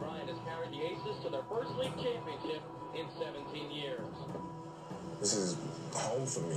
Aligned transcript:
Bryant 0.00 0.28
has 0.32 0.40
carried 0.48 0.72
the 0.72 0.80
Aces 0.80 1.22
to 1.22 1.28
their 1.28 1.44
first 1.52 1.76
league 1.76 1.94
championship 2.00 2.64
in 2.96 3.04
17 3.20 3.70
years. 3.70 4.00
This 5.20 5.34
is 5.36 5.56
home 5.92 6.24
for 6.24 6.40
me. 6.48 6.56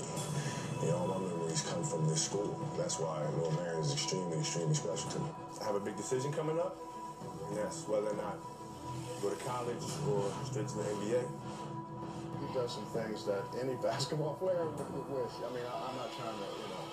You 0.79 0.95
know, 0.95 1.03
all 1.03 1.07
my 1.07 1.19
memories 1.19 1.61
come 1.67 1.83
from 1.83 2.07
this 2.07 2.23
school. 2.23 2.55
That's 2.77 2.99
why 2.99 3.19
North 3.35 3.59
Merion 3.59 3.83
is 3.83 3.91
extremely, 3.91 4.39
extremely 4.39 4.73
special 4.73 5.11
to 5.11 5.19
me. 5.19 5.29
I 5.59 5.65
have 5.67 5.75
a 5.75 5.83
big 5.83 5.97
decision 5.97 6.31
coming 6.31 6.57
up, 6.59 6.79
and 7.49 7.57
that's 7.57 7.83
whether 7.87 8.07
or 8.07 8.15
not 8.15 8.39
go 9.21 9.27
to 9.27 9.39
college 9.43 9.83
or 10.07 10.31
straight 10.47 10.67
to 10.71 10.77
the 10.79 10.87
NBA. 10.95 11.23
He 11.27 12.47
does 12.55 12.71
some 12.71 12.87
things 12.95 13.27
that 13.27 13.43
any 13.59 13.75
basketball 13.83 14.39
player 14.39 14.63
would, 14.63 14.79
would 14.95 15.07
wish. 15.11 15.35
I 15.43 15.51
mean, 15.51 15.67
I, 15.67 15.75
I'm 15.91 15.95
not 15.99 16.11
trying 16.15 16.39
to, 16.39 16.47
you 16.47 16.67
know, 16.71 16.83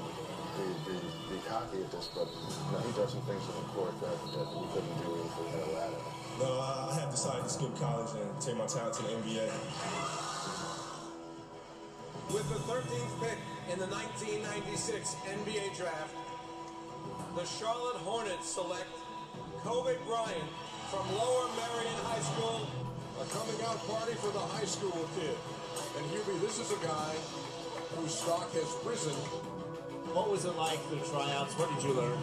be, 0.59 0.67
be, 0.91 0.95
be 1.31 1.39
cocky 1.47 1.87
at 1.87 1.91
this, 1.95 2.11
but 2.11 2.27
you 2.27 2.71
know, 2.75 2.83
he 2.83 2.91
does 2.99 3.15
some 3.15 3.23
things 3.23 3.43
on 3.47 3.63
the 3.63 3.69
court 3.71 3.95
that, 4.03 4.19
that 4.35 4.47
we 4.51 4.67
couldn't 4.75 4.97
do 5.07 5.11
if 5.23 5.31
we 5.39 5.47
had 5.55 5.63
a 5.63 5.71
ladder. 5.79 6.20
No, 6.41 6.59
I 6.59 6.97
have 6.99 7.11
decided 7.11 7.45
to 7.45 7.51
skip 7.51 7.77
college 7.79 8.09
and 8.17 8.41
take 8.41 8.57
my 8.57 8.65
talent 8.65 8.95
to 8.95 9.03
the 9.03 9.11
NBA. 9.11 9.45
With 12.33 12.49
the 12.49 12.61
13th 12.65 13.21
pick 13.21 13.39
in 13.69 13.79
the 13.79 13.87
1996 13.87 15.17
NBA 15.29 15.77
draft, 15.77 16.17
the 17.37 17.45
Charlotte 17.45 18.01
Hornets 18.01 18.49
select 18.49 18.89
Kobe 19.63 19.97
Bryant 20.07 20.49
from 20.89 21.05
Lower 21.13 21.53
Merion 21.61 22.01
High 22.09 22.25
School. 22.33 22.67
A 23.21 23.25
coming 23.37 23.61
out 23.69 23.77
party 23.87 24.15
for 24.15 24.33
the 24.33 24.41
high 24.41 24.65
school 24.65 25.07
kid. 25.21 25.37
And 25.99 26.07
Hubie, 26.09 26.41
this 26.41 26.59
is 26.59 26.73
a 26.73 26.81
guy 26.87 27.17
whose 27.97 28.15
stock 28.15 28.51
has 28.55 28.77
risen. 28.83 29.13
What 30.17 30.31
was 30.31 30.47
it 30.47 30.57
like, 30.57 30.81
the 30.89 30.97
tryouts? 31.05 31.53
What 31.59 31.69
did 31.75 31.85
you 31.85 31.93
learn? 31.93 32.19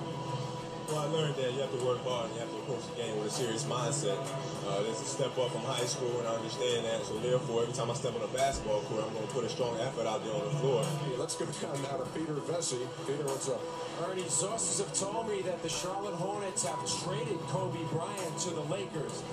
Well, 0.88 1.00
I 1.00 1.06
learned 1.12 1.36
that 1.36 1.52
you 1.52 1.60
have 1.60 1.78
to 1.78 1.84
work 1.84 2.00
hard 2.08 2.32
and 2.32 2.36
you 2.36 2.40
have 2.40 2.50
to 2.50 2.60
approach 2.64 2.88
the 2.88 2.96
game 2.96 3.20
with 3.20 3.28
a 3.28 3.30
serious 3.30 3.66
mindset. 3.66 4.16
Uh, 4.64 4.84
there's 4.84 5.02
a 5.02 5.06
step 5.06 5.38
up 5.38 5.52
from 5.52 5.68
high 5.68 5.84
school, 5.84 6.20
and 6.20 6.28
I 6.28 6.36
understand 6.36 6.86
that. 6.86 7.04
So 7.04 7.20
therefore, 7.20 7.64
every 7.64 7.74
time 7.74 7.92
I 7.92 7.94
step 7.94 8.16
on 8.16 8.24
a 8.24 8.32
basketball 8.32 8.80
court, 8.88 9.04
I'm 9.04 9.12
going 9.12 9.28
to 9.28 9.34
put 9.34 9.44
a 9.44 9.50
strong 9.50 9.76
effort 9.82 10.08
out 10.08 10.24
there 10.24 10.34
on 10.34 10.46
the 10.46 10.56
floor. 10.64 10.86
Let's 11.20 11.36
go 11.36 11.44
down 11.44 11.76
now 11.84 11.98
to 12.00 12.08
Peter 12.16 12.40
Vecsey. 12.40 12.80
Peter, 13.04 13.28
what's 13.28 13.50
up? 13.50 13.60
Ernie, 14.08 14.30
sources 14.30 14.80
have 14.80 14.94
told 14.96 15.28
me 15.28 15.42
that 15.42 15.62
the 15.62 15.68
Charlotte 15.68 16.16
Hornets 16.16 16.64
have 16.64 16.80
traded 17.04 17.40
Kobe 17.52 17.84
Bryant 17.92 18.38
to 18.48 18.50
the 18.52 18.64
Lakers. 18.72 19.24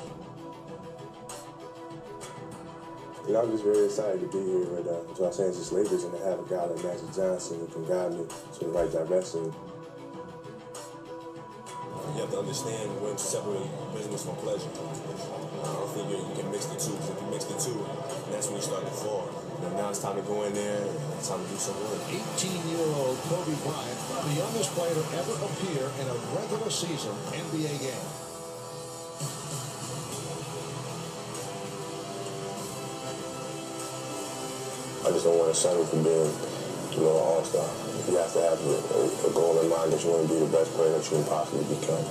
You 3.28 3.32
know, 3.32 3.42
I'm 3.42 3.50
just 3.52 3.62
very 3.62 3.84
excited 3.86 4.20
to 4.20 4.26
be 4.26 4.42
here 4.42 4.66
with 4.74 4.88
uh, 4.90 5.22
Los 5.22 5.38
Angeles 5.38 5.70
Lakers 5.70 6.02
and 6.02 6.12
to 6.12 6.18
have 6.26 6.40
a 6.40 6.46
guy 6.50 6.66
like 6.66 6.82
Magic 6.82 7.14
Johnson 7.14 7.60
who 7.62 7.66
can 7.68 7.86
guide 7.86 8.10
me 8.12 8.26
to 8.26 8.58
the 8.58 8.70
right 8.74 8.90
direction. 8.90 9.54
You 12.12 12.20
have 12.20 12.30
to 12.30 12.38
understand 12.38 12.86
when 13.00 13.16
to 13.16 13.24
separate 13.24 13.66
business 13.96 14.22
from 14.28 14.36
pleasure. 14.44 14.68
I 14.68 15.66
don't 15.72 15.90
think 15.96 16.06
you, 16.12 16.18
you 16.20 16.34
can 16.36 16.48
mix 16.52 16.66
the 16.68 16.76
two. 16.76 16.92
'cause 17.00 17.10
If 17.10 17.18
you 17.24 17.28
mix 17.32 17.42
the 17.48 17.56
two, 17.58 17.78
that's 18.30 18.46
when 18.52 18.60
you 18.60 18.66
start 18.66 18.84
to 18.84 18.94
fall. 18.94 19.26
And 19.64 19.72
now 19.80 19.88
it's 19.88 19.98
time 20.04 20.14
to 20.20 20.22
go 20.28 20.44
in 20.44 20.52
there. 20.52 20.84
It's 21.18 21.28
time 21.32 21.40
to 21.42 21.48
do 21.48 21.56
some 21.58 21.74
work. 21.88 21.98
18-year-old 22.12 23.16
Kobe 23.32 23.56
Bryant, 23.64 23.98
the 24.28 24.34
youngest 24.36 24.70
player 24.76 24.94
to 24.94 25.04
ever 25.16 25.34
appear 25.48 25.82
in 26.02 26.06
a 26.12 26.16
regular 26.36 26.70
season 26.70 27.16
NBA 27.32 27.74
game. 27.80 28.06
I 35.04 35.10
just 35.12 35.24
don't 35.24 35.36
want 35.38 35.52
to 35.52 35.58
settle 35.58 35.84
for 35.84 36.00
being, 36.00 36.32
you 36.94 37.02
know, 37.02 37.18
an 37.18 37.24
all-star. 37.34 37.66
You 38.06 38.16
have 38.18 38.32
to 38.32 38.42
have 38.42 38.60
a, 38.62 39.28
a 39.28 39.30
goal 39.34 39.58
in 39.60 39.68
mind 39.68 39.92
that 39.92 40.00
you 40.02 40.10
want 40.10 40.28
to 40.28 40.30
be 40.30 40.38
the 40.40 40.52
best 40.52 40.70
player 40.78 40.94
that 40.94 41.04
you 41.04 41.18
can 41.18 41.26
possibly 41.26 41.66
become. 41.74 42.04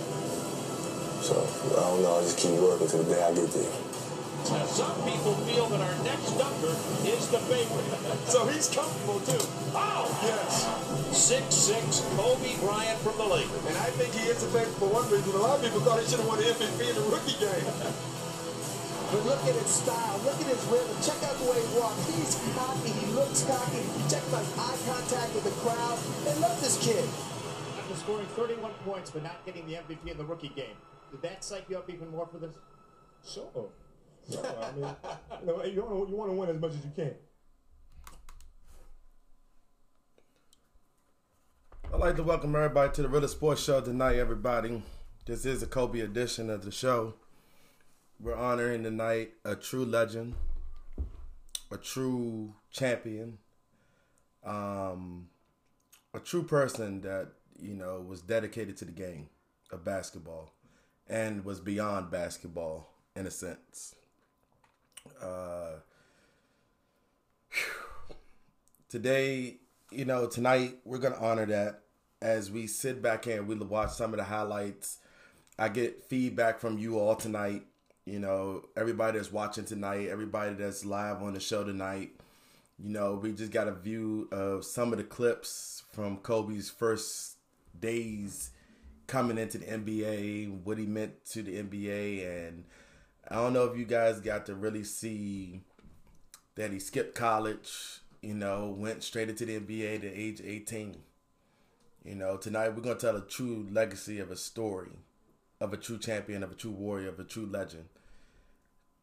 So, 1.24 1.40
I 1.40 1.88
don't 1.88 2.04
know, 2.04 2.20
I 2.20 2.22
just 2.28 2.38
keep 2.38 2.60
working 2.60 2.88
till 2.88 3.04
the 3.04 3.16
day 3.16 3.24
I 3.24 3.32
get 3.32 3.48
there. 3.56 3.72
Now, 4.52 4.68
some 4.68 4.98
people 5.08 5.40
feel 5.48 5.72
that 5.72 5.80
our 5.80 5.98
next 6.04 6.36
dunker 6.36 6.76
is 7.08 7.24
the 7.32 7.40
favorite. 7.48 7.88
so 8.28 8.44
he's 8.52 8.68
comfortable, 8.68 9.24
too. 9.24 9.40
Oh! 9.72 10.04
Yes. 10.20 10.68
6'6", 11.16 12.04
Kobe 12.20 12.60
Bryant 12.60 13.00
from 13.00 13.16
the 13.16 13.24
Lakers. 13.24 13.64
And 13.72 13.78
I 13.78 13.88
think 13.96 14.12
he 14.14 14.28
is 14.28 14.44
the 14.44 14.52
favorite 14.52 14.76
for 14.76 14.92
one 14.92 15.08
reason. 15.08 15.32
A 15.32 15.38
lot 15.40 15.60
of 15.60 15.64
people 15.64 15.80
thought 15.80 16.04
he 16.04 16.10
should 16.12 16.20
have 16.20 16.28
won 16.28 16.40
the 16.44 16.52
MVP 16.52 16.92
in 16.92 16.96
the 16.96 17.08
rookie 17.08 17.40
game. 17.40 17.72
But 19.14 19.26
look 19.26 19.46
at 19.46 19.54
his 19.54 19.70
style. 19.70 20.18
Look 20.26 20.42
at 20.42 20.48
his 20.48 20.66
rhythm. 20.66 20.98
Check 21.06 21.22
out 21.22 21.38
the 21.38 21.46
way 21.46 21.62
he 21.62 21.78
walks. 21.78 22.02
He's 22.10 22.34
cocky. 22.58 22.90
He 22.90 23.06
looks 23.14 23.44
cocky. 23.44 23.86
Check 24.10 24.24
out 24.34 24.42
his 24.42 24.58
eye 24.58 24.78
contact 24.90 25.36
with 25.36 25.44
the 25.44 25.52
crowd. 25.62 26.00
They 26.26 26.34
love 26.42 26.60
this 26.60 26.84
kid. 26.84 27.06
After 27.78 27.94
scoring 27.94 28.26
31 28.26 28.74
points 28.84 29.12
but 29.12 29.22
not 29.22 29.46
getting 29.46 29.68
the 29.68 29.74
MVP 29.74 30.10
in 30.10 30.18
the 30.18 30.26
rookie 30.26 30.50
game, 30.50 30.74
did 31.12 31.22
that 31.22 31.44
psych 31.44 31.66
you 31.70 31.78
up 31.78 31.92
even 31.92 32.10
more 32.10 32.26
for 32.26 32.40
this? 32.40 32.56
Sure. 33.24 33.70
No, 34.32 34.42
I 34.42 34.72
mean, 34.72 34.96
you, 35.42 35.46
know, 35.46 35.64
you, 35.64 35.82
want 35.84 36.08
to, 36.08 36.12
you 36.12 36.18
want 36.18 36.32
to 36.32 36.36
win 36.36 36.50
as 36.50 36.60
much 36.60 36.72
as 36.72 36.84
you 36.84 36.92
can. 36.96 37.14
I'd 41.94 42.00
like 42.00 42.16
to 42.16 42.24
welcome 42.24 42.56
everybody 42.56 42.92
to 42.94 43.04
the 43.04 43.10
Real 43.10 43.28
Sports 43.28 43.64
Show 43.64 43.80
tonight, 43.82 44.16
everybody. 44.16 44.82
This 45.28 45.46
is 45.46 45.62
a 45.62 45.68
Kobe 45.68 46.00
edition 46.00 46.50
of 46.50 46.66
the 46.66 46.72
show. 46.72 47.14
We're 48.24 48.38
honoring 48.38 48.84
tonight 48.84 49.32
a 49.44 49.54
true 49.54 49.84
legend, 49.84 50.36
a 51.70 51.76
true 51.76 52.54
champion, 52.72 53.38
um, 54.46 55.28
a 56.14 56.22
true 56.22 56.44
person 56.44 57.02
that, 57.02 57.34
you 57.60 57.74
know, 57.74 58.00
was 58.00 58.22
dedicated 58.22 58.78
to 58.78 58.86
the 58.86 58.94
game 58.94 59.28
of 59.74 59.84
basketball 59.84 60.54
and 61.06 61.44
was 61.44 61.60
beyond 61.60 62.12
basketball 62.12 62.94
in 63.14 63.28
a 63.28 63.32
sense. 63.32 63.94
Uh, 65.22 65.80
today, 68.88 69.58
you 69.92 70.06
know, 70.06 70.28
tonight 70.28 70.78
we're 70.86 70.98
gonna 70.98 71.20
honor 71.20 71.46
that 71.48 71.82
as 72.22 72.50
we 72.50 72.68
sit 72.68 73.02
back 73.02 73.28
and 73.28 73.50
we 73.50 73.56
watch 73.56 73.92
some 73.92 74.14
of 74.14 74.18
the 74.18 74.24
highlights. 74.24 75.00
I 75.60 75.68
get 75.68 76.06
feedback 76.06 76.62
from 76.62 76.78
you 76.78 76.98
all 76.98 77.18
tonight. 77.18 77.64
You 78.06 78.20
know, 78.20 78.66
everybody 78.76 79.18
that's 79.18 79.32
watching 79.32 79.64
tonight, 79.64 80.10
everybody 80.10 80.54
that's 80.56 80.84
live 80.84 81.24
on 81.24 81.34
the 81.34 81.40
show 81.40 81.64
tonight. 81.64 82.12
You 82.78 82.90
know, 82.90 83.16
we 83.16 83.32
just 83.32 83.52
got 83.52 83.70
a 83.70 83.74
view 83.74 84.28
of 84.32 84.66
some 84.66 84.92
of 84.92 84.98
the 84.98 85.06
clips 85.06 85.84
from 85.94 86.18
Kobe's 86.18 86.70
first 86.70 87.38
days 87.80 88.50
coming 89.08 89.38
into 89.38 89.58
the 89.58 89.66
NBA, 89.66 90.64
what 90.64 90.78
he 90.78 90.86
meant 90.86 91.24
to 91.28 91.44
the 91.44 91.64
NBA, 91.64 92.48
and 92.48 92.66
I 93.30 93.36
don't 93.36 93.54
know 93.54 93.66
if 93.66 93.78
you 93.78 93.86
guys 93.86 94.20
got 94.20 94.46
to 94.48 94.56
really 94.56 94.84
see 94.84 95.62
that 96.56 96.72
he 96.72 96.80
skipped 96.80 97.16
college, 97.16 98.02
you 98.22 98.34
know, 98.34 98.76
went 98.78 99.04
straight 99.04 99.30
into 99.30 99.46
the 99.46 99.60
NBA 99.60 99.98
at 99.98 100.04
age 100.04 100.42
18. 100.44 100.98
You 102.04 102.16
know, 102.16 102.36
tonight 102.36 102.76
we're 102.76 102.82
going 102.82 102.98
to 102.98 103.06
tell 103.06 103.16
a 103.16 103.22
true 103.22 103.66
legacy 103.72 104.20
of 104.20 104.30
a 104.30 104.36
story 104.36 104.92
of 105.64 105.72
a 105.72 105.78
true 105.78 105.98
champion, 105.98 106.44
of 106.44 106.52
a 106.52 106.56
true 106.56 106.72
warrior, 106.72 107.08
of 107.08 107.20
a 107.20 107.24
true 107.24 107.46
legend. 107.46 107.86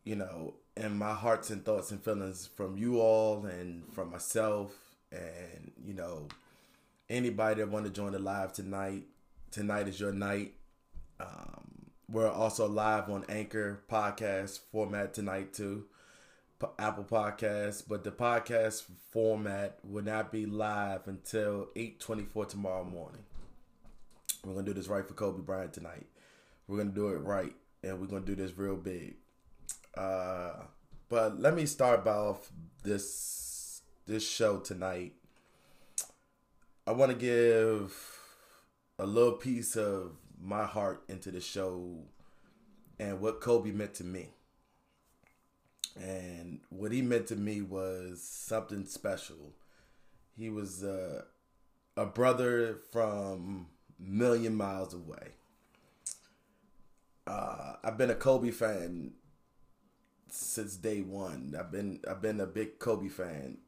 You 0.03 0.17
know, 0.17 0.55
and 0.77 0.99
my 0.99 1.13
hearts 1.13 1.51
and 1.51 1.65
thoughts 1.65 1.91
and 1.91 2.03
feelings 2.03 2.49
from 2.57 2.79
you 2.79 3.01
all 3.01 3.45
and 3.45 3.85
from 3.93 4.11
myself 4.11 4.73
and, 5.13 5.73
you 5.85 5.93
know, 5.93 6.27
anybody 7.09 7.61
that 7.61 7.71
want 7.71 7.85
to 7.85 7.93
join 7.93 8.13
the 8.13 8.19
live 8.19 8.53
tonight. 8.53 9.05
Tonight 9.51 9.89
is 9.89 10.01
your 10.01 10.13
night. 10.13 10.55
Um, 11.21 11.91
we're 12.09 12.31
also 12.31 12.67
live 12.67 13.11
on 13.11 13.25
Anchor 13.29 13.83
podcast 13.91 14.61
format 14.73 15.13
tonight 15.13 15.53
too, 15.53 15.85
P- 16.59 16.67
Apple 16.79 17.05
Podcasts. 17.05 17.85
But 17.87 18.03
the 18.03 18.11
podcast 18.11 18.85
format 19.11 19.79
will 19.85 20.05
not 20.05 20.33
be 20.33 20.47
live 20.47 21.09
until 21.09 21.69
eight 21.77 22.01
twenty 22.01 22.25
four 22.25 22.47
tomorrow 22.47 22.85
morning. 22.85 23.25
We're 24.45 24.55
gonna 24.55 24.67
do 24.67 24.73
this 24.73 24.89
right 24.89 25.07
for 25.07 25.15
Kobe 25.15 25.43
Bryant 25.43 25.75
tonight. 25.75 26.07
We're 26.67 26.79
gonna 26.79 26.91
do 26.91 27.09
it 27.09 27.19
right, 27.19 27.55
and 27.83 28.01
we're 28.01 28.07
gonna 28.07 28.25
do 28.25 28.35
this 28.35 28.57
real 28.57 28.77
big. 28.77 29.17
Uh, 29.97 30.53
but 31.09 31.41
let 31.41 31.55
me 31.55 31.67
start 31.67 32.05
by 32.05 32.13
off 32.13 32.51
this 32.83 33.83
this 34.07 34.29
show 34.29 34.59
tonight. 34.59 35.13
I 36.87 36.93
want 36.93 37.13
to 37.13 37.17
give 37.17 37.97
a 38.99 39.07
little 39.07 39.33
piece 39.33 39.77
of 39.77 40.13
my 40.41 40.65
heart 40.65 41.05
into 41.09 41.31
the 41.31 41.41
show 41.41 41.99
and 42.99 43.21
what 43.21 43.41
Kobe 43.41 43.71
meant 43.71 43.95
to 43.95 44.05
me. 44.05 44.31
And 46.01 46.61
what 46.71 46.93
he 46.93 47.03
meant 47.03 47.27
to 47.29 47.37
me 47.37 47.63
was 47.63 48.23
something 48.23 48.85
special. 48.87 49.55
He 50.37 50.49
was 50.49 50.85
uh, 50.85 51.23
a 51.97 52.07
brother 52.07 52.79
from 52.93 53.67
million 53.99 54.55
miles 54.55 54.95
away. 54.95 55.35
Uh, 57.27 57.75
I've 57.85 57.99
been 57.99 58.11
a 58.11 58.15
Kobe 58.15 58.51
fan 58.51 59.13
since 60.33 60.77
day 60.77 61.01
one. 61.01 61.55
I've 61.59 61.71
been 61.71 62.01
I've 62.09 62.23
been 62.23 62.41
a 62.41 62.47
big 62.47 62.79
Kobe 62.79 63.09
fan 63.09 63.59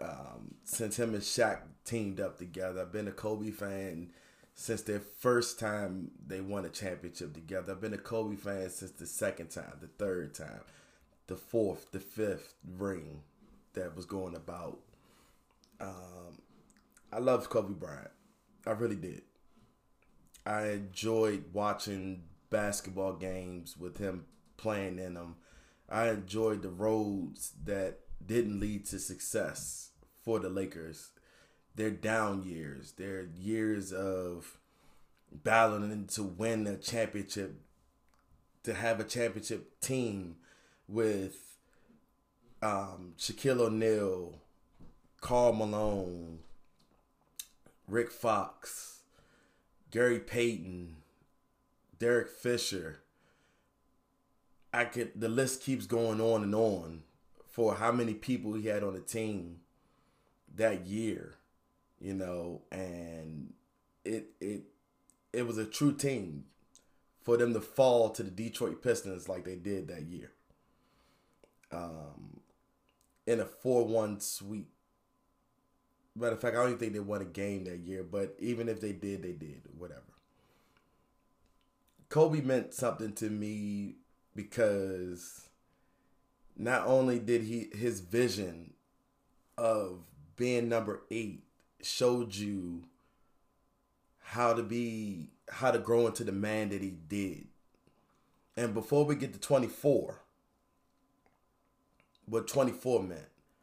um, 0.00 0.54
since 0.64 0.98
him 0.98 1.14
and 1.14 1.22
Shaq 1.22 1.60
teamed 1.84 2.20
up 2.20 2.38
together. 2.38 2.82
I've 2.82 2.92
been 2.92 3.08
a 3.08 3.12
Kobe 3.12 3.50
fan 3.50 4.10
since 4.54 4.82
their 4.82 5.00
first 5.00 5.58
time 5.58 6.10
they 6.26 6.40
won 6.40 6.64
a 6.64 6.68
championship 6.68 7.34
together. 7.34 7.72
I've 7.72 7.80
been 7.80 7.94
a 7.94 7.98
Kobe 7.98 8.36
fan 8.36 8.70
since 8.70 8.92
the 8.92 9.06
second 9.06 9.50
time, 9.50 9.78
the 9.80 9.86
third 9.86 10.34
time, 10.34 10.62
the 11.26 11.36
fourth, 11.36 11.90
the 11.92 12.00
fifth 12.00 12.54
ring 12.76 13.22
that 13.74 13.96
was 13.96 14.04
going 14.04 14.34
about. 14.34 14.78
Um, 15.80 16.40
I 17.12 17.18
love 17.18 17.48
Kobe 17.48 17.74
Bryant. 17.74 18.10
I 18.66 18.70
really 18.70 18.96
did. 18.96 19.22
I 20.44 20.68
enjoyed 20.68 21.44
watching 21.52 22.24
basketball 22.50 23.14
games 23.14 23.76
with 23.76 23.98
him 23.98 24.26
playing 24.56 24.98
in 24.98 25.14
them. 25.14 25.36
I 25.92 26.08
enjoyed 26.08 26.62
the 26.62 26.70
roads 26.70 27.52
that 27.64 27.98
didn't 28.24 28.60
lead 28.60 28.86
to 28.86 28.98
success 28.98 29.90
for 30.24 30.38
the 30.38 30.48
Lakers. 30.48 31.10
Their 31.74 31.90
down 31.90 32.44
years, 32.44 32.92
their 32.92 33.24
years 33.24 33.92
of 33.92 34.58
battling 35.30 36.06
to 36.08 36.22
win 36.22 36.66
a 36.66 36.76
championship, 36.76 37.60
to 38.62 38.72
have 38.72 39.00
a 39.00 39.04
championship 39.04 39.80
team 39.80 40.36
with 40.88 41.58
um, 42.62 43.12
Shaquille 43.18 43.60
O'Neal, 43.60 44.38
Karl 45.20 45.52
Malone, 45.52 46.38
Rick 47.86 48.10
Fox, 48.10 49.00
Gary 49.90 50.20
Payton, 50.20 50.96
Derek 51.98 52.28
Fisher. 52.30 53.01
I 54.72 54.84
could 54.86 55.12
the 55.14 55.28
list 55.28 55.62
keeps 55.62 55.86
going 55.86 56.20
on 56.20 56.42
and 56.42 56.54
on 56.54 57.02
for 57.46 57.74
how 57.74 57.92
many 57.92 58.14
people 58.14 58.54
he 58.54 58.68
had 58.68 58.82
on 58.82 58.94
the 58.94 59.00
team 59.00 59.60
that 60.54 60.86
year, 60.86 61.34
you 62.00 62.14
know, 62.14 62.62
and 62.70 63.52
it 64.04 64.30
it 64.40 64.62
it 65.32 65.46
was 65.46 65.58
a 65.58 65.64
true 65.64 65.92
team 65.92 66.44
for 67.22 67.36
them 67.36 67.54
to 67.54 67.60
fall 67.60 68.10
to 68.10 68.22
the 68.22 68.30
Detroit 68.30 68.82
Pistons 68.82 69.28
like 69.28 69.44
they 69.44 69.56
did 69.56 69.88
that 69.88 70.02
year. 70.02 70.32
Um, 71.70 72.40
in 73.26 73.40
a 73.40 73.44
four-one 73.44 74.20
sweep. 74.20 74.68
Matter 76.14 76.34
of 76.34 76.40
fact, 76.40 76.56
I 76.56 76.60
don't 76.60 76.68
even 76.68 76.78
think 76.78 76.92
they 76.92 77.00
won 77.00 77.22
a 77.22 77.26
game 77.26 77.64
that 77.64 77.78
year, 77.78 78.02
but 78.02 78.36
even 78.38 78.68
if 78.68 78.80
they 78.80 78.92
did, 78.92 79.22
they 79.22 79.32
did. 79.32 79.62
Whatever. 79.78 80.02
Kobe 82.10 82.42
meant 82.42 82.74
something 82.74 83.14
to 83.14 83.30
me 83.30 83.94
because 84.34 85.48
not 86.56 86.86
only 86.86 87.18
did 87.18 87.42
he 87.42 87.68
his 87.74 88.00
vision 88.00 88.74
of 89.58 90.00
being 90.36 90.68
number 90.68 91.02
eight 91.10 91.44
showed 91.82 92.34
you 92.34 92.84
how 94.20 94.54
to 94.54 94.62
be 94.62 95.28
how 95.48 95.70
to 95.70 95.78
grow 95.78 96.06
into 96.06 96.24
the 96.24 96.32
man 96.32 96.70
that 96.70 96.80
he 96.80 96.90
did. 97.08 97.46
And 98.56 98.74
before 98.74 99.04
we 99.04 99.14
get 99.14 99.32
to 99.32 99.38
24, 99.38 100.22
what 102.26 102.48
24 102.48 103.02
meant, 103.02 103.20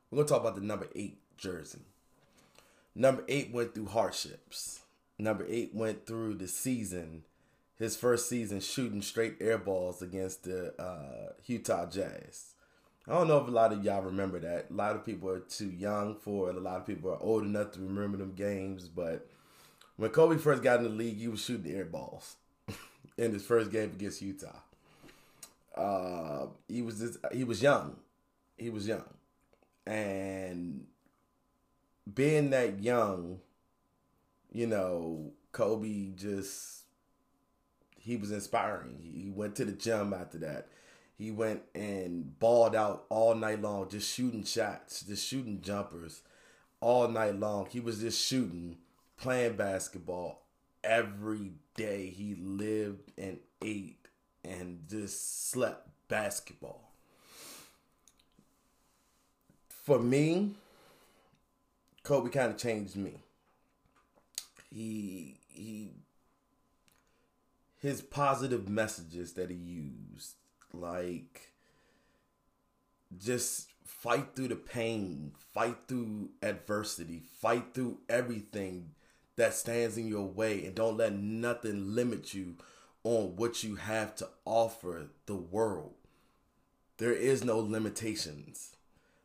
we're 0.10 0.18
gonna 0.18 0.27
talk 0.27 0.42
about 0.42 0.56
the 0.56 0.62
number 0.62 0.88
eight 0.95 1.19
jersey. 1.38 1.81
Number 2.95 3.24
eight 3.27 3.51
went 3.51 3.74
through 3.74 3.88
hardships. 3.88 4.81
Number 5.18 5.45
eight 5.50 5.74
went 5.74 6.06
through 6.06 6.36
the 6.36 6.48
season, 6.48 7.24
his 7.80 7.96
first 7.96 8.28
season 8.28 8.60
shooting 8.60 9.02
straight 9.02 9.38
air 9.40 9.58
balls 9.58 10.02
against 10.02 10.44
the 10.44 10.80
uh, 10.80 11.31
Utah 11.46 11.86
Jazz. 11.86 12.54
I 13.08 13.14
don't 13.14 13.28
know 13.28 13.40
if 13.40 13.48
a 13.48 13.52
lot 13.52 13.72
of 13.72 13.84
y'all 13.84 14.04
remember 14.04 14.40
that. 14.40 14.68
A 14.70 14.74
lot 14.74 14.96
of 14.96 15.06
people 15.06 15.30
are 15.30 15.40
too 15.40 15.70
young 15.70 16.16
for 16.16 16.50
it. 16.50 16.58
A 16.58 16.60
lot 16.60 16.78
of 16.78 16.86
people 16.86 17.10
are 17.10 17.24
old 17.24 17.44
enough 17.44 17.72
to 17.72 17.80
remember 17.80 18.18
them 18.18 18.34
games. 18.34 18.88
But 18.88 19.28
when 19.96 20.12
Kobe 20.12 20.38
first 20.38 20.62
got 20.62 20.80
in 20.80 20.84
the 20.84 20.90
league, 20.90 21.18
he 21.18 21.30
was 21.30 21.42
shooting 21.42 21.74
air 21.74 21.86
balls 21.86 22.36
in 23.18 23.31
his 23.34 23.44
first 23.44 23.72
game 23.72 23.92
against 23.96 24.22
Utah. 24.22 24.60
Uh, 25.75 26.48
he 26.68 26.82
was 26.82 27.00
just, 27.00 27.18
he 27.32 27.46
was 27.46 27.62
young. 27.64 27.96
He 28.58 28.70
was 28.70 28.86
young, 28.86 29.08
and 29.88 30.86
being 32.14 32.50
that 32.50 32.84
young, 32.84 33.40
you 34.52 34.68
know, 34.68 35.32
Kobe 35.54 36.10
just 36.14 36.79
he 38.10 38.18
was 38.18 38.32
inspiring. 38.32 38.98
He 39.04 39.30
went 39.30 39.56
to 39.58 39.66
the 39.66 39.72
gym 39.72 40.16
after 40.16 40.40
that. 40.40 40.68
He 41.16 41.30
went 41.30 41.62
and 41.76 42.40
balled 42.40 42.76
out 42.76 43.06
all 43.10 43.36
night 43.36 43.62
long, 43.62 43.88
just 43.88 44.12
shooting 44.12 44.44
shots, 44.44 45.04
just 45.04 45.28
shooting 45.28 45.62
jumpers 45.62 46.24
all 46.82 47.08
night 47.08 47.40
long. 47.40 47.68
He 47.70 47.80
was 47.80 48.00
just 48.00 48.26
shooting, 48.26 48.78
playing 49.16 49.58
basketball 49.58 50.42
every 50.84 51.52
day. 51.76 52.08
He 52.08 52.34
lived 52.34 53.12
and 53.16 53.38
ate 53.64 54.08
and 54.44 54.80
just 54.90 55.52
slept 55.52 55.88
basketball. 56.08 56.92
For 59.84 60.00
me, 60.00 60.56
Kobe 62.02 62.32
kind 62.32 62.54
of 62.54 62.58
changed 62.58 62.96
me. 62.96 63.20
He 64.72 65.38
he 65.48 65.92
his 67.80 68.02
positive 68.02 68.70
messages 68.70 69.34
that 69.34 69.50
he 69.50 69.56
used 69.56 70.36
like 70.74 71.54
just 73.18 73.70
fight 73.84 74.36
through 74.36 74.50
the 74.50 74.56
pain, 74.56 75.31
fight 75.54 75.78
through 75.88 76.30
adversity, 76.44 77.24
fight 77.42 77.74
through 77.74 77.98
everything 78.08 78.92
that 79.36 79.54
stands 79.54 79.98
in 79.98 80.08
your 80.08 80.27
way 80.27 80.65
and 80.65 80.75
don't 80.75 80.98
let 80.98 81.13
nothing 81.13 81.96
limit 81.96 82.34
you 82.34 82.56
on 83.03 83.36
what 83.36 83.63
you 83.63 83.75
have 83.75 84.13
to 84.15 84.27
offer 84.46 85.08
the 85.25 85.36
world. 85.36 85.94
There 86.98 87.13
is 87.13 87.44
no 87.44 87.58
limitations. 87.60 88.75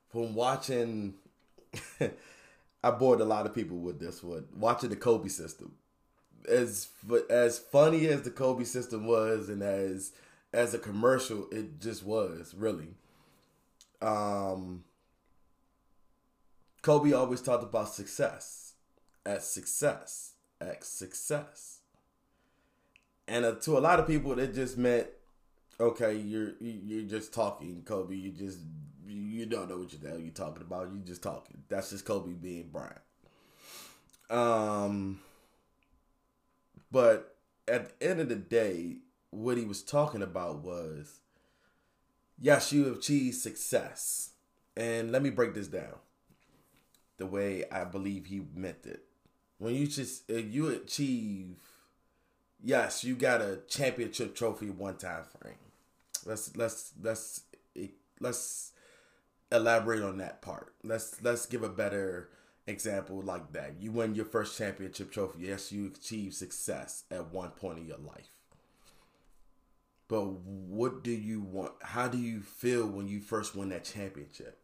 From 0.08 0.34
watching 0.34 1.14
I 2.84 2.90
bored 2.90 3.20
a 3.20 3.24
lot 3.24 3.46
of 3.46 3.54
people 3.54 3.78
with 3.78 3.98
this 3.98 4.22
one. 4.22 4.46
Watching 4.54 4.90
the 4.90 4.96
Kobe 4.96 5.28
system. 5.28 5.72
As 6.48 6.88
as 7.30 7.58
funny 7.58 8.06
as 8.06 8.22
the 8.22 8.30
Kobe 8.30 8.64
system 8.64 9.06
was 9.06 9.48
and 9.48 9.62
as 9.62 10.12
as 10.52 10.74
a 10.74 10.78
commercial, 10.78 11.48
it 11.50 11.80
just 11.80 12.04
was 12.04 12.54
really. 12.56 12.94
Um, 14.00 14.84
Kobe 16.82 17.12
always 17.12 17.40
talked 17.40 17.64
about 17.64 17.88
success, 17.88 18.74
as 19.24 19.48
success, 19.48 20.34
as 20.60 20.86
success, 20.86 21.78
and 23.26 23.44
uh, 23.44 23.54
to 23.62 23.78
a 23.78 23.80
lot 23.80 23.98
of 23.98 24.06
people, 24.06 24.38
it 24.38 24.54
just 24.54 24.76
meant, 24.76 25.06
okay, 25.80 26.14
you're 26.14 26.52
you're 26.60 27.08
just 27.08 27.32
talking, 27.32 27.82
Kobe. 27.84 28.14
You 28.14 28.30
just 28.30 28.58
you 29.06 29.46
don't 29.46 29.68
know 29.68 29.78
what 29.78 29.90
the 29.90 30.08
hell 30.08 30.18
you're 30.18 30.32
talking 30.32 30.62
about. 30.62 30.88
You're 30.92 31.04
just 31.04 31.22
talking. 31.22 31.62
That's 31.68 31.90
just 31.90 32.04
Kobe 32.04 32.32
being 32.32 32.68
Bryant. 32.70 33.00
Um, 34.30 35.20
but 36.94 37.34
at 37.66 37.98
the 37.98 38.08
end 38.08 38.20
of 38.20 38.28
the 38.28 38.36
day, 38.36 38.98
what 39.30 39.58
he 39.58 39.64
was 39.64 39.82
talking 39.82 40.22
about 40.22 40.62
was 40.62 41.22
yes, 42.40 42.72
you 42.72 42.84
have 42.84 42.98
achieved 42.98 43.36
success. 43.36 44.30
And 44.76 45.10
let 45.10 45.20
me 45.20 45.30
break 45.30 45.54
this 45.54 45.66
down 45.66 45.96
the 47.16 47.26
way 47.26 47.64
I 47.70 47.82
believe 47.82 48.26
he 48.26 48.42
meant 48.54 48.86
it. 48.86 49.02
When 49.58 49.74
you 49.74 49.88
just 49.88 50.30
you 50.30 50.68
achieve, 50.68 51.56
yes, 52.62 53.02
you 53.02 53.16
got 53.16 53.40
a 53.40 53.58
championship 53.68 54.36
trophy 54.36 54.70
one 54.70 54.96
time 54.96 55.24
frame. 55.40 55.54
Let's 56.24 56.56
let's 56.56 56.92
let's 57.02 57.40
let's 58.20 58.70
elaborate 59.50 60.04
on 60.04 60.18
that 60.18 60.42
part. 60.42 60.72
Let's 60.84 61.20
let's 61.24 61.46
give 61.46 61.64
a 61.64 61.68
better 61.68 62.28
example 62.66 63.22
like 63.22 63.52
that. 63.52 63.74
You 63.80 63.92
win 63.92 64.14
your 64.14 64.24
first 64.24 64.56
championship 64.56 65.12
trophy. 65.12 65.46
Yes, 65.46 65.72
you 65.72 65.86
achieve 65.86 66.34
success 66.34 67.04
at 67.10 67.32
one 67.32 67.50
point 67.50 67.78
in 67.78 67.86
your 67.86 67.98
life. 67.98 68.30
But 70.08 70.24
what 70.24 71.02
do 71.02 71.10
you 71.10 71.40
want? 71.40 71.72
How 71.82 72.08
do 72.08 72.18
you 72.18 72.40
feel 72.40 72.86
when 72.86 73.08
you 73.08 73.20
first 73.20 73.54
win 73.54 73.70
that 73.70 73.84
championship? 73.84 74.58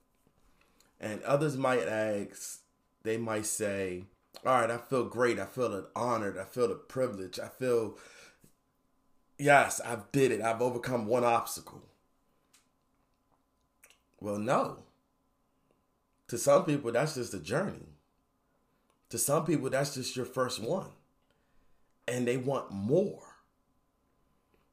And 1.00 1.22
others 1.22 1.56
might 1.56 1.88
ask, 1.88 2.60
they 3.02 3.16
might 3.16 3.46
say, 3.46 4.04
All 4.44 4.60
right, 4.60 4.70
I 4.70 4.76
feel 4.76 5.04
great. 5.04 5.38
I 5.38 5.46
feel 5.46 5.86
honored. 5.96 6.38
I 6.38 6.44
feel 6.44 6.68
the 6.68 6.74
privilege. 6.74 7.38
I 7.38 7.48
feel, 7.48 7.96
yes, 9.38 9.80
I've 9.80 10.12
did 10.12 10.30
it. 10.30 10.42
I've 10.42 10.60
overcome 10.60 11.06
one 11.06 11.24
obstacle. 11.24 11.82
Well, 14.20 14.38
no. 14.38 14.80
To 16.28 16.36
some 16.36 16.64
people, 16.64 16.92
that's 16.92 17.14
just 17.14 17.34
a 17.34 17.40
journey. 17.40 17.89
To 19.10 19.18
some 19.18 19.44
people, 19.44 19.70
that's 19.70 19.94
just 19.94 20.16
your 20.16 20.24
first 20.26 20.60
one. 20.60 20.88
And 22.08 22.26
they 22.26 22.36
want 22.36 22.72
more. 22.72 23.22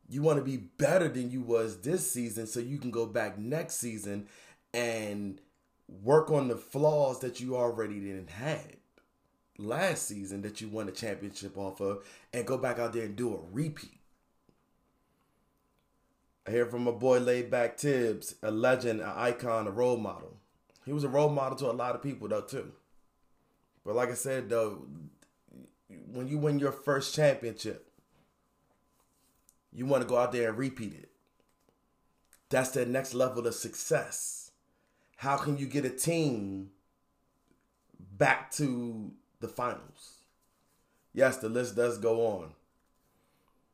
You 0.10 0.22
want 0.22 0.40
to 0.40 0.46
be 0.46 0.58
better 0.58 1.10
than 1.10 1.32
you 1.32 1.42
was 1.42 1.82
this 1.82 2.10
season 2.10 2.48
so 2.48 2.60
you 2.60 2.78
can 2.78 2.92
go 2.92 3.06
back 3.06 3.38
next 3.38 3.76
season 3.76 4.28
and 4.74 5.42
work 5.88 6.32
on 6.32 6.48
the 6.48 6.56
flaws 6.56 7.20
that 7.20 7.40
you 7.40 7.56
already 7.58 8.00
didn't 8.00 8.30
had. 8.30 8.78
last 9.58 10.08
season 10.08 10.42
that 10.44 10.62
you 10.62 10.68
won 10.70 10.88
a 10.88 10.92
championship 10.92 11.58
off 11.58 11.82
of 11.82 12.06
and 12.34 12.46
go 12.46 12.58
back 12.58 12.80
out 12.80 12.94
there 12.94 13.06
and 13.06 13.16
do 13.16 13.34
a 13.34 13.40
repeat. 13.52 14.00
I 16.48 16.52
hear 16.52 16.66
from 16.66 16.84
my 16.84 16.92
boy 16.92 17.20
Laid 17.20 17.52
Back 17.52 17.76
Tibbs, 17.78 18.36
a 18.42 18.52
legend, 18.52 19.02
an 19.02 19.12
icon, 19.16 19.68
a 19.68 19.72
role 19.72 19.98
model. 19.98 20.38
He 20.86 20.94
was 20.94 21.04
a 21.04 21.10
role 21.10 21.30
model 21.30 21.58
to 21.60 21.72
a 21.72 21.74
lot 21.74 21.96
of 21.96 22.04
people 22.04 22.28
though 22.28 22.42
too. 22.42 22.72
But 23.88 23.96
like 23.96 24.12
I 24.12 24.16
said 24.16 24.50
though, 24.50 24.86
when 26.12 26.28
you 26.28 26.38
win 26.38 26.60
your 26.60 26.74
first 26.74 27.16
championship, 27.16 27.90
you 29.72 29.86
want 29.86 30.04
to 30.04 30.10
go 30.10 30.18
out 30.18 30.34
there 30.34 30.50
and 30.50 30.58
repeat 30.58 30.94
it. 30.94 31.10
That's 32.50 32.72
the 32.72 32.86
next 32.86 33.14
level 33.14 33.48
of 33.48 33.56
success. 33.56 34.52
How 35.16 35.38
can 35.38 35.58
you 35.58 35.68
get 35.68 35.86
a 35.86 35.90
team 35.90 36.72
back 37.98 38.52
to 38.56 39.14
the 39.40 39.48
finals? 39.48 40.18
Yes, 41.14 41.38
the 41.38 41.48
list 41.48 41.78
does 41.78 41.98
go 41.98 42.28
on. 42.28 42.56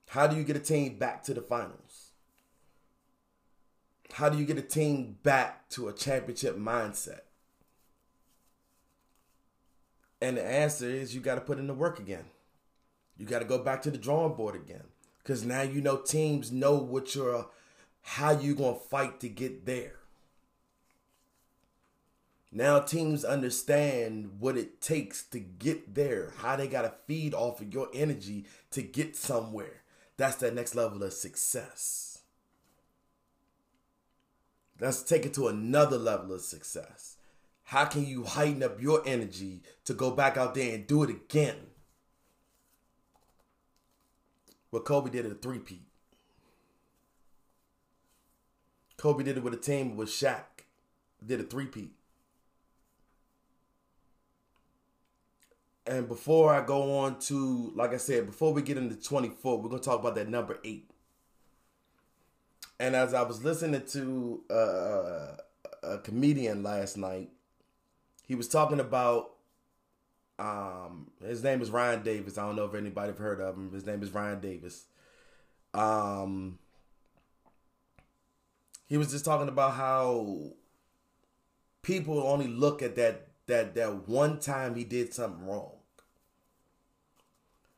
How 0.10 0.27
do 0.27 0.36
you 0.36 0.43
get 0.43 0.55
a 0.55 0.60
team 0.60 1.00
back 1.00 1.24
to 1.24 1.34
the 1.34 1.41
finals? 1.41 2.12
How 4.12 4.29
do 4.29 4.38
you 4.38 4.46
get 4.46 4.60
a 4.60 4.62
team 4.62 5.17
back 5.24 5.70
to 5.70 5.88
a 5.88 5.93
championship 5.93 6.55
mindset? 6.55 7.22
And 10.24 10.38
the 10.38 10.46
answer 10.46 10.86
is 10.89 11.13
you 11.13 11.20
got 11.20 11.36
to 11.36 11.42
put 11.42 11.60
in 11.60 11.68
the 11.68 11.74
work 11.74 12.00
again. 12.00 12.24
You 13.18 13.25
got 13.25 13.39
to 13.39 13.46
go 13.46 13.58
back 13.58 13.82
to 13.82 13.92
the 13.92 13.98
drawing 13.98 14.36
board 14.36 14.56
again. 14.56 14.86
Because 15.18 15.44
now 15.44 15.63
you 15.63 15.82
know 15.82 15.98
teams 15.98 16.50
know 16.50 16.75
what 16.75 17.13
you're, 17.13 17.48
how 18.03 18.32
you 18.32 18.56
to 18.56 18.74
fight 18.74 19.20
to 19.20 19.27
get 19.27 19.65
there. 19.65 19.96
Now 22.53 22.80
teams 22.80 23.25
understand 23.25 24.39
what 24.39 24.56
it 24.56 24.80
takes 24.80 25.24
to 25.24 25.42
get 25.42 25.94
there, 25.94 26.32
how 26.38 26.56
they 26.56 26.68
got 26.68 26.84
to 26.84 26.94
feed 27.06 27.34
off 27.34 27.60
of 27.60 27.74
your 27.74 27.89
energy 27.94 28.46
to 28.72 28.82
get 28.82 29.18
somewhere. 29.18 29.82
That's 30.15 30.38
that 30.38 30.56
next 30.56 30.74
level 30.74 31.03
of 31.03 31.12
success. 31.12 32.20
Let's 34.80 35.03
take 35.03 35.25
it 35.25 35.34
to 35.34 35.50
another 35.50 35.98
level 35.98 36.32
of 36.32 36.42
success. 36.42 37.18
How 37.63 37.86
can 37.86 38.05
you 38.05 38.24
heighten 38.24 38.62
up 38.62 38.82
your 38.82 39.01
energy 39.05 39.62
to 39.86 39.93
go 39.93 40.12
back 40.12 40.38
out 40.38 40.55
there 40.55 40.75
and 40.75 40.86
do 40.86 41.03
it 41.03 41.10
again? 41.10 41.55
What 44.70 44.86
Kobe 44.86 45.10
did 45.10 45.25
at 45.25 45.32
a 45.32 45.36
three-peat. 45.36 45.86
Kobe 48.98 49.24
did 49.24 49.38
it 49.38 49.43
with 49.43 49.53
a 49.53 49.58
team 49.58 49.96
with 49.96 50.10
Shaq. 50.10 50.43
Did 51.25 51.39
a 51.39 51.43
three-peat. 51.43 51.91
And 55.86 56.08
before 56.08 56.53
I 56.53 56.65
go 56.65 57.00
on 57.00 57.20
to, 57.22 57.72
like 57.75 57.93
I 57.93 57.98
said, 57.98 58.25
before 58.25 58.53
we 58.53 58.62
get 58.62 58.77
into 58.77 58.96
24, 58.96 59.58
we're 59.60 59.70
going 59.70 59.82
to 59.82 59.86
talk 59.86 60.00
about 60.00 60.15
that 60.15 60.29
number 60.29 60.60
eight. 60.63 60.89
And 62.79 62.96
as 62.96 63.13
I 63.13 63.22
was 63.24 63.43
listening 63.43 63.84
to 63.88 64.41
uh, 64.50 65.36
a 65.84 65.98
comedian 66.00 66.63
last 66.63 66.98
night, 66.98 67.29
he 68.24 68.36
was 68.36 68.48
talking 68.48 68.80
about 68.80 69.32
um 70.39 71.12
his 71.25 71.44
name 71.44 71.62
is 71.62 71.70
Ryan 71.70 72.03
Davis. 72.03 72.38
I 72.38 72.46
don't 72.46 72.56
know 72.56 72.65
if 72.65 72.74
anybody 72.74 73.08
have 73.08 73.18
heard 73.18 73.39
of 73.39 73.56
him. 73.56 73.72
His 73.72 73.86
name 73.86 74.01
is 74.01 74.12
Ryan 74.12 74.39
Davis. 74.39 74.86
Um 75.74 76.60
he 78.88 78.98
was 78.98 79.12
just 79.12 79.25
talking 79.25 79.48
about 79.48 79.74
how 79.74 80.53
people 81.82 82.20
only 82.24 82.48
look 82.48 82.82
at 82.82 82.96
that 82.96 83.27
that 83.48 83.75
that 83.75 84.08
one 84.08 84.39
time 84.39 84.75
he 84.75 84.84
did 84.84 85.13
something 85.13 85.46
wrong. 85.46 85.72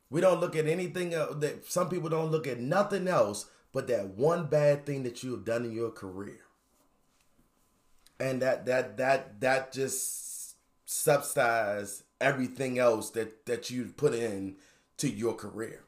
We 0.10 0.22
don't 0.22 0.40
look 0.40 0.56
at 0.56 0.68
anything 0.68 1.14
else 1.14 1.36
that 1.40 1.66
some 1.66 1.90
people 1.90 2.10
don't 2.10 2.32
look 2.32 2.48
at 2.48 2.60
nothing 2.60 3.08
else 3.08 3.50
but 3.74 3.88
that 3.88 4.10
one 4.10 4.48
bad 4.48 4.86
thing 4.86 5.04
that 5.04 5.24
you 5.24 5.32
have 5.32 5.44
done 5.44 5.66
in 5.66 5.74
your 5.74 5.92
career. 5.92 6.40
And 8.20 8.42
that 8.42 8.66
that 8.68 8.96
that 8.98 9.42
that 9.42 9.74
just 9.74 10.25
subsidize 10.86 12.04
everything 12.22 12.80
else 12.80 13.10
that 13.12 13.46
that 13.46 13.70
you 13.70 13.86
put 13.86 14.14
in 14.14 14.56
to 14.98 15.10
your 15.10 15.34
career. 15.34 15.84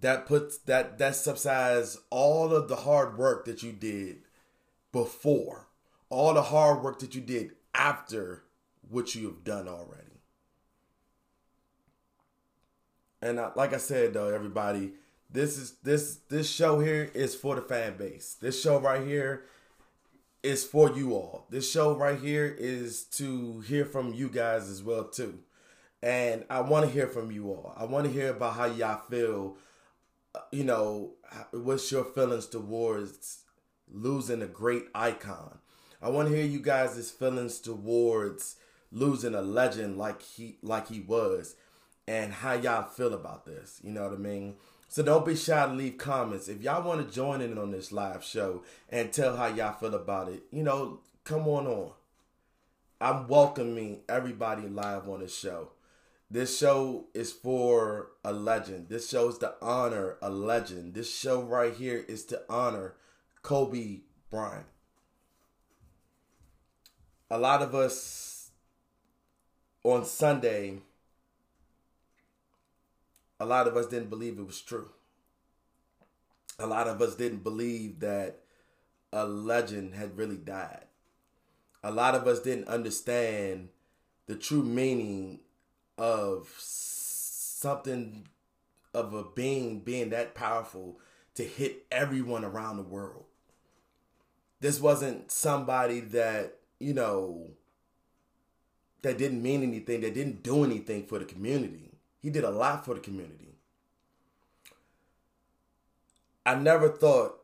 That 0.00 0.26
puts 0.26 0.58
that 0.58 0.98
that 0.98 1.16
subsides 1.16 1.98
all 2.10 2.54
of 2.54 2.68
the 2.68 2.76
hard 2.76 3.18
work 3.18 3.44
that 3.46 3.62
you 3.62 3.72
did 3.72 4.18
before, 4.92 5.68
all 6.08 6.34
the 6.34 6.42
hard 6.42 6.82
work 6.82 7.00
that 7.00 7.14
you 7.14 7.20
did 7.20 7.52
after 7.74 8.44
what 8.88 9.14
you 9.14 9.26
have 9.26 9.44
done 9.44 9.68
already. 9.68 10.04
And 13.20 13.40
I, 13.40 13.50
like 13.56 13.72
I 13.74 13.78
said 13.78 14.14
though, 14.14 14.28
everybody, 14.28 14.92
this 15.30 15.58
is 15.58 15.72
this 15.82 16.18
this 16.28 16.48
show 16.48 16.80
here 16.80 17.10
is 17.14 17.34
for 17.34 17.56
the 17.56 17.62
fan 17.62 17.96
base. 17.96 18.36
This 18.40 18.62
show 18.62 18.78
right 18.78 19.06
here 19.06 19.44
is 20.42 20.64
for 20.64 20.90
you 20.96 21.14
all. 21.14 21.46
This 21.50 21.70
show 21.70 21.94
right 21.96 22.18
here 22.18 22.54
is 22.58 23.04
to 23.16 23.60
hear 23.60 23.84
from 23.84 24.14
you 24.14 24.28
guys 24.28 24.68
as 24.68 24.82
well 24.82 25.04
too. 25.04 25.40
And 26.02 26.44
I 26.48 26.60
want 26.60 26.86
to 26.86 26.92
hear 26.92 27.08
from 27.08 27.30
you 27.32 27.48
all. 27.48 27.74
I 27.76 27.84
want 27.84 28.06
to 28.06 28.12
hear 28.12 28.30
about 28.30 28.54
how 28.54 28.66
y'all 28.66 29.02
feel. 29.10 29.56
uh, 30.34 30.40
You 30.52 30.64
know, 30.64 31.14
what's 31.52 31.90
your 31.92 32.04
feelings 32.04 32.46
towards 32.46 33.40
losing 33.92 34.42
a 34.42 34.46
great 34.46 34.84
icon? 34.94 35.58
I 36.02 36.10
want 36.10 36.28
to 36.28 36.34
hear 36.36 36.44
you 36.46 36.60
guys' 36.60 37.10
feelings 37.10 37.60
towards 37.60 38.56
losing 38.92 39.34
a 39.34 39.42
legend 39.42 39.98
like 39.98 40.22
he 40.22 40.58
like 40.62 40.88
he 40.88 41.00
was, 41.00 41.56
and 42.06 42.32
how 42.32 42.54
y'all 42.54 42.84
feel 42.88 43.14
about 43.14 43.44
this. 43.46 43.80
You 43.82 43.90
know 43.92 44.04
what 44.04 44.12
I 44.12 44.16
mean? 44.16 44.54
So 44.90 45.02
don't 45.02 45.26
be 45.26 45.36
shy 45.36 45.66
to 45.66 45.72
leave 45.72 45.98
comments. 45.98 46.48
If 46.48 46.62
y'all 46.62 46.82
want 46.82 47.06
to 47.06 47.14
join 47.14 47.42
in 47.42 47.58
on 47.58 47.70
this 47.70 47.92
live 47.92 48.24
show 48.24 48.62
and 48.88 49.12
tell 49.12 49.36
how 49.36 49.46
y'all 49.46 49.74
feel 49.74 49.94
about 49.94 50.28
it, 50.28 50.44
you 50.50 50.62
know, 50.62 51.00
come 51.24 51.46
on 51.46 51.66
on. 51.66 51.92
I'm 52.98 53.28
welcoming 53.28 54.00
everybody 54.08 54.66
live 54.66 55.06
on 55.08 55.20
this 55.20 55.36
show. 55.36 55.72
This 56.30 56.58
show 56.58 57.06
is 57.14 57.32
for 57.32 58.12
a 58.24 58.32
legend. 58.32 58.88
This 58.88 59.08
show 59.08 59.28
is 59.28 59.38
to 59.38 59.54
honor 59.60 60.16
a 60.22 60.30
legend. 60.30 60.94
This 60.94 61.14
show 61.14 61.42
right 61.42 61.74
here 61.74 62.04
is 62.08 62.24
to 62.26 62.42
honor 62.48 62.94
Kobe 63.42 64.00
Bryant. 64.30 64.66
A 67.30 67.38
lot 67.38 67.60
of 67.60 67.74
us 67.74 68.50
on 69.84 70.06
Sunday 70.06 70.78
a 73.40 73.46
lot 73.46 73.66
of 73.66 73.76
us 73.76 73.86
didn't 73.86 74.10
believe 74.10 74.38
it 74.38 74.46
was 74.46 74.60
true. 74.60 74.90
A 76.58 76.66
lot 76.66 76.88
of 76.88 77.00
us 77.00 77.14
didn't 77.14 77.44
believe 77.44 78.00
that 78.00 78.40
a 79.12 79.26
legend 79.26 79.94
had 79.94 80.16
really 80.16 80.36
died. 80.36 80.86
A 81.84 81.92
lot 81.92 82.14
of 82.14 82.26
us 82.26 82.40
didn't 82.40 82.68
understand 82.68 83.68
the 84.26 84.34
true 84.34 84.64
meaning 84.64 85.40
of 85.96 86.52
something 86.58 88.26
of 88.92 89.14
a 89.14 89.22
being 89.22 89.80
being 89.80 90.10
that 90.10 90.34
powerful 90.34 90.98
to 91.34 91.44
hit 91.44 91.86
everyone 91.90 92.44
around 92.44 92.76
the 92.76 92.82
world. 92.82 93.24
This 94.60 94.80
wasn't 94.80 95.30
somebody 95.30 96.00
that, 96.00 96.56
you 96.80 96.92
know, 96.92 97.50
that 99.02 99.18
didn't 99.18 99.42
mean 99.42 99.62
anything, 99.62 100.00
that 100.00 100.14
didn't 100.14 100.42
do 100.42 100.64
anything 100.64 101.04
for 101.06 101.20
the 101.20 101.24
community. 101.24 101.87
He 102.20 102.30
did 102.30 102.44
a 102.44 102.50
lot 102.50 102.84
for 102.84 102.94
the 102.94 103.00
community. 103.00 103.54
I 106.44 106.54
never 106.54 106.88
thought 106.88 107.40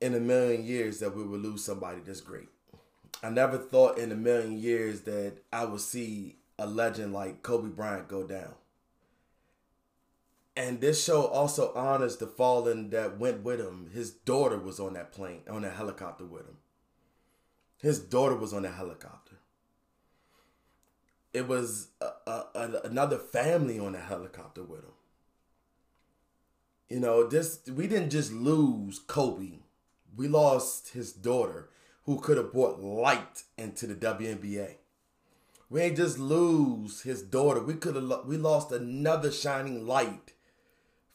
in 0.00 0.14
a 0.14 0.20
million 0.20 0.64
years 0.64 1.00
that 1.00 1.16
we 1.16 1.24
would 1.24 1.40
lose 1.40 1.64
somebody 1.64 2.00
this 2.00 2.20
great. 2.20 2.48
I 3.22 3.30
never 3.30 3.58
thought 3.58 3.98
in 3.98 4.12
a 4.12 4.16
million 4.16 4.58
years 4.58 5.02
that 5.02 5.38
I 5.52 5.64
would 5.64 5.80
see 5.80 6.36
a 6.58 6.66
legend 6.66 7.12
like 7.12 7.42
Kobe 7.42 7.68
Bryant 7.68 8.08
go 8.08 8.24
down. 8.26 8.54
And 10.56 10.80
this 10.80 11.02
show 11.02 11.26
also 11.26 11.72
honors 11.74 12.18
the 12.18 12.26
fallen 12.26 12.90
that 12.90 13.18
went 13.18 13.42
with 13.42 13.58
him. 13.58 13.90
His 13.92 14.10
daughter 14.10 14.58
was 14.58 14.78
on 14.78 14.94
that 14.94 15.10
plane, 15.10 15.42
on 15.50 15.62
that 15.62 15.74
helicopter 15.74 16.24
with 16.24 16.42
him. 16.42 16.58
His 17.82 17.98
daughter 17.98 18.36
was 18.36 18.52
on 18.52 18.62
that 18.62 18.74
helicopter 18.74 19.36
it 21.34 21.48
was 21.48 21.88
a, 22.00 22.06
a, 22.26 22.44
a, 22.54 22.80
another 22.84 23.18
family 23.18 23.78
on 23.78 23.94
a 23.94 24.00
helicopter 24.00 24.62
with 24.62 24.84
him. 24.84 24.92
You 26.88 27.00
know, 27.00 27.26
this 27.26 27.60
we 27.68 27.88
didn't 27.88 28.10
just 28.10 28.32
lose 28.32 29.00
Kobe. 29.00 29.58
We 30.16 30.28
lost 30.28 30.90
his 30.90 31.12
daughter 31.12 31.70
who 32.04 32.20
could 32.20 32.36
have 32.36 32.52
brought 32.52 32.80
light 32.80 33.42
into 33.58 33.86
the 33.86 33.94
WNBA. 33.94 34.76
We 35.68 35.80
ain't 35.80 35.96
just 35.96 36.18
lose 36.18 37.02
his 37.02 37.22
daughter. 37.22 37.60
We 37.60 37.74
could 37.74 37.96
have 37.96 38.26
we 38.26 38.36
lost 38.36 38.70
another 38.70 39.32
shining 39.32 39.86
light 39.86 40.34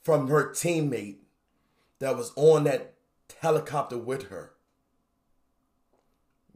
from 0.03 0.27
her 0.27 0.49
teammate 0.49 1.19
that 1.99 2.17
was 2.17 2.33
on 2.35 2.65
that 2.65 2.95
helicopter 3.39 3.97
with 3.97 4.29
her. 4.29 4.51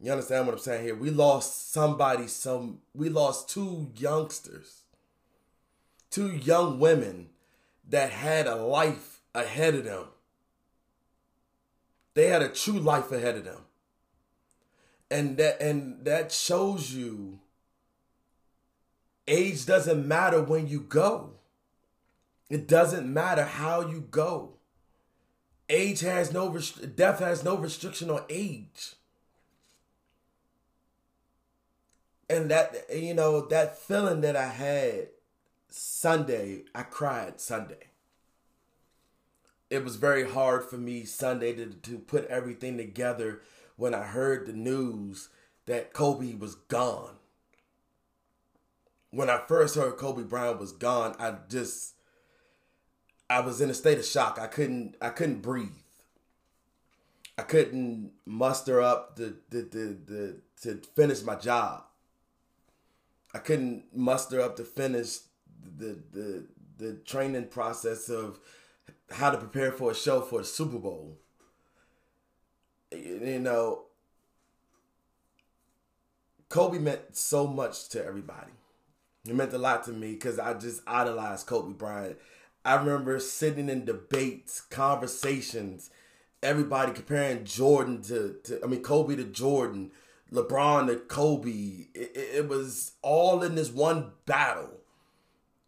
You 0.03 0.11
understand 0.11 0.45
what 0.45 0.53
I'm 0.53 0.59
saying 0.59 0.83
here? 0.83 0.95
We 0.95 1.09
lost 1.09 1.71
somebody, 1.71 2.27
some 2.27 2.79
we 2.93 3.09
lost 3.09 3.49
two 3.49 3.91
youngsters 3.95 4.83
two 6.13 6.35
young 6.35 6.79
women 6.79 7.27
that 7.89 8.11
had 8.11 8.45
a 8.45 8.55
life 8.55 9.21
ahead 9.33 9.73
of 9.73 9.83
them. 9.83 10.05
They 12.13 12.27
had 12.27 12.43
a 12.43 12.49
true 12.49 12.77
life 12.77 13.11
ahead 13.11 13.35
of 13.35 13.45
them. 13.45 13.61
And 15.09 15.37
that 15.37 15.59
and 15.59 16.05
that 16.05 16.31
shows 16.31 16.93
you 16.93 17.39
age 19.27 19.65
doesn't 19.65 20.07
matter 20.07 20.43
when 20.43 20.67
you 20.67 20.81
go. 20.81 21.31
It 22.47 22.67
doesn't 22.67 23.11
matter 23.11 23.43
how 23.43 23.81
you 23.81 24.01
go. 24.01 24.57
Age 25.67 26.01
has 26.01 26.31
no 26.31 26.49
rest- 26.49 26.95
death 26.95 27.19
has 27.19 27.43
no 27.43 27.57
restriction 27.57 28.11
on 28.11 28.21
age. 28.29 28.93
And 32.29 32.49
that 32.51 32.85
you 32.93 33.13
know 33.13 33.45
that 33.47 33.77
feeling 33.77 34.21
that 34.21 34.35
I 34.35 34.47
had 34.47 35.09
Sunday, 35.69 36.63
I 36.73 36.83
cried 36.83 37.39
Sunday. 37.39 37.89
It 39.69 39.83
was 39.83 39.95
very 39.95 40.29
hard 40.29 40.65
for 40.65 40.77
me 40.77 41.03
Sunday 41.03 41.53
to, 41.53 41.65
to 41.65 41.97
put 41.97 42.25
everything 42.27 42.77
together 42.77 43.41
when 43.75 43.93
I 43.93 44.03
heard 44.03 44.45
the 44.45 44.53
news 44.53 45.29
that 45.65 45.93
Kobe 45.93 46.35
was 46.35 46.55
gone. 46.55 47.15
When 49.09 49.29
I 49.29 49.41
first 49.47 49.75
heard 49.75 49.97
Kobe 49.97 50.23
Bryant 50.23 50.59
was 50.59 50.71
gone, 50.71 51.15
I 51.19 51.35
just 51.49 51.95
I 53.29 53.39
was 53.39 53.61
in 53.61 53.69
a 53.69 53.73
state 53.73 53.97
of 53.97 54.05
shock. 54.05 54.37
I 54.39 54.47
couldn't 54.47 54.95
I 55.01 55.09
couldn't 55.09 55.41
breathe. 55.41 55.69
I 57.37 57.41
couldn't 57.41 58.11
muster 58.25 58.81
up 58.81 59.15
the 59.15 59.35
the 59.49 59.61
the, 59.61 59.97
the 60.05 60.41
to 60.61 60.81
finish 60.95 61.23
my 61.23 61.35
job. 61.35 61.83
I 63.33 63.39
couldn't 63.39 63.85
muster 63.95 64.41
up 64.41 64.55
to 64.57 64.63
finish 64.63 65.19
the 65.77 65.97
the 66.11 66.45
the 66.77 66.93
training 67.05 67.47
process 67.47 68.09
of 68.09 68.39
how 69.11 69.31
to 69.31 69.37
prepare 69.37 69.71
for 69.71 69.91
a 69.91 69.95
show 69.95 70.21
for 70.21 70.39
the 70.39 70.45
Super 70.45 70.79
Bowl. 70.79 71.17
You 72.91 73.39
know, 73.39 73.85
Kobe 76.49 76.77
meant 76.77 77.15
so 77.15 77.47
much 77.47 77.89
to 77.89 78.05
everybody. 78.05 78.51
It 79.25 79.33
meant 79.35 79.53
a 79.53 79.57
lot 79.57 79.83
to 79.85 79.91
me 79.91 80.13
because 80.13 80.37
I 80.37 80.53
just 80.53 80.81
idolized 80.85 81.47
Kobe 81.47 81.73
Bryant. 81.73 82.17
I 82.65 82.75
remember 82.75 83.19
sitting 83.19 83.69
in 83.69 83.85
debates, 83.85 84.61
conversations, 84.61 85.89
everybody 86.41 86.91
comparing 86.91 87.45
Jordan 87.45 88.01
to, 88.03 88.35
to 88.43 88.59
I 88.63 88.67
mean 88.67 88.83
Kobe 88.83 89.15
to 89.15 89.23
Jordan, 89.23 89.91
LeBron 90.33 90.87
to 90.87 90.95
Kobe. 90.95 91.87
It, 91.93 92.11
it 92.15 92.47
was 92.49 92.93
all 93.01 93.43
in 93.43 93.55
this 93.55 93.69
one 93.69 94.11
battle 94.25 94.81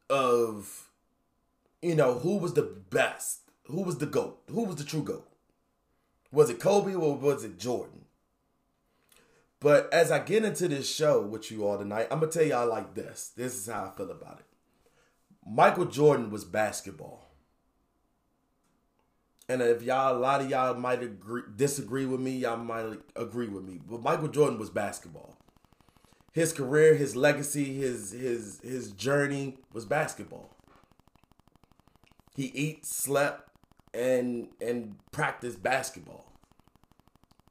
of 0.09 0.89
you 1.81 1.95
know 1.95 2.15
who 2.15 2.37
was 2.37 2.53
the 2.53 2.63
best, 2.89 3.41
who 3.65 3.81
was 3.81 3.99
the 3.99 4.05
goat, 4.05 4.41
who 4.49 4.63
was 4.63 4.77
the 4.77 4.83
true 4.83 5.03
goat. 5.03 5.29
Was 6.31 6.49
it 6.49 6.59
Kobe 6.59 6.95
or 6.95 7.15
was 7.15 7.43
it 7.43 7.59
Jordan? 7.59 8.05
But 9.59 9.91
as 9.93 10.11
I 10.11 10.19
get 10.19 10.43
into 10.43 10.67
this 10.67 10.93
show 10.93 11.21
with 11.21 11.49
you 11.49 11.65
all 11.65 11.77
tonight, 11.77 12.07
I'm 12.11 12.19
gonna 12.19 12.31
tell 12.31 12.43
y'all 12.43 12.67
like 12.67 12.93
this. 12.93 13.31
This 13.35 13.55
is 13.55 13.67
how 13.67 13.85
I 13.85 13.97
feel 13.97 14.11
about 14.11 14.39
it. 14.39 14.45
Michael 15.47 15.85
Jordan 15.85 16.31
was 16.31 16.43
basketball. 16.43 17.24
And 19.47 19.61
if 19.61 19.83
y'all, 19.83 20.17
a 20.17 20.19
lot 20.19 20.41
of 20.41 20.49
y'all 20.49 20.73
might 20.73 21.03
agree, 21.03 21.43
disagree 21.55 22.05
with 22.05 22.19
me, 22.19 22.37
y'all 22.37 22.57
might 22.57 22.99
agree 23.15 23.47
with 23.47 23.63
me. 23.63 23.79
But 23.87 24.01
Michael 24.01 24.27
Jordan 24.27 24.57
was 24.57 24.69
basketball. 24.69 25.37
His 26.31 26.51
career, 26.51 26.95
his 26.95 27.15
legacy, 27.15 27.75
his 27.75 28.11
his 28.11 28.59
his 28.61 28.91
journey 28.91 29.57
was 29.71 29.85
basketball. 29.85 30.49
He 32.35 32.45
eat, 32.47 32.85
slept, 32.85 33.49
and 33.93 34.49
and 34.59 34.95
practiced 35.11 35.63
basketball. 35.63 36.25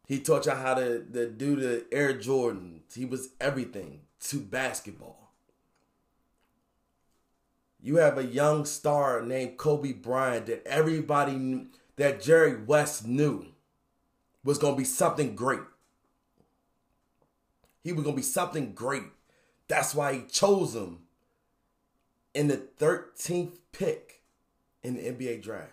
He 0.06 0.20
taught 0.20 0.46
y'all 0.46 0.56
how 0.56 0.74
to, 0.74 1.02
to 1.14 1.30
do 1.30 1.56
the 1.56 1.86
Air 1.90 2.12
Jordan. 2.12 2.82
He 2.94 3.06
was 3.06 3.30
everything 3.40 4.00
to 4.24 4.38
basketball. 4.38 5.32
You 7.80 7.96
have 7.96 8.18
a 8.18 8.24
young 8.24 8.64
star 8.64 9.22
named 9.22 9.56
Kobe 9.56 9.92
Bryant 9.92 10.46
that 10.46 10.66
everybody 10.66 11.66
that 11.96 12.22
Jerry 12.22 12.62
West 12.62 13.06
knew 13.06 13.46
was 14.42 14.58
going 14.58 14.74
to 14.74 14.78
be 14.78 14.84
something 14.84 15.34
great. 15.34 15.60
He 17.82 17.92
was 17.92 18.04
going 18.04 18.16
to 18.16 18.20
be 18.20 18.22
something 18.22 18.72
great. 18.72 19.04
That's 19.68 19.94
why 19.94 20.14
he 20.14 20.22
chose 20.22 20.74
him 20.74 21.00
in 22.34 22.48
the 22.48 22.56
13th 22.78 23.58
pick 23.72 24.22
in 24.82 24.96
the 24.96 25.02
NBA 25.02 25.42
draft. 25.42 25.70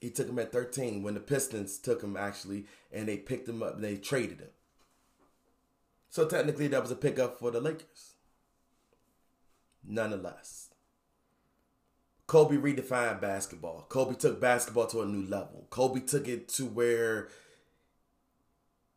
He 0.00 0.10
took 0.10 0.28
him 0.28 0.38
at 0.38 0.52
13 0.52 1.02
when 1.02 1.14
the 1.14 1.20
Pistons 1.20 1.78
took 1.78 2.02
him 2.02 2.16
actually 2.16 2.66
and 2.92 3.08
they 3.08 3.16
picked 3.16 3.48
him 3.48 3.62
up 3.62 3.76
and 3.76 3.84
they 3.84 3.96
traded 3.96 4.40
him. 4.40 4.50
So 6.10 6.26
technically 6.26 6.66
that 6.68 6.82
was 6.82 6.90
a 6.90 6.96
pickup 6.96 7.38
for 7.38 7.50
the 7.50 7.60
Lakers. 7.60 8.14
Nonetheless. 9.84 10.61
Kobe 12.32 12.56
redefined 12.56 13.20
basketball. 13.20 13.84
Kobe 13.90 14.14
took 14.14 14.40
basketball 14.40 14.86
to 14.86 15.02
a 15.02 15.06
new 15.06 15.28
level. 15.28 15.66
Kobe 15.68 16.00
took 16.00 16.26
it 16.26 16.48
to 16.54 16.64
where 16.64 17.28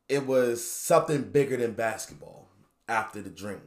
it 0.08 0.26
was 0.26 0.66
something 0.66 1.22
bigger 1.22 1.58
than 1.58 1.74
basketball 1.74 2.48
after 2.88 3.22
the 3.22 3.30
dream. 3.30 3.60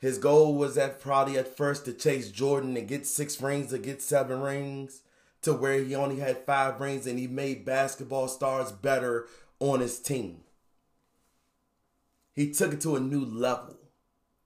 His 0.00 0.18
goal 0.18 0.56
was 0.56 0.76
at 0.76 1.00
probably 1.00 1.38
at 1.38 1.56
first 1.56 1.84
to 1.84 1.92
chase 1.92 2.32
Jordan 2.32 2.76
and 2.76 2.88
get 2.88 3.06
six 3.06 3.40
rings 3.40 3.72
or 3.72 3.78
get 3.78 4.02
seven 4.02 4.40
rings 4.40 5.02
to 5.42 5.52
where 5.52 5.78
he 5.78 5.94
only 5.94 6.18
had 6.18 6.44
five 6.44 6.80
rings 6.80 7.06
and 7.06 7.16
he 7.16 7.28
made 7.28 7.64
basketball 7.64 8.26
stars 8.26 8.72
better 8.72 9.28
on 9.60 9.78
his 9.78 10.00
team. 10.00 10.40
He 12.34 12.50
took 12.50 12.72
it 12.72 12.80
to 12.80 12.96
a 12.96 13.00
new 13.00 13.24
level 13.24 13.78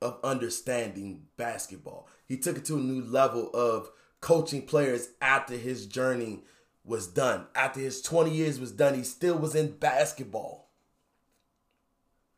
of 0.03 0.19
understanding 0.23 1.29
basketball. 1.39 2.09
He 2.33 2.39
took 2.39 2.57
it 2.57 2.65
to 2.65 2.77
a 2.77 2.81
new 2.81 3.03
level 3.03 3.51
of 3.53 3.91
coaching 4.23 4.63
players 4.63 5.11
after 5.21 5.55
his 5.55 5.85
journey 5.85 6.41
was 6.83 7.07
done. 7.07 7.45
After 7.55 7.79
his 7.79 8.01
20 8.01 8.31
years 8.31 8.59
was 8.59 8.73
done, 8.73 8.95
he 8.95 9.03
still 9.05 9.37
was 9.37 9.55
in 9.55 9.73
basketball. 9.73 10.71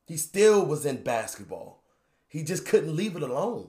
He 0.05 0.17
still 0.17 0.67
was 0.67 0.85
in 0.85 1.05
basketball. 1.05 1.85
He 2.27 2.43
just 2.43 2.67
couldn't 2.67 2.97
leave 2.97 3.15
it 3.15 3.23
alone. 3.23 3.69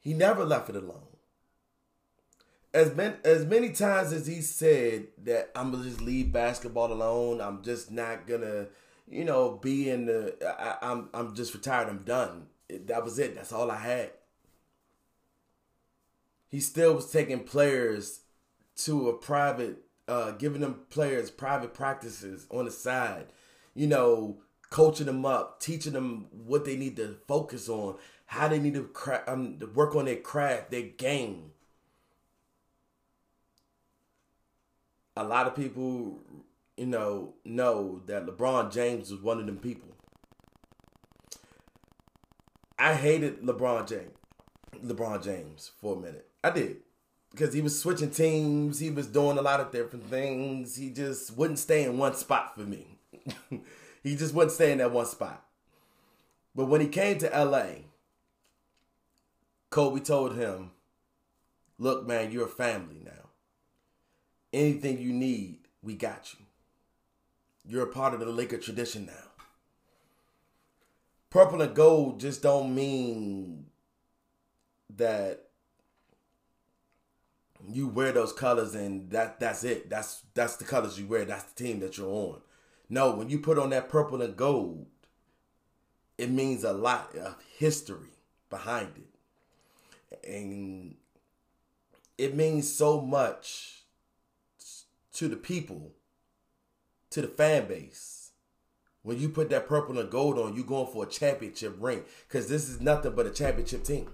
He 0.00 0.12
never 0.12 0.44
left 0.44 0.68
it 0.68 0.74
alone. 0.74 1.06
As 2.74 2.92
many, 2.96 3.14
as 3.22 3.44
many 3.44 3.70
times 3.70 4.12
as 4.12 4.26
he 4.26 4.40
said 4.40 5.06
that 5.22 5.52
I'm 5.54 5.70
gonna 5.70 5.84
just 5.84 6.00
leave 6.00 6.32
basketball 6.32 6.92
alone, 6.92 7.40
I'm 7.40 7.62
just 7.62 7.92
not 7.92 8.26
gonna, 8.26 8.66
you 9.06 9.24
know, 9.24 9.52
be 9.62 9.88
in 9.88 10.06
the. 10.06 10.34
I, 10.60 10.90
I'm 10.90 11.10
I'm 11.14 11.36
just 11.36 11.54
retired. 11.54 11.88
I'm 11.88 11.98
done. 11.98 12.48
That 12.68 13.04
was 13.04 13.18
it. 13.18 13.34
That's 13.34 13.52
all 13.52 13.70
I 13.70 13.78
had. 13.78 14.10
He 16.48 16.60
still 16.60 16.94
was 16.94 17.10
taking 17.10 17.40
players 17.44 18.20
to 18.76 19.08
a 19.08 19.14
private, 19.14 19.78
uh, 20.06 20.32
giving 20.32 20.60
them 20.60 20.80
players 20.90 21.30
private 21.30 21.72
practices 21.72 22.46
on 22.50 22.66
the 22.66 22.70
side. 22.70 23.26
You 23.74 23.86
know, 23.86 24.42
coaching 24.68 25.06
them 25.06 25.24
up, 25.24 25.60
teaching 25.60 25.92
them 25.92 26.26
what 26.30 26.64
they 26.64 26.76
need 26.76 26.96
to 26.96 27.16
focus 27.26 27.68
on, 27.68 27.96
how 28.26 28.48
they 28.48 28.58
need 28.58 28.74
to, 28.74 28.84
cra- 28.84 29.24
um, 29.26 29.58
to 29.60 29.66
work 29.66 29.94
on 29.94 30.06
their 30.06 30.16
craft, 30.16 30.70
their 30.70 30.82
game. 30.82 31.52
A 35.16 35.24
lot 35.24 35.46
of 35.46 35.54
people, 35.54 36.20
you 36.76 36.86
know, 36.86 37.34
know 37.44 38.02
that 38.06 38.26
LeBron 38.26 38.72
James 38.72 39.10
was 39.10 39.20
one 39.20 39.38
of 39.38 39.46
them 39.46 39.58
people. 39.58 39.91
I 42.82 42.94
hated 42.94 43.42
LeBron 43.42 43.88
James, 43.88 44.10
LeBron 44.84 45.22
James 45.22 45.70
for 45.80 45.94
a 45.94 46.00
minute. 46.00 46.26
I 46.42 46.50
did 46.50 46.78
because 47.30 47.54
he 47.54 47.60
was 47.60 47.78
switching 47.78 48.10
teams. 48.10 48.80
He 48.80 48.90
was 48.90 49.06
doing 49.06 49.38
a 49.38 49.42
lot 49.42 49.60
of 49.60 49.70
different 49.70 50.06
things. 50.06 50.74
He 50.74 50.90
just 50.90 51.36
wouldn't 51.36 51.60
stay 51.60 51.84
in 51.84 51.96
one 51.96 52.16
spot 52.16 52.56
for 52.56 52.62
me. 52.62 52.98
he 54.02 54.16
just 54.16 54.34
wouldn't 54.34 54.50
stay 54.50 54.72
in 54.72 54.78
that 54.78 54.90
one 54.90 55.06
spot. 55.06 55.44
But 56.56 56.64
when 56.64 56.80
he 56.80 56.88
came 56.88 57.18
to 57.18 57.28
LA, 57.28 57.84
Kobe 59.70 60.00
told 60.00 60.34
him, 60.34 60.72
Look, 61.78 62.04
man, 62.04 62.32
you're 62.32 62.46
a 62.46 62.48
family 62.48 63.00
now. 63.04 63.30
Anything 64.52 64.98
you 64.98 65.12
need, 65.12 65.68
we 65.84 65.94
got 65.94 66.34
you. 66.34 66.44
You're 67.64 67.84
a 67.84 67.92
part 67.92 68.12
of 68.12 68.18
the 68.18 68.26
Laker 68.26 68.58
tradition 68.58 69.06
now. 69.06 69.31
Purple 71.32 71.62
and 71.62 71.74
gold 71.74 72.20
just 72.20 72.42
don't 72.42 72.74
mean 72.74 73.64
that 74.94 75.48
you 77.66 77.88
wear 77.88 78.12
those 78.12 78.34
colors 78.34 78.74
and 78.74 79.10
that 79.12 79.40
that's 79.40 79.64
it. 79.64 79.88
That's 79.88 80.24
that's 80.34 80.56
the 80.56 80.64
colors 80.64 81.00
you 81.00 81.06
wear. 81.06 81.24
That's 81.24 81.44
the 81.44 81.64
team 81.64 81.80
that 81.80 81.96
you're 81.96 82.06
on. 82.06 82.42
No, 82.90 83.14
when 83.14 83.30
you 83.30 83.38
put 83.38 83.58
on 83.58 83.70
that 83.70 83.88
purple 83.88 84.20
and 84.20 84.36
gold, 84.36 84.84
it 86.18 86.30
means 86.30 86.64
a 86.64 86.74
lot 86.74 87.16
of 87.16 87.36
history 87.56 88.10
behind 88.50 88.92
it. 88.98 90.28
And 90.30 90.96
it 92.18 92.36
means 92.36 92.70
so 92.70 93.00
much 93.00 93.84
to 95.14 95.28
the 95.28 95.36
people, 95.36 95.92
to 97.08 97.22
the 97.22 97.28
fan 97.28 97.68
base. 97.68 98.11
When 99.02 99.18
you 99.18 99.28
put 99.28 99.50
that 99.50 99.68
purple 99.68 99.98
and 99.98 100.10
gold 100.10 100.38
on, 100.38 100.54
you 100.54 100.64
going 100.64 100.86
for 100.92 101.04
a 101.04 101.08
championship 101.08 101.76
ring. 101.78 102.04
Because 102.28 102.48
this 102.48 102.68
is 102.68 102.80
nothing 102.80 103.14
but 103.14 103.26
a 103.26 103.30
championship 103.30 103.84
team. 103.84 104.10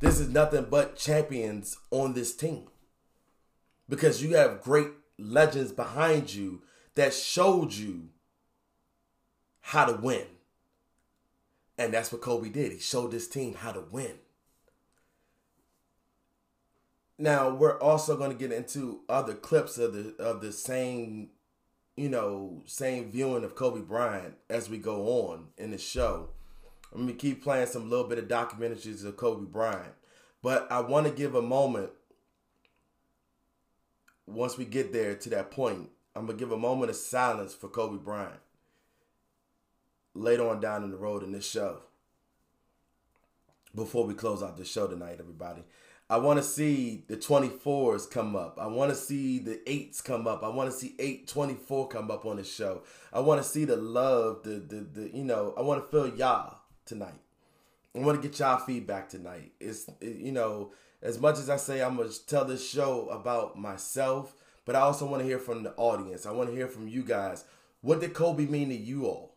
This 0.00 0.18
is 0.18 0.28
nothing 0.28 0.66
but 0.70 0.96
champions 0.96 1.76
on 1.90 2.14
this 2.14 2.34
team. 2.34 2.68
Because 3.88 4.22
you 4.22 4.36
have 4.36 4.62
great 4.62 4.88
legends 5.18 5.72
behind 5.72 6.34
you 6.34 6.62
that 6.94 7.14
showed 7.14 7.72
you 7.72 8.08
how 9.60 9.84
to 9.84 9.92
win. 9.92 10.26
And 11.78 11.94
that's 11.94 12.12
what 12.12 12.22
Kobe 12.22 12.48
did. 12.48 12.72
He 12.72 12.78
showed 12.78 13.12
this 13.12 13.28
team 13.28 13.54
how 13.54 13.72
to 13.72 13.80
win. 13.80 14.18
Now 17.18 17.50
we're 17.50 17.78
also 17.78 18.16
going 18.16 18.32
to 18.32 18.36
get 18.36 18.50
into 18.50 19.00
other 19.08 19.34
clips 19.34 19.78
of 19.78 19.92
the 19.92 20.14
of 20.18 20.40
the 20.40 20.52
same, 20.52 21.30
you 21.96 22.08
know, 22.08 22.62
same 22.66 23.10
viewing 23.10 23.44
of 23.44 23.54
Kobe 23.54 23.80
Bryant 23.80 24.34
as 24.48 24.70
we 24.70 24.78
go 24.78 25.06
on 25.30 25.48
in 25.58 25.70
the 25.70 25.78
show. 25.78 26.30
I'm 26.92 27.02
gonna 27.02 27.14
keep 27.14 27.42
playing 27.42 27.66
some 27.66 27.90
little 27.90 28.06
bit 28.06 28.18
of 28.18 28.28
documentaries 28.28 29.04
of 29.04 29.16
Kobe 29.16 29.46
Bryant, 29.46 29.94
but 30.42 30.70
I 30.70 30.80
want 30.80 31.06
to 31.06 31.12
give 31.12 31.34
a 31.34 31.42
moment. 31.42 31.90
Once 34.26 34.56
we 34.56 34.64
get 34.64 34.92
there 34.92 35.14
to 35.14 35.30
that 35.30 35.50
point, 35.50 35.90
I'm 36.14 36.26
gonna 36.26 36.38
give 36.38 36.52
a 36.52 36.58
moment 36.58 36.90
of 36.90 36.96
silence 36.96 37.54
for 37.54 37.68
Kobe 37.68 38.02
Bryant 38.02 38.40
later 40.14 40.48
on 40.48 40.60
down 40.60 40.84
in 40.84 40.90
the 40.90 40.96
road 40.96 41.22
in 41.22 41.32
this 41.32 41.48
show. 41.48 41.82
Before 43.74 44.06
we 44.06 44.14
close 44.14 44.42
out 44.42 44.58
the 44.58 44.64
show 44.64 44.86
tonight, 44.86 45.16
everybody. 45.18 45.64
I 46.12 46.18
want 46.18 46.38
to 46.38 46.42
see 46.44 47.04
the 47.08 47.16
24s 47.16 48.10
come 48.10 48.36
up. 48.36 48.58
I 48.60 48.66
want 48.66 48.90
to 48.90 48.94
see 48.94 49.38
the 49.38 49.62
8s 49.66 50.04
come 50.04 50.26
up. 50.26 50.42
I 50.44 50.48
want 50.50 50.70
to 50.70 50.76
see 50.76 50.94
824 50.98 51.88
come 51.88 52.10
up 52.10 52.26
on 52.26 52.36
the 52.36 52.44
show. 52.44 52.82
I 53.14 53.20
want 53.20 53.42
to 53.42 53.48
see 53.48 53.64
the 53.64 53.76
love, 53.78 54.42
the, 54.42 54.50
the, 54.56 54.86
the, 54.92 55.16
you 55.16 55.24
know, 55.24 55.54
I 55.56 55.62
want 55.62 55.82
to 55.82 55.90
feel 55.90 56.14
y'all 56.14 56.58
tonight. 56.84 57.18
I 57.96 58.00
want 58.00 58.20
to 58.20 58.28
get 58.28 58.38
y'all 58.38 58.58
feedback 58.58 59.08
tonight. 59.08 59.52
It's, 59.58 59.88
it, 60.02 60.16
you 60.16 60.32
know, 60.32 60.74
as 61.00 61.18
much 61.18 61.38
as 61.38 61.48
I 61.48 61.56
say 61.56 61.82
I'm 61.82 61.96
going 61.96 62.10
to 62.10 62.26
tell 62.26 62.44
this 62.44 62.68
show 62.68 63.08
about 63.08 63.58
myself, 63.58 64.34
but 64.66 64.76
I 64.76 64.80
also 64.80 65.06
want 65.06 65.22
to 65.22 65.26
hear 65.26 65.38
from 65.38 65.62
the 65.62 65.72
audience. 65.76 66.26
I 66.26 66.32
want 66.32 66.50
to 66.50 66.54
hear 66.54 66.68
from 66.68 66.88
you 66.88 67.04
guys. 67.04 67.46
What 67.80 68.02
did 68.02 68.12
Kobe 68.12 68.44
mean 68.44 68.68
to 68.68 68.76
you 68.76 69.06
all? 69.06 69.34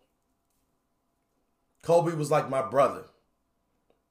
Kobe 1.84 2.16
was 2.16 2.32
like 2.32 2.50
my 2.50 2.64
brother. 2.64 3.06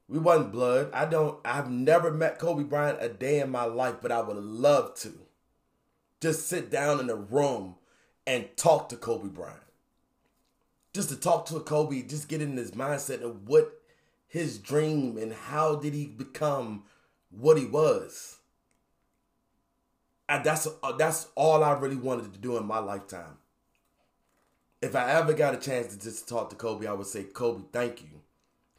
We 0.09 0.19
wasn't 0.19 0.53
blood. 0.53 0.91
I 0.93 1.07
don't 1.07 1.39
I've 1.45 1.71
never 1.71 2.13
met 2.13 2.39
Kobe 2.39 2.65
Bryant 2.65 2.99
a 3.01 3.09
day 3.09 3.41
in 3.41 3.51
my 3.51 3.65
life, 3.65 3.97
but 4.03 4.13
I 4.13 4.21
would 4.21 4.37
love 4.37 4.95
to. 4.97 5.13
Just 6.21 6.47
sit 6.47 6.71
down 6.71 7.01
in 7.01 7.11
a 7.11 7.17
room 7.17 7.77
and 8.27 8.49
talk 8.57 8.89
to 8.91 8.97
Kobe 8.97 9.29
Bryant. 9.29 9.61
Just 10.93 11.09
to 11.09 11.17
talk 11.17 11.47
to 11.47 11.61
Kobe, 11.61 12.03
just 12.03 12.29
get 12.29 12.41
in 12.41 12.57
his 12.57 12.71
mindset 12.73 13.23
of 13.23 13.49
what 13.49 13.81
his 14.27 14.59
dream 14.59 15.19
and 15.19 15.33
how 15.33 15.77
did 15.77 15.93
he 15.93 16.07
become 16.07 16.85
what 17.31 17.59
he 17.59 17.67
was. 17.67 18.39
And 20.29 20.45
that's 20.45 20.67
uh, 20.83 20.93
that's 20.93 21.29
all 21.35 21.65
I 21.65 21.73
really 21.73 21.97
wanted 21.97 22.33
to 22.33 22.39
do 22.39 22.57
in 22.57 22.67
my 22.67 22.79
lifetime 22.79 23.39
if 24.85 24.95
I 24.95 25.13
ever 25.13 25.33
got 25.33 25.55
a 25.55 25.57
chance 25.57 25.95
to 25.95 26.01
just 26.01 26.29
talk 26.29 26.51
to 26.51 26.57
Kobe, 26.57 26.87
I 26.87 26.93
would 26.93 27.07
say, 27.07 27.25
Kobe, 27.25 27.63
thank 27.73 28.03
you 28.03 28.14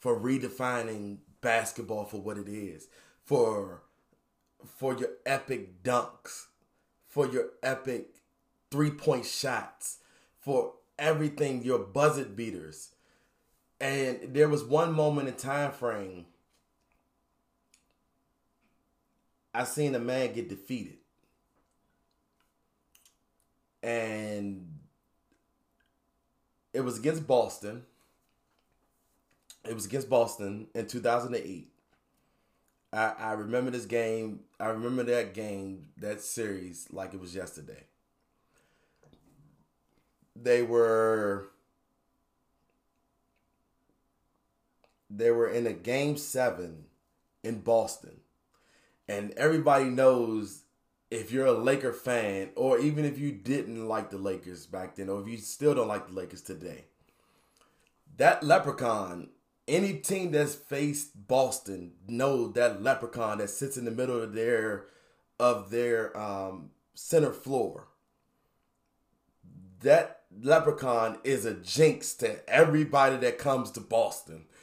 for 0.05 0.19
redefining 0.19 1.17
basketball 1.41 2.05
for 2.05 2.21
what 2.21 2.37
it 2.37 2.47
is, 2.47 2.87
for 3.23 3.81
for 4.63 4.95
your 4.95 5.09
epic 5.25 5.81
dunks, 5.81 6.45
for 7.07 7.25
your 7.25 7.45
epic 7.63 8.09
three 8.69 8.91
point 8.91 9.25
shots, 9.25 9.97
for 10.39 10.73
everything, 10.99 11.63
your 11.63 11.79
buzzer 11.79 12.25
beaters. 12.25 12.93
And 13.81 14.19
there 14.31 14.47
was 14.47 14.63
one 14.63 14.93
moment 14.93 15.27
in 15.27 15.33
time 15.33 15.71
frame 15.71 16.27
I 19.55 19.63
seen 19.63 19.95
a 19.95 19.99
man 19.99 20.33
get 20.33 20.49
defeated. 20.49 20.97
And 23.81 24.67
it 26.75 26.81
was 26.81 26.99
against 26.99 27.25
Boston. 27.25 27.85
It 29.67 29.73
was 29.73 29.85
against 29.85 30.09
Boston 30.09 30.67
in 30.75 30.87
2008. 30.87 31.69
I, 32.93 33.13
I 33.17 33.31
remember 33.33 33.71
this 33.71 33.85
game. 33.85 34.41
I 34.59 34.67
remember 34.67 35.03
that 35.03 35.33
game, 35.33 35.87
that 35.97 36.21
series, 36.21 36.87
like 36.91 37.13
it 37.13 37.19
was 37.19 37.35
yesterday. 37.35 37.83
They 40.35 40.61
were 40.63 41.49
they 45.09 45.31
were 45.31 45.47
in 45.47 45.65
a 45.65 45.73
game 45.73 46.17
seven 46.17 46.85
in 47.43 47.61
Boston. 47.61 48.21
And 49.07 49.31
everybody 49.31 49.85
knows 49.85 50.63
if 51.11 51.31
you're 51.31 51.45
a 51.45 51.53
Laker 51.53 51.93
fan, 51.93 52.49
or 52.55 52.79
even 52.79 53.05
if 53.05 53.19
you 53.19 53.31
didn't 53.31 53.87
like 53.87 54.09
the 54.09 54.17
Lakers 54.17 54.65
back 54.65 54.95
then, 54.95 55.09
or 55.09 55.21
if 55.21 55.27
you 55.27 55.37
still 55.37 55.75
don't 55.75 55.87
like 55.87 56.07
the 56.07 56.13
Lakers 56.13 56.41
today, 56.41 56.85
that 58.17 58.43
leprechaun, 58.43 59.29
any 59.67 59.93
team 59.93 60.31
that's 60.31 60.55
faced 60.55 61.27
Boston, 61.27 61.93
know 62.07 62.47
that 62.49 62.83
leprechaun 62.83 63.39
that 63.39 63.49
sits 63.49 63.77
in 63.77 63.85
the 63.85 63.91
middle 63.91 64.21
of 64.21 64.33
their 64.33 64.85
of 65.39 65.69
their 65.69 66.15
um, 66.17 66.69
center 66.93 67.31
floor. 67.31 67.87
That 69.81 70.21
leprechaun 70.41 71.19
is 71.23 71.45
a 71.45 71.53
jinx 71.53 72.13
to 72.15 72.47
everybody 72.49 73.17
that 73.17 73.37
comes 73.37 73.71
to 73.71 73.81
Boston. 73.81 74.45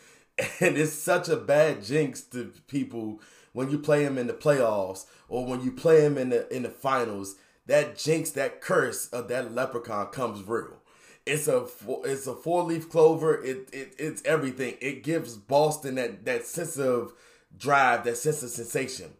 And 0.60 0.78
it's 0.78 0.94
such 0.94 1.28
a 1.28 1.36
bad 1.36 1.84
jinx 1.84 2.22
to 2.22 2.52
people 2.66 3.20
when 3.52 3.70
you 3.70 3.78
play 3.78 4.02
him 4.02 4.16
in 4.16 4.28
the 4.28 4.32
playoffs 4.32 5.04
or 5.28 5.44
when 5.44 5.62
you 5.62 5.70
play 5.70 6.04
him 6.04 6.16
in 6.16 6.30
the 6.30 6.52
in 6.52 6.62
the 6.62 6.70
finals, 6.70 7.36
that 7.66 7.98
jinx, 7.98 8.30
that 8.30 8.60
curse 8.60 9.08
of 9.08 9.28
that 9.28 9.52
leprechaun 9.52 10.06
comes 10.06 10.42
real. 10.42 10.81
It's 11.24 11.48
a 11.48 11.66
it's 12.04 12.26
a 12.26 12.34
four 12.34 12.64
leaf 12.64 12.90
clover. 12.90 13.42
It, 13.42 13.68
it 13.72 13.94
it's 13.98 14.22
everything. 14.24 14.76
It 14.80 15.02
gives 15.02 15.36
Boston 15.36 15.96
that 15.96 16.24
that 16.24 16.46
sense 16.46 16.76
of 16.78 17.12
drive, 17.56 18.04
that 18.04 18.16
sense 18.16 18.42
of 18.42 18.50
sensation. 18.50 19.12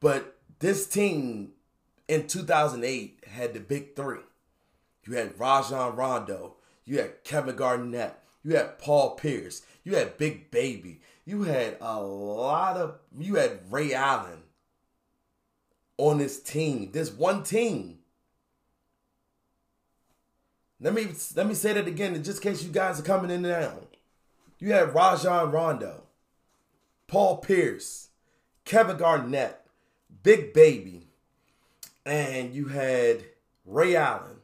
But 0.00 0.36
this 0.58 0.86
team 0.86 1.52
in 2.08 2.26
2008 2.26 3.24
had 3.26 3.54
the 3.54 3.60
big 3.60 3.94
three. 3.94 4.20
You 5.06 5.16
had 5.16 5.38
Rajon 5.38 5.96
Rondo. 5.96 6.56
You 6.84 6.98
had 6.98 7.24
Kevin 7.24 7.56
Garnett. 7.56 8.18
You 8.42 8.56
had 8.56 8.78
Paul 8.78 9.16
Pierce. 9.16 9.62
You 9.84 9.96
had 9.96 10.18
Big 10.18 10.50
Baby 10.50 11.00
you 11.30 11.44
had 11.44 11.76
a 11.80 12.00
lot 12.00 12.76
of 12.76 12.98
you 13.16 13.36
had 13.36 13.60
Ray 13.70 13.94
Allen 13.94 14.42
on 15.96 16.18
this 16.18 16.42
team, 16.42 16.90
this 16.92 17.12
one 17.12 17.44
team. 17.44 17.99
Let 20.80 20.94
me 20.94 21.08
let 21.36 21.46
me 21.46 21.54
say 21.54 21.74
that 21.74 21.86
again, 21.86 22.14
in 22.14 22.24
just 22.24 22.40
case 22.40 22.62
you 22.62 22.70
guys 22.70 22.98
are 22.98 23.04
coming 23.04 23.30
in 23.30 23.42
now. 23.42 23.72
You 24.58 24.72
had 24.72 24.94
Rajon 24.94 25.50
Rondo, 25.50 26.04
Paul 27.06 27.38
Pierce, 27.38 28.08
Kevin 28.64 28.96
Garnett, 28.96 29.60
Big 30.22 30.52
Baby, 30.52 31.08
and 32.06 32.54
you 32.54 32.66
had 32.66 33.24
Ray 33.66 33.94
Allen 33.96 34.40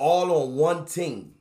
all 0.00 0.32
on 0.32 0.56
one 0.56 0.86
team. 0.86 1.34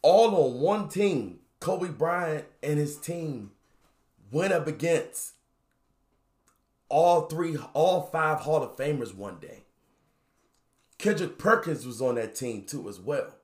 All 0.00 0.34
on 0.34 0.60
one 0.60 0.88
team. 0.88 1.40
Kobe 1.60 1.88
Bryant 1.88 2.46
and 2.62 2.78
his 2.78 2.96
team 2.96 3.50
went 4.30 4.52
up 4.52 4.66
against 4.66 5.34
all 6.88 7.22
three, 7.22 7.58
all 7.74 8.02
five 8.12 8.40
Hall 8.40 8.62
of 8.62 8.76
Famers 8.76 9.14
one 9.14 9.38
day. 9.38 9.65
Kendrick 10.98 11.38
Perkins 11.38 11.86
was 11.86 12.00
on 12.00 12.14
that 12.14 12.34
team 12.34 12.64
too 12.64 12.88
as 12.88 12.98
well. 12.98 13.34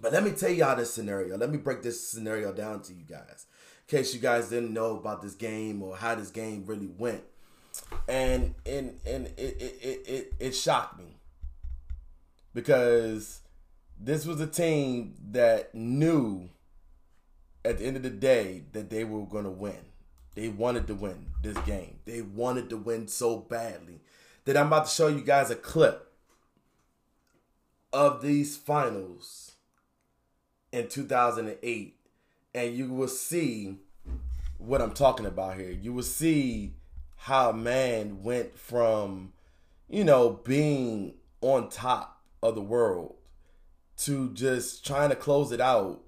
But 0.00 0.12
let 0.12 0.24
me 0.24 0.32
tell 0.32 0.50
y'all 0.50 0.76
this 0.76 0.92
scenario. 0.92 1.38
Let 1.38 1.50
me 1.50 1.56
break 1.56 1.82
this 1.82 2.08
scenario 2.08 2.52
down 2.52 2.82
to 2.82 2.92
you 2.92 3.04
guys. 3.04 3.46
In 3.88 3.98
case 3.98 4.12
you 4.12 4.20
guys 4.20 4.50
didn't 4.50 4.74
know 4.74 4.96
about 4.96 5.22
this 5.22 5.34
game 5.34 5.82
or 5.82 5.96
how 5.96 6.14
this 6.14 6.30
game 6.30 6.64
really 6.66 6.90
went. 6.98 7.22
And 8.08 8.54
and 8.66 8.98
and 9.06 9.26
it 9.36 9.56
it 9.60 9.78
it, 9.82 10.02
it, 10.06 10.34
it 10.38 10.52
shocked 10.52 10.98
me. 10.98 11.16
Because 12.52 13.40
this 13.98 14.26
was 14.26 14.40
a 14.40 14.46
team 14.46 15.14
that 15.30 15.74
knew 15.74 16.50
at 17.64 17.78
the 17.78 17.86
end 17.86 17.96
of 17.96 18.02
the 18.02 18.10
day 18.10 18.64
that 18.72 18.90
they 18.90 19.04
were 19.04 19.24
going 19.26 19.44
to 19.44 19.50
win. 19.50 19.76
They 20.34 20.48
wanted 20.48 20.86
to 20.88 20.94
win 20.94 21.28
this 21.42 21.56
game. 21.58 21.98
They 22.04 22.20
wanted 22.20 22.68
to 22.70 22.76
win 22.76 23.08
so 23.08 23.38
badly 23.38 24.02
that 24.46 24.56
I'm 24.56 24.68
about 24.68 24.86
to 24.86 24.90
show 24.90 25.08
you 25.08 25.20
guys 25.20 25.50
a 25.50 25.56
clip 25.56 26.12
of 27.92 28.22
these 28.22 28.56
finals 28.56 29.56
in 30.72 30.88
2008 30.88 31.96
and 32.54 32.74
you 32.74 32.92
will 32.92 33.08
see 33.08 33.76
what 34.58 34.80
I'm 34.80 34.92
talking 34.92 35.26
about 35.26 35.58
here. 35.58 35.70
You 35.70 35.92
will 35.92 36.02
see 36.02 36.74
how 37.16 37.52
man 37.52 38.22
went 38.22 38.56
from, 38.56 39.32
you 39.88 40.04
know, 40.04 40.40
being 40.44 41.14
on 41.40 41.68
top 41.68 42.22
of 42.42 42.54
the 42.54 42.62
world 42.62 43.16
to 43.98 44.32
just 44.32 44.86
trying 44.86 45.10
to 45.10 45.16
close 45.16 45.50
it 45.50 45.60
out 45.60 46.02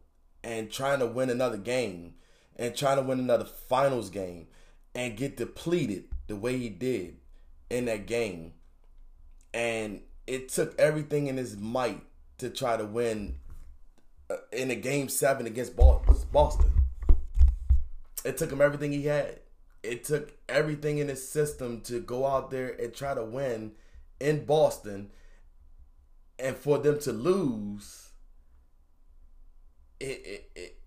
and 0.44 0.70
trying 0.70 1.00
to 1.00 1.06
win 1.06 1.28
another 1.28 1.56
game 1.56 2.14
and 2.56 2.74
trying 2.74 2.96
to 2.96 3.02
win 3.02 3.18
another 3.18 3.44
finals 3.44 4.10
game 4.10 4.46
and 4.94 5.16
get 5.16 5.36
depleted 5.36 6.04
the 6.28 6.36
way 6.36 6.56
he 6.56 6.68
did 6.68 7.17
in 7.70 7.86
that 7.86 8.06
game. 8.06 8.52
And 9.54 10.02
it 10.26 10.48
took 10.48 10.78
everything 10.78 11.26
in 11.26 11.36
his 11.36 11.56
might 11.56 12.02
to 12.38 12.50
try 12.50 12.76
to 12.76 12.84
win 12.84 13.36
uh, 14.30 14.36
in 14.52 14.70
a 14.70 14.74
game 14.74 15.08
seven 15.08 15.46
against 15.46 15.74
Boston. 15.76 16.70
It 18.24 18.36
took 18.36 18.52
him 18.52 18.60
everything 18.60 18.92
he 18.92 19.06
had. 19.06 19.40
It 19.82 20.04
took 20.04 20.36
everything 20.48 20.98
in 20.98 21.08
his 21.08 21.26
system 21.26 21.80
to 21.82 22.00
go 22.00 22.26
out 22.26 22.50
there 22.50 22.68
and 22.68 22.92
try 22.92 23.14
to 23.14 23.24
win 23.24 23.72
in 24.20 24.44
Boston. 24.44 25.10
And 26.38 26.56
for 26.56 26.78
them 26.78 26.98
to 27.00 27.12
lose, 27.12 28.10
it, 30.00 30.04
it, 30.04 30.50
it 30.54 30.78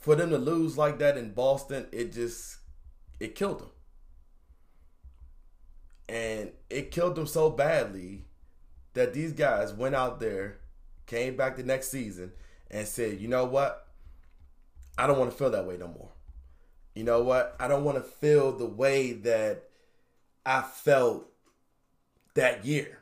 for 0.00 0.14
them 0.14 0.30
to 0.30 0.38
lose 0.38 0.78
like 0.78 0.98
that 1.00 1.16
in 1.16 1.32
Boston, 1.32 1.86
it 1.92 2.12
just 2.12 2.58
it 3.20 3.34
killed 3.34 3.60
them. 3.60 3.70
And 6.08 6.52
it 6.70 6.90
killed 6.90 7.16
them 7.16 7.26
so 7.26 7.50
badly 7.50 8.26
that 8.94 9.12
these 9.12 9.32
guys 9.32 9.72
went 9.72 9.94
out 9.94 10.20
there, 10.20 10.58
came 11.06 11.36
back 11.36 11.56
the 11.56 11.62
next 11.62 11.90
season, 11.90 12.32
and 12.70 12.86
said, 12.86 13.20
you 13.20 13.28
know 13.28 13.44
what? 13.44 13.86
I 14.98 15.06
don't 15.06 15.18
want 15.18 15.30
to 15.30 15.36
feel 15.36 15.50
that 15.50 15.66
way 15.66 15.76
no 15.76 15.88
more. 15.88 16.10
You 16.94 17.04
know 17.04 17.22
what? 17.22 17.54
I 17.60 17.68
don't 17.68 17.84
want 17.84 17.98
to 17.98 18.02
feel 18.02 18.52
the 18.52 18.66
way 18.66 19.12
that 19.12 19.64
I 20.46 20.62
felt 20.62 21.28
that 22.34 22.64
year. 22.64 23.00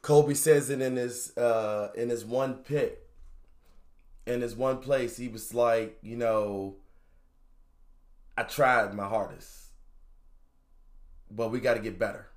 Kobe 0.00 0.34
says 0.34 0.70
it 0.70 0.80
in 0.80 0.96
his 0.96 1.36
uh, 1.36 1.90
in 1.96 2.08
his 2.08 2.24
one 2.24 2.54
pick, 2.54 3.00
in 4.24 4.40
his 4.40 4.54
one 4.54 4.78
place. 4.78 5.16
He 5.16 5.28
was 5.28 5.52
like, 5.52 5.98
you 6.00 6.16
know, 6.16 6.76
I 8.38 8.44
tried 8.44 8.94
my 8.94 9.08
hardest, 9.08 9.65
but 11.30 11.50
we 11.50 11.60
got 11.60 11.74
to 11.74 11.80
get 11.80 11.98
better. 11.98 12.28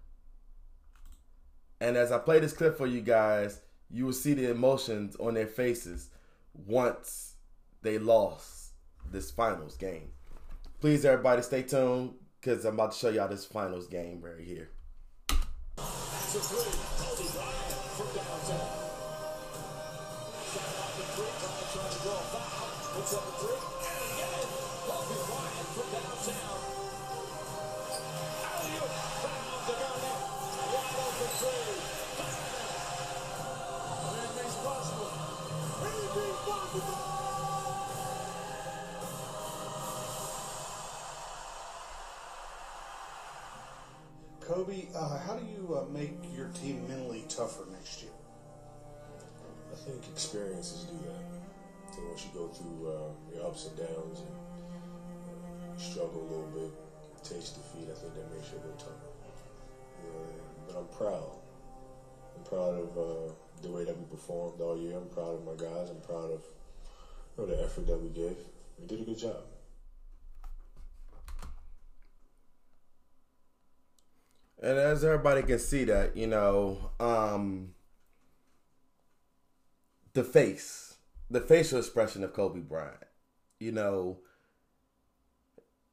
And 1.82 1.96
as 1.96 2.12
I 2.12 2.18
play 2.18 2.40
this 2.40 2.54
clip 2.54 2.78
for 2.78 2.88
you 2.88 3.02
guys, 3.02 3.62
you 3.90 4.06
will 4.06 4.14
see 4.14 4.34
the 4.34 4.52
emotions 4.52 5.16
on 5.16 5.34
their 5.34 5.48
faces 5.48 6.10
once 6.54 7.36
they 7.82 7.98
lost 7.98 8.74
this 9.12 9.32
finals 9.32 9.76
game. 9.78 10.12
Please, 10.80 11.06
everybody, 11.06 11.42
stay 11.42 11.64
tuned 11.64 12.14
because 12.40 12.66
I'm 12.66 12.76
about 12.76 12.92
to 12.92 12.98
show 12.98 13.10
y'all 13.10 13.28
this 13.28 13.46
finals 13.46 13.88
game 13.88 14.22
right 14.22 14.40
here. 14.40 14.70
Kobe, 44.50 44.88
uh, 44.96 45.20
how 45.20 45.36
do 45.36 45.46
you 45.46 45.78
uh, 45.78 45.86
make 45.94 46.18
your 46.36 46.48
team 46.48 46.82
mentally 46.88 47.24
tougher 47.30 47.66
next 47.72 48.02
year? 48.02 48.12
I 49.72 49.76
think 49.76 50.08
experiences 50.08 50.86
do 50.86 50.98
that. 51.06 51.22
I 51.86 51.94
think 51.94 52.08
once 52.08 52.26
you 52.26 52.32
go 52.34 52.48
through 52.48 52.90
uh, 52.90 53.10
your 53.32 53.46
ups 53.46 53.68
and 53.68 53.78
downs 53.78 54.22
and 54.22 54.34
uh, 55.30 55.78
struggle 55.78 56.22
a 56.24 56.30
little 56.34 56.50
bit, 56.50 57.24
taste 57.24 57.62
defeat, 57.62 57.92
I 57.92 57.94
think 57.94 58.16
that 58.16 58.34
makes 58.34 58.50
you 58.50 58.58
a 58.58 58.62
little 58.66 58.82
tougher. 58.82 59.14
but 60.66 60.80
I'm 60.80 60.88
proud. 60.98 61.38
I'm 62.36 62.44
proud 62.44 62.74
of 62.74 62.98
uh, 62.98 63.32
the 63.62 63.70
way 63.70 63.84
that 63.84 63.96
we 63.96 64.06
performed 64.06 64.60
all 64.62 64.80
year. 64.80 64.98
I'm 64.98 65.10
proud 65.10 65.36
of 65.36 65.46
my 65.46 65.54
guys. 65.64 65.92
I'm 65.92 66.02
proud 66.02 66.32
of 66.32 66.42
you 67.38 67.46
know, 67.46 67.46
the 67.46 67.64
effort 67.64 67.86
that 67.86 68.02
we 68.02 68.10
gave. 68.10 68.38
We 68.80 68.88
did 68.88 69.02
a 69.02 69.04
good 69.04 69.20
job. 69.20 69.49
And 74.62 74.78
as 74.78 75.06
everybody 75.06 75.44
can 75.44 75.60
see 75.60 75.86
that, 75.86 76.18
you 76.18 76.28
know, 76.28 76.92
um, 77.00 77.74
the 80.14 80.24
face, 80.24 80.96
the 81.30 81.40
facial 81.40 81.80
expression 81.80 82.24
of 82.24 82.34
Kobe 82.34 82.60
Bryant, 82.60 82.98
you 83.60 83.72
know, 83.72 84.20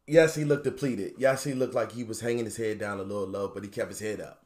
yes, 0.07 0.35
he 0.35 0.45
looked 0.45 0.65
depleted. 0.65 1.13
Yes, 1.17 1.45
he 1.45 1.55
looked 1.55 1.75
like 1.75 1.93
he 1.93 2.03
was 2.03 2.21
hanging 2.21 2.45
his 2.45 2.57
head 2.57 2.81
down 2.81 2.99
a 2.99 3.05
little 3.05 3.29
low, 3.29 3.49
but 3.55 3.63
he 3.63 3.69
kept 3.69 3.91
his 3.91 4.01
head 4.01 4.21
up. 4.21 4.45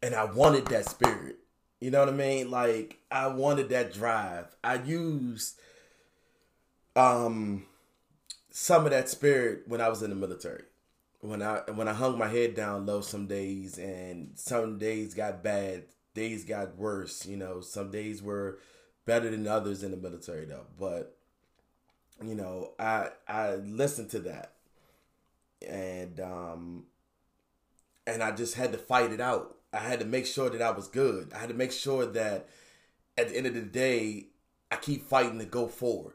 And 0.00 0.14
I 0.14 0.24
wanted 0.24 0.66
that 0.66 0.88
spirit. 0.88 1.38
You 1.80 1.90
know 1.90 2.00
what 2.00 2.08
I 2.08 2.12
mean? 2.12 2.50
Like 2.50 2.98
I 3.10 3.26
wanted 3.28 3.68
that 3.70 3.92
drive. 3.92 4.46
I 4.62 4.74
used 4.74 5.58
um 6.94 7.64
some 8.50 8.84
of 8.84 8.90
that 8.92 9.08
spirit 9.08 9.62
when 9.66 9.80
I 9.80 9.88
was 9.88 10.02
in 10.02 10.10
the 10.10 10.16
military 10.16 10.64
when 11.20 11.42
I 11.42 11.60
when 11.74 11.88
I 11.88 11.92
hung 11.92 12.18
my 12.18 12.28
head 12.28 12.54
down 12.54 12.86
low 12.86 13.00
some 13.00 13.26
days 13.26 13.78
and 13.78 14.32
some 14.34 14.78
days 14.78 15.14
got 15.14 15.42
bad, 15.42 15.84
days 16.14 16.44
got 16.44 16.76
worse, 16.76 17.26
you 17.26 17.36
know, 17.36 17.60
some 17.60 17.90
days 17.90 18.22
were 18.22 18.58
better 19.04 19.30
than 19.30 19.46
others 19.46 19.82
in 19.82 19.90
the 19.90 19.96
military 19.96 20.46
though. 20.46 20.66
But 20.78 21.16
you 22.24 22.34
know, 22.34 22.72
I 22.78 23.10
I 23.28 23.56
listened 23.56 24.10
to 24.10 24.20
that. 24.20 24.52
And 25.68 26.18
um 26.20 26.84
and 28.06 28.22
I 28.22 28.32
just 28.32 28.54
had 28.54 28.72
to 28.72 28.78
fight 28.78 29.12
it 29.12 29.20
out. 29.20 29.56
I 29.72 29.78
had 29.78 30.00
to 30.00 30.06
make 30.06 30.26
sure 30.26 30.50
that 30.50 30.62
I 30.62 30.70
was 30.70 30.88
good. 30.88 31.32
I 31.34 31.38
had 31.38 31.50
to 31.50 31.54
make 31.54 31.72
sure 31.72 32.06
that 32.06 32.48
at 33.16 33.28
the 33.28 33.36
end 33.36 33.46
of 33.46 33.54
the 33.54 33.60
day 33.60 34.28
I 34.70 34.76
keep 34.76 35.04
fighting 35.04 35.38
to 35.38 35.44
go 35.44 35.68
forward. 35.68 36.14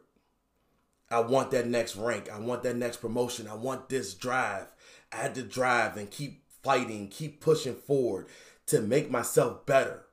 I 1.12 1.20
want 1.20 1.52
that 1.52 1.68
next 1.68 1.96
rank. 1.96 2.32
I 2.32 2.40
want 2.40 2.64
that 2.64 2.76
next 2.76 2.98
promotion. 2.98 3.48
I 3.48 3.54
want 3.54 3.90
this 3.90 4.16
drive. 4.16 4.68
I 5.16 5.22
had 5.22 5.36
to 5.36 5.44
drive 5.44 5.96
and 5.96 6.12
keep 6.12 6.44
fighting, 6.62 7.08
keep 7.08 7.40
pushing 7.40 7.76
forward 7.76 8.28
to 8.68 8.82
make 8.82 9.10
myself 9.10 9.66
better. 9.66 10.06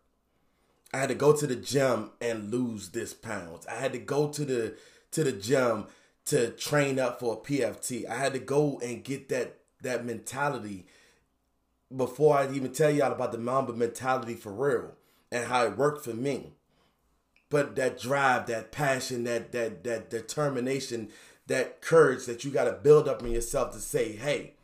I 0.95 0.99
had 0.99 1.09
to 1.09 1.15
go 1.15 1.35
to 1.35 1.47
the 1.47 1.57
gym 1.57 2.11
and 2.21 2.53
lose 2.53 2.91
this 2.91 3.13
pounds. 3.13 3.67
I 3.67 3.75
had 3.75 3.93
to 3.95 3.99
go 3.99 4.29
to 4.29 4.45
the 4.45 4.75
to 5.13 5.25
the 5.25 5.33
gym 5.33 5.87
to 6.27 6.51
train 6.51 6.99
up 6.99 7.19
for 7.19 7.35
a 7.35 7.37
PFT. 7.37 8.09
I 8.09 8.15
had 8.15 8.33
to 8.35 8.39
go 8.39 8.79
and 8.83 9.03
get 9.03 9.29
that 9.31 9.59
that 9.81 10.05
mentality 10.05 10.87
before 11.95 12.39
I 12.39 12.53
even 12.53 12.73
tell 12.73 12.91
y'all 12.91 13.13
about 13.13 13.33
the 13.33 13.39
Mamba 13.39 13.73
mentality 13.73 14.35
for 14.35 14.53
real 14.53 14.93
and 15.33 15.47
how 15.47 15.65
it 15.65 15.77
worked 15.77 16.05
for 16.05 16.15
me. 16.15 16.53
But 17.51 17.75
that 17.77 17.99
drive, 17.99 18.47
that 18.47 18.71
passion, 18.71 19.25
that 19.25 19.51
that 19.53 19.83
that 19.83 20.11
determination, 20.11 21.09
that 21.49 21.81
courage 21.81 22.27
that 22.27 22.45
you 22.45 22.53
got 22.53 22.65
to 22.65 22.73
build 22.73 23.09
up 23.09 23.23
in 23.23 23.33
yourself 23.33 23.73
to 23.73 23.81
say, 23.81 24.13
"Hey, 24.13 24.55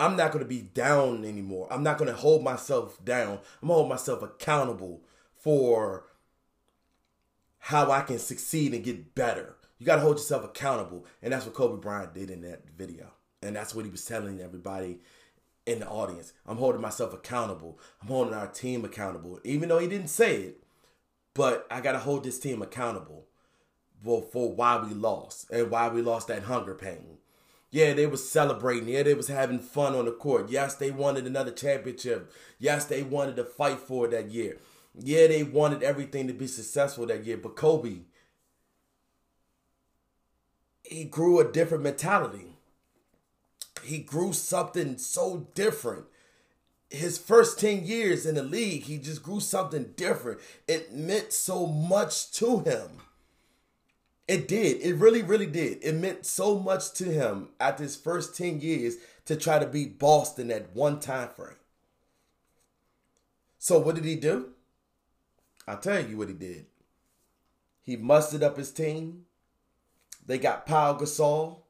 I'm 0.00 0.16
not 0.16 0.32
going 0.32 0.42
to 0.42 0.48
be 0.48 0.62
down 0.62 1.26
anymore. 1.26 1.68
I'm 1.70 1.82
not 1.82 1.98
going 1.98 2.10
to 2.10 2.16
hold 2.16 2.42
myself 2.42 3.04
down. 3.04 3.38
I'm 3.62 3.68
going 3.68 3.70
to 3.70 3.74
hold 3.74 3.88
myself 3.90 4.22
accountable 4.22 5.02
for 5.38 6.06
how 7.58 7.90
I 7.90 8.00
can 8.00 8.18
succeed 8.18 8.72
and 8.72 8.82
get 8.82 9.14
better. 9.14 9.56
You 9.78 9.84
got 9.84 9.96
to 9.96 10.00
hold 10.00 10.16
yourself 10.16 10.42
accountable. 10.42 11.04
And 11.22 11.32
that's 11.32 11.44
what 11.44 11.54
Kobe 11.54 11.82
Bryant 11.82 12.14
did 12.14 12.30
in 12.30 12.40
that 12.42 12.62
video. 12.70 13.12
And 13.42 13.54
that's 13.54 13.74
what 13.74 13.84
he 13.84 13.90
was 13.90 14.04
telling 14.06 14.40
everybody 14.40 15.00
in 15.66 15.80
the 15.80 15.88
audience. 15.88 16.32
I'm 16.46 16.56
holding 16.56 16.80
myself 16.80 17.12
accountable. 17.12 17.78
I'm 18.00 18.08
holding 18.08 18.34
our 18.34 18.48
team 18.48 18.86
accountable. 18.86 19.38
Even 19.44 19.68
though 19.68 19.78
he 19.78 19.86
didn't 19.86 20.08
say 20.08 20.36
it, 20.36 20.62
but 21.34 21.66
I 21.70 21.82
got 21.82 21.92
to 21.92 21.98
hold 21.98 22.24
this 22.24 22.38
team 22.38 22.62
accountable 22.62 23.26
for, 24.02 24.22
for 24.22 24.50
why 24.50 24.82
we 24.82 24.94
lost 24.94 25.50
and 25.50 25.70
why 25.70 25.88
we 25.88 26.00
lost 26.00 26.28
that 26.28 26.44
hunger 26.44 26.74
pain 26.74 27.18
yeah, 27.70 27.92
they 27.94 28.06
was 28.06 28.28
celebrating. 28.28 28.88
Yeah, 28.88 29.04
they 29.04 29.14
was 29.14 29.28
having 29.28 29.60
fun 29.60 29.94
on 29.94 30.06
the 30.06 30.12
court. 30.12 30.50
Yes, 30.50 30.74
they 30.74 30.90
wanted 30.90 31.26
another 31.26 31.52
championship. 31.52 32.32
Yes, 32.58 32.84
they 32.86 33.02
wanted 33.02 33.36
to 33.36 33.44
fight 33.44 33.78
for 33.78 34.06
it 34.06 34.10
that 34.10 34.30
year. 34.30 34.58
Yeah, 34.98 35.28
they 35.28 35.44
wanted 35.44 35.82
everything 35.82 36.26
to 36.26 36.32
be 36.32 36.48
successful 36.48 37.06
that 37.06 37.24
year. 37.24 37.36
But 37.36 37.56
Kobe, 37.56 38.00
he 40.82 41.04
grew 41.04 41.38
a 41.38 41.50
different 41.50 41.84
mentality. 41.84 42.56
He 43.84 43.98
grew 43.98 44.32
something 44.32 44.98
so 44.98 45.48
different. 45.54 46.06
his 46.90 47.18
first 47.18 47.60
10 47.60 47.84
years 47.84 48.26
in 48.26 48.34
the 48.34 48.42
league, 48.42 48.82
he 48.82 48.98
just 48.98 49.22
grew 49.22 49.40
something 49.40 49.92
different. 49.96 50.40
It 50.66 50.92
meant 50.92 51.32
so 51.32 51.66
much 51.66 52.32
to 52.32 52.60
him. 52.60 52.90
It 54.30 54.46
did. 54.46 54.80
It 54.80 54.94
really, 54.94 55.22
really 55.22 55.46
did. 55.46 55.78
It 55.82 55.96
meant 55.96 56.24
so 56.24 56.56
much 56.56 56.92
to 56.92 57.04
him 57.04 57.48
after 57.58 57.82
his 57.82 57.96
first 57.96 58.36
10 58.36 58.60
years 58.60 58.94
to 59.24 59.34
try 59.34 59.58
to 59.58 59.66
beat 59.66 59.98
Boston 59.98 60.52
at 60.52 60.72
one 60.72 61.00
time 61.00 61.30
frame. 61.30 61.56
So 63.58 63.80
what 63.80 63.96
did 63.96 64.04
he 64.04 64.14
do? 64.14 64.50
I'll 65.66 65.80
tell 65.80 66.06
you 66.06 66.16
what 66.16 66.28
he 66.28 66.34
did. 66.34 66.66
He 67.82 67.96
mustered 67.96 68.44
up 68.44 68.56
his 68.56 68.70
team. 68.70 69.24
They 70.24 70.38
got 70.38 70.64
Paul 70.64 71.00
Gasol 71.00 71.62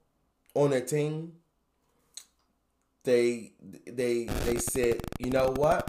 on 0.53 0.68
their 0.68 0.83
team. 0.83 1.37
They 3.05 3.53
they 3.87 4.25
they 4.25 4.57
said, 4.59 5.01
you 5.18 5.31
know 5.31 5.55
what? 5.57 5.88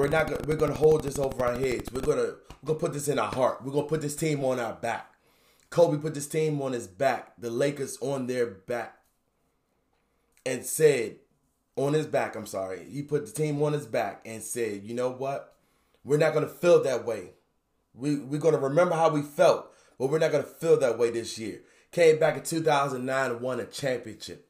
We're 0.00 0.08
not 0.08 0.28
gonna 0.28 0.40
we're 0.46 0.56
gonna 0.56 0.72
hold 0.72 1.02
this 1.02 1.18
over 1.18 1.44
our 1.44 1.58
heads. 1.58 1.92
We're 1.92 2.00
gonna 2.00 2.32
we're 2.62 2.68
gonna 2.68 2.78
put 2.78 2.94
this 2.94 3.08
in 3.08 3.18
our 3.18 3.30
heart. 3.30 3.62
We're 3.62 3.72
gonna 3.72 3.86
put 3.86 4.00
this 4.00 4.16
team 4.16 4.42
on 4.46 4.58
our 4.58 4.72
back. 4.72 5.12
Kobe 5.68 5.98
put 5.98 6.14
this 6.14 6.26
team 6.26 6.62
on 6.62 6.72
his 6.72 6.86
back. 6.86 7.34
The 7.36 7.50
Lakers 7.50 7.98
on 8.00 8.26
their 8.26 8.46
back. 8.46 8.96
And 10.46 10.64
said, 10.64 11.16
on 11.76 11.92
his 11.92 12.06
back, 12.06 12.34
I'm 12.34 12.46
sorry. 12.46 12.86
He 12.90 13.02
put 13.02 13.26
the 13.26 13.32
team 13.32 13.62
on 13.62 13.74
his 13.74 13.86
back 13.86 14.22
and 14.24 14.42
said, 14.42 14.84
you 14.84 14.94
know 14.94 15.10
what? 15.10 15.54
We're 16.02 16.16
not 16.16 16.32
gonna 16.32 16.48
feel 16.48 16.82
that 16.84 17.04
way. 17.04 17.34
We 17.92 18.20
we're 18.20 18.40
gonna 18.40 18.56
remember 18.56 18.94
how 18.94 19.10
we 19.10 19.20
felt, 19.20 19.70
but 19.98 20.08
we're 20.08 20.18
not 20.18 20.32
gonna 20.32 20.44
feel 20.44 20.78
that 20.78 20.96
way 20.96 21.10
this 21.10 21.36
year. 21.38 21.60
Came 21.92 22.18
back 22.18 22.38
in 22.38 22.42
2009 22.42 23.30
and 23.32 23.40
won 23.42 23.60
a 23.60 23.66
championship 23.66 24.48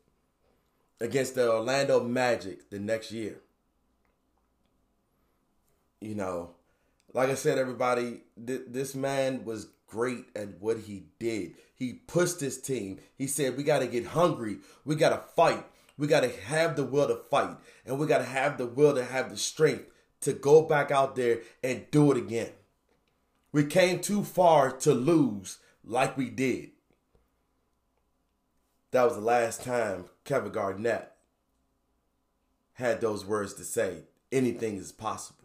against 1.00 1.34
the 1.34 1.50
Orlando 1.50 2.04
Magic 2.04 2.70
the 2.70 2.78
next 2.78 3.10
year. 3.10 3.40
You 6.00 6.14
know, 6.14 6.54
like 7.12 7.28
I 7.30 7.34
said, 7.34 7.58
everybody, 7.58 8.22
th- 8.44 8.62
this 8.68 8.94
man 8.94 9.44
was 9.44 9.68
great 9.86 10.24
at 10.34 10.60
what 10.60 10.78
he 10.78 11.04
did. 11.18 11.54
He 11.74 11.92
pushed 11.92 12.40
his 12.40 12.60
team. 12.60 13.00
He 13.16 13.26
said, 13.26 13.56
We 13.56 13.62
got 13.62 13.80
to 13.80 13.86
get 13.86 14.06
hungry. 14.06 14.58
We 14.84 14.94
got 14.94 15.10
to 15.10 15.32
fight. 15.34 15.64
We 15.98 16.06
got 16.06 16.20
to 16.20 16.28
have 16.28 16.76
the 16.76 16.84
will 16.84 17.08
to 17.08 17.16
fight. 17.16 17.56
And 17.84 17.98
we 17.98 18.06
got 18.06 18.18
to 18.18 18.24
have 18.24 18.56
the 18.56 18.66
will 18.66 18.94
to 18.94 19.04
have 19.04 19.30
the 19.30 19.36
strength 19.36 19.90
to 20.22 20.32
go 20.32 20.62
back 20.62 20.90
out 20.90 21.16
there 21.16 21.40
and 21.62 21.90
do 21.90 22.10
it 22.12 22.18
again. 22.18 22.50
We 23.52 23.64
came 23.64 24.00
too 24.00 24.22
far 24.22 24.70
to 24.70 24.94
lose 24.94 25.58
like 25.84 26.16
we 26.16 26.30
did. 26.30 26.70
That 28.92 29.04
was 29.04 29.14
the 29.14 29.20
last 29.20 29.62
time 29.62 30.06
Kevin 30.24 30.52
Garnett 30.52 31.12
had 32.74 33.00
those 33.00 33.24
words 33.24 33.54
to 33.54 33.64
say 33.64 34.04
anything 34.32 34.76
is 34.76 34.92
possible. 34.92 35.39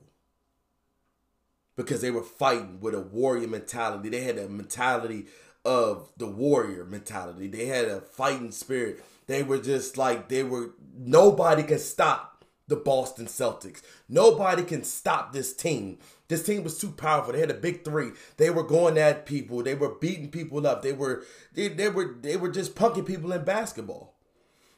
Because 1.76 2.02
they 2.02 2.12
were 2.12 2.24
fighting 2.24 2.80
with 2.80 2.94
a 2.94 3.02
warrior 3.02 3.48
mentality. 3.48 4.10
They 4.10 4.22
had 4.22 4.38
a 4.38 4.48
mentality 4.48 5.26
of 5.66 6.12
the 6.18 6.28
warrior 6.28 6.86
mentality. 6.86 7.48
They 7.48 7.66
had 7.66 7.86
a 7.86 8.02
fighting 8.02 8.52
spirit. 8.52 9.04
They 9.28 9.44
were 9.44 9.58
just 9.58 9.98
like, 9.98 10.30
they 10.30 10.44
were, 10.44 10.72
nobody 10.96 11.64
can 11.64 11.80
stop 11.80 12.36
the 12.68 12.76
Boston 12.76 13.26
Celtics. 13.26 13.82
Nobody 14.10 14.64
can 14.64 14.84
stop 14.84 15.34
this 15.34 15.54
team. 15.54 16.00
This 16.28 16.44
team 16.44 16.64
was 16.64 16.78
too 16.78 16.92
powerful. 16.92 17.34
They 17.34 17.40
had 17.40 17.52
a 17.52 17.56
big 17.56 17.84
three. 17.84 18.12
They 18.38 18.50
were 18.50 18.64
going 18.64 18.98
at 18.98 19.26
people. 19.26 19.62
They 19.62 19.76
were 19.76 19.96
beating 19.96 20.32
people 20.32 20.66
up. 20.66 20.82
They 20.82 20.94
were 20.94 21.24
they, 21.54 21.68
they 21.68 21.90
were 21.90 22.16
they 22.20 22.38
were 22.38 22.50
just 22.50 22.76
punking 22.76 23.06
people 23.06 23.32
in 23.32 23.44
basketball. 23.44 24.16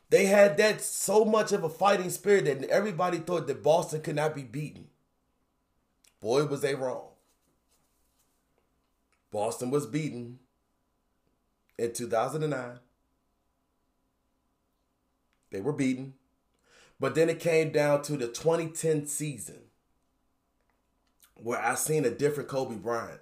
They 0.10 0.26
had 0.26 0.58
that 0.58 0.82
so 0.82 1.26
much 1.26 1.52
of 1.52 1.64
a 1.64 1.70
fighting 1.70 2.10
spirit 2.10 2.46
that 2.46 2.64
everybody 2.70 3.20
thought 3.20 3.48
that 3.48 3.64
Boston 3.64 4.02
could 4.02 4.16
not 4.16 4.36
be 4.36 4.44
beaten. 4.44 4.88
Boy, 6.20 6.46
was 6.46 6.62
they 6.62 6.76
wrong. 6.76 7.10
Boston 9.32 9.72
was 9.72 9.86
beaten 9.86 10.40
in 11.78 11.94
2009. 11.94 12.80
They 15.52 15.62
were 15.62 15.74
beaten. 15.74 16.14
But 17.00 17.16
then 17.16 17.30
it 17.30 17.40
came 17.40 17.72
down 17.72 18.02
to 18.04 18.18
the 18.18 18.28
2010 18.28 19.06
season 19.06 19.60
where 21.36 21.62
I 21.62 21.76
seen 21.76 22.06
a 22.06 22.10
different 22.10 22.50
Kobe 22.50 22.76
Bryant. 22.76 23.22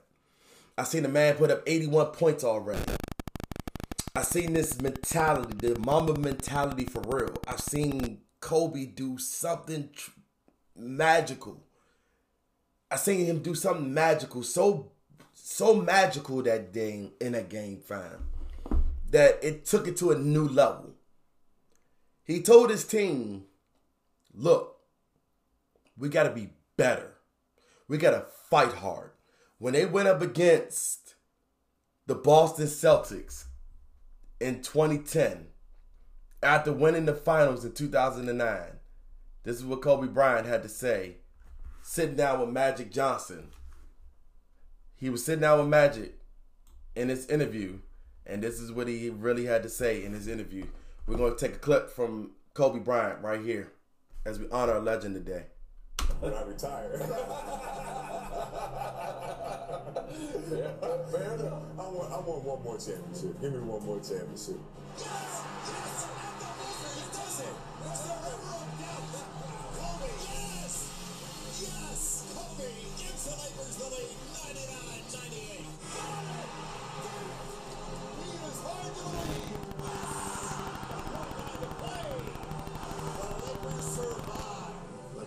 I 0.78 0.84
seen 0.84 1.06
a 1.06 1.10
man 1.10 1.36
put 1.36 1.52
up 1.52 1.64
81 1.66 2.08
points 2.08 2.44
already. 2.44 2.82
I 4.16 4.22
seen 4.22 4.54
this 4.54 4.82
mentality, 4.82 5.56
the 5.58 5.80
Mamba 5.80 6.18
mentality 6.18 6.86
for 6.86 7.02
real. 7.06 7.36
I've 7.48 7.60
seen 7.60 8.22
Kobe 8.40 8.86
do 8.86 9.18
something 9.18 9.90
tr- 9.94 10.12
magical. 10.78 11.65
I 12.92 12.98
seen 12.98 13.26
him 13.26 13.40
do 13.40 13.56
something 13.56 13.94
magical, 13.94 14.44
so 14.44 14.92
so 15.34 15.76
magical 15.76 16.42
that 16.44 16.72
day 16.72 17.12
in 17.20 17.34
that 17.34 17.50
game, 17.50 17.80
fam, 17.80 18.30
that 19.12 19.40
it 19.44 19.66
took 19.66 19.88
it 19.88 19.98
to 19.98 20.12
a 20.12 20.18
new 20.18 20.48
level. 20.48 20.94
He 22.24 22.42
told 22.42 22.70
his 22.70 22.86
team, 22.86 23.46
"Look, 24.34 24.80
we 25.98 26.10
got 26.10 26.24
to 26.24 26.32
be 26.32 26.54
better. 26.78 27.16
We 27.88 27.98
got 27.98 28.12
to 28.12 28.26
fight 28.50 28.74
hard." 28.74 29.12
When 29.58 29.74
they 29.74 29.86
went 29.86 30.08
up 30.08 30.22
against 30.22 31.16
the 32.06 32.16
Boston 32.16 32.68
Celtics 32.68 33.46
in 34.40 34.62
2010, 34.62 35.48
after 36.44 36.72
winning 36.72 37.06
the 37.06 37.16
finals 37.16 37.66
in 37.66 37.72
2009, 37.72 38.80
this 39.44 39.56
is 39.58 39.66
what 39.66 39.82
Kobe 39.82 40.08
Bryant 40.08 40.46
had 40.46 40.62
to 40.64 40.70
say 40.70 41.18
sitting 41.86 42.16
down 42.16 42.40
with 42.40 42.50
Magic 42.50 42.92
Johnson. 42.92 43.50
He 44.96 45.12
was 45.12 45.24
sitting 45.24 45.42
down 45.42 45.60
with 45.60 45.68
Magic 45.68 46.18
in 46.96 47.10
this 47.10 47.28
interview, 47.28 47.78
and 48.26 48.42
this 48.42 48.60
is 48.60 48.72
what 48.72 48.88
he 48.88 49.12
really 49.12 49.46
had 49.46 49.62
to 49.64 49.70
say 49.70 50.04
in 50.04 50.12
his 50.12 50.28
interview. 50.28 50.66
We're 51.06 51.18
going 51.18 51.36
to 51.36 51.40
take 51.40 51.58
a 51.58 51.60
clip 51.60 51.92
from 51.92 52.32
Kobe 52.56 52.80
Bryant 52.80 53.22
right 53.22 53.40
here 53.40 53.72
as 54.26 54.40
we 54.40 54.50
honor 54.50 54.78
a 54.78 54.80
legend 54.80 55.14
today. 55.14 55.46
When 56.20 56.34
I 56.34 56.42
retire. 56.42 56.90
yeah, 56.98 57.08
Fair 61.12 61.34
enough. 61.36 61.64
I 61.78 61.84
want, 61.84 62.12
I 62.12 62.18
want 62.20 62.44
one 62.44 62.64
more 62.64 62.78
championship. 62.80 63.40
Give 63.40 63.54
me 63.54 63.60
one 63.60 63.86
more 63.86 64.00
championship. 64.00 64.58
Like 67.86 68.15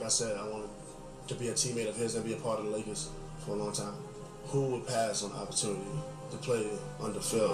I 0.09 0.11
said, 0.11 0.39
I 0.39 0.49
wanted 0.49 0.71
to 1.27 1.35
be 1.35 1.49
a 1.49 1.53
teammate 1.53 1.87
of 1.87 1.95
his 1.95 2.15
and 2.15 2.25
be 2.25 2.33
a 2.33 2.37
part 2.37 2.59
of 2.59 2.65
the 2.65 2.71
Lakers 2.71 3.11
for 3.45 3.51
a 3.51 3.57
long 3.57 3.75
time. 3.75 3.93
Who 4.47 4.63
would 4.69 4.87
pass 4.87 5.23
on 5.23 5.33
the 5.33 5.37
opportunity 5.37 5.85
to 6.31 6.37
play 6.39 6.67
under 6.99 7.21
Phil? 7.21 7.53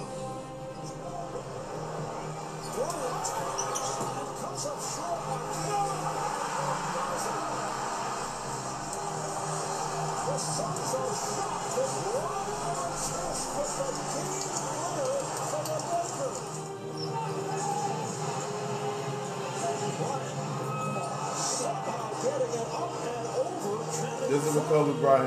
This 4.52 5.23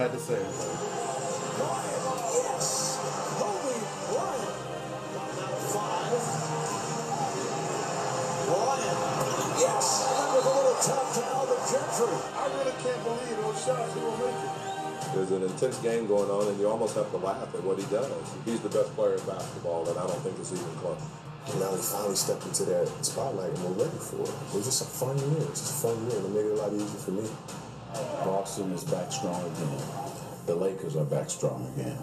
Kobe 0.07 0.15
Bryant 0.15 0.15
had 0.15 0.15
to 0.15 0.19
say. 0.19 0.39
I 12.37 12.47
really 12.47 12.71
can't 12.83 13.03
believe 13.03 13.37
those 13.41 13.65
shots 13.65 13.93
he 13.93 13.99
was 13.99 14.17
making. 14.19 14.51
There's 15.13 15.31
an 15.31 15.43
intense 15.43 15.77
game 15.79 16.07
going 16.07 16.29
on, 16.29 16.47
and 16.47 16.59
you 16.59 16.69
almost 16.69 16.95
have 16.95 17.11
to 17.11 17.17
laugh 17.17 17.53
at 17.53 17.63
what 17.63 17.77
he 17.77 17.85
does. 17.87 18.11
He's 18.45 18.61
the 18.61 18.69
best 18.69 18.95
player 18.95 19.15
in 19.15 19.25
basketball, 19.25 19.89
and 19.89 19.97
I 19.97 20.07
don't 20.07 20.21
think 20.21 20.39
it's 20.39 20.53
even 20.53 20.75
close. 20.75 21.01
And 21.47 21.59
now 21.59 21.71
we 21.71 21.77
finally 21.79 22.15
stepped 22.15 22.45
into 22.45 22.63
that 22.65 22.87
spotlight 23.03 23.51
and 23.51 23.63
we're 23.63 23.85
ready 23.85 23.97
for 23.99 24.21
it. 24.21 24.29
It 24.29 24.53
was 24.53 24.65
just 24.65 24.81
a 24.83 24.85
fun 24.85 25.17
year. 25.17 25.47
It's 25.47 25.61
just 25.61 25.83
a 25.83 25.87
fun 25.87 25.95
year 26.07 26.19
and 26.19 26.25
it 26.27 26.31
made 26.35 26.45
it 26.45 26.51
a 26.51 26.61
lot 26.61 26.73
easier 26.73 26.99
for 26.99 27.11
me. 27.11 27.23
Boston 28.23 28.71
is 28.71 28.83
back 28.83 29.11
strong 29.11 29.41
again. 29.41 29.81
The 30.45 30.55
Lakers 30.55 30.95
are 30.95 31.05
back 31.05 31.29
strong 31.29 31.71
again. 31.75 31.97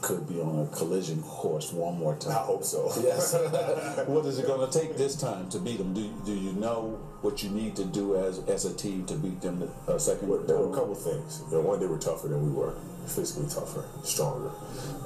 could 0.00 0.28
be 0.28 0.40
on 0.40 0.60
a 0.60 0.66
collision 0.76 1.22
course 1.22 1.72
one 1.72 1.98
more 1.98 2.16
time. 2.16 2.32
I 2.32 2.42
hope 2.42 2.64
so. 2.64 2.92
Yes. 3.02 3.34
what 4.06 4.24
is 4.26 4.38
it 4.38 4.46
going 4.46 4.70
to 4.70 4.78
take 4.78 4.96
this 4.96 5.16
time 5.16 5.48
to 5.50 5.58
beat 5.58 5.78
them? 5.78 5.92
Do, 5.94 6.08
do 6.24 6.32
you 6.32 6.52
know 6.52 6.98
what 7.22 7.42
you 7.42 7.50
need 7.50 7.76
to 7.76 7.84
do 7.84 8.16
as 8.16 8.38
as 8.48 8.64
a 8.64 8.74
team 8.74 9.04
to 9.06 9.14
beat 9.14 9.40
them 9.40 9.60
the 9.60 9.92
uh, 9.92 9.98
second? 9.98 10.28
Well, 10.28 10.40
there 10.40 10.58
were 10.58 10.70
a 10.70 10.74
couple 10.74 10.94
things. 10.94 11.42
You 11.50 11.58
know, 11.58 11.62
one, 11.62 11.80
they 11.80 11.86
were 11.86 11.98
tougher 11.98 12.28
than 12.28 12.42
we 12.44 12.52
were, 12.52 12.74
physically 13.06 13.48
tougher, 13.48 13.84
stronger, 14.04 14.50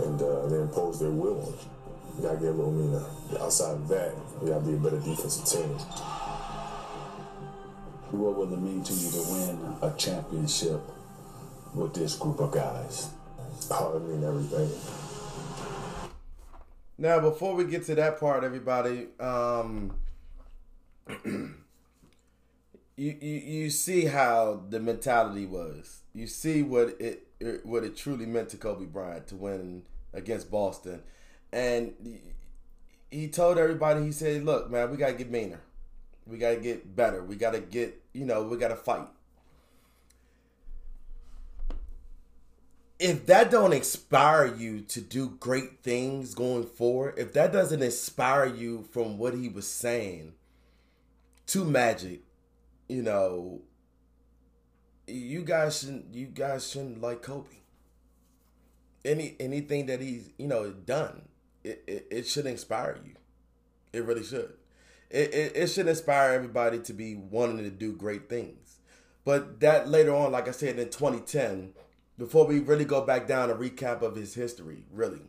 and 0.05 0.21
uh, 0.21 0.47
they 0.49 0.61
imposed 0.61 1.01
their 1.01 1.11
will 1.11 1.41
on. 1.41 1.55
You 2.17 2.23
gotta 2.29 2.37
get 2.39 2.49
a 2.49 2.59
little 2.59 2.73
meaner. 2.73 3.05
Outside 3.41 3.73
of 3.73 3.89
that, 3.89 4.15
we 4.43 4.51
gotta 4.51 4.67
be 4.67 4.75
a 4.75 4.77
better 4.77 5.01
defensive 5.01 5.47
team. 5.47 5.79
What 8.11 8.37
will 8.37 8.53
it 8.53 8.61
mean 8.61 8.83
to 8.83 8.93
you 8.93 9.11
to 9.11 9.23
win 9.31 9.77
a 9.83 9.97
championship 9.97 10.81
with 11.75 11.95
this 11.95 12.17
group 12.17 12.41
of 12.41 12.51
guys? 12.51 13.11
Oh, 13.71 13.97
it 13.97 14.03
mean 14.03 14.25
everything. 14.25 14.71
Now, 16.99 17.21
before 17.21 17.55
we 17.55 17.65
get 17.65 17.87
to 17.87 17.95
that 17.95 18.19
part, 18.19 18.43
everybody, 18.43 19.07
um, 19.21 19.95
you, 21.25 21.55
you 22.97 23.17
you 23.21 23.71
see 23.71 24.07
how 24.07 24.65
the 24.69 24.81
mentality 24.81 25.47
was. 25.47 26.01
You 26.13 26.27
see 26.27 26.63
what 26.63 27.01
it, 27.01 27.29
it 27.39 27.65
what 27.65 27.85
it 27.85 27.97
truly 27.97 28.27
meant 28.27 28.49
to 28.51 28.57
Kobe 28.57 28.87
Bryant 28.87 29.29
to 29.29 29.37
win 29.37 29.85
against 30.13 30.51
Boston, 30.51 31.01
and 31.53 31.95
he 33.11 33.29
told 33.29 33.57
everybody. 33.57 34.05
He 34.05 34.13
said, 34.13 34.45
"Look, 34.45 34.71
man, 34.71 34.91
we 34.91 34.97
gotta 34.97 35.15
get 35.15 35.31
meaner. 35.31 35.61
We 36.27 36.39
gotta 36.39 36.57
get 36.57 36.95
better. 36.95 37.25
We 37.25 37.37
gotta 37.37 37.61
get 37.61 38.00
you 38.13 38.25
know 38.25 38.43
we 38.43 38.57
gotta 38.57 38.77
fight." 38.77 39.09
if 43.01 43.25
that 43.27 43.51
don't 43.51 43.73
inspire 43.73 44.47
you 44.47 44.83
to 44.83 45.01
do 45.01 45.31
great 45.41 45.83
things 45.83 46.35
going 46.35 46.67
forward, 46.67 47.15
if 47.17 47.33
that 47.33 47.51
doesn't 47.51 47.83
inspire 47.83 48.45
you 48.45 48.87
from 48.93 49.17
what 49.17 49.33
he 49.35 49.49
was 49.49 49.67
saying 49.67 50.35
to 51.47 51.65
Magic, 51.65 52.21
you 52.89 53.03
know, 53.03 53.63
you 55.07 55.43
guys 55.43 55.81
shouldn't 55.81 56.15
you 56.15 56.27
guys 56.27 56.71
shouldn't 56.71 57.01
like 57.01 57.23
Kobe. 57.23 57.49
Any 59.03 59.35
anything 59.41 59.87
that 59.87 60.03
he's 60.03 60.31
you 60.37 60.47
know 60.47 60.71
done, 60.71 61.23
it, 61.65 61.83
it, 61.87 62.07
it 62.11 62.27
should 62.29 62.45
inspire 62.45 62.99
you. 63.05 63.15
It 63.95 64.05
really 64.05 64.23
should. 64.23 64.53
It, 65.11 65.35
it 65.35 65.53
it 65.57 65.67
should 65.69 65.89
inspire 65.89 66.33
everybody 66.33 66.79
to 66.81 66.93
be 66.93 67.17
wanting 67.17 67.59
to 67.59 67.71
do 67.71 67.93
great 67.93 68.29
things. 68.29 68.79
But 69.25 69.61
that 69.61 69.89
later 69.89 70.15
on, 70.15 70.33
like 70.33 70.49
I 70.49 70.53
said 70.53 70.79
in 70.79 70.89
2010 70.89 71.73
before 72.21 72.47
we 72.47 72.59
really 72.61 72.85
go 72.85 73.01
back 73.01 73.27
down 73.27 73.51
a 73.51 73.55
recap 73.55 74.03
of 74.03 74.15
his 74.15 74.35
history, 74.35 74.85
really, 74.93 75.23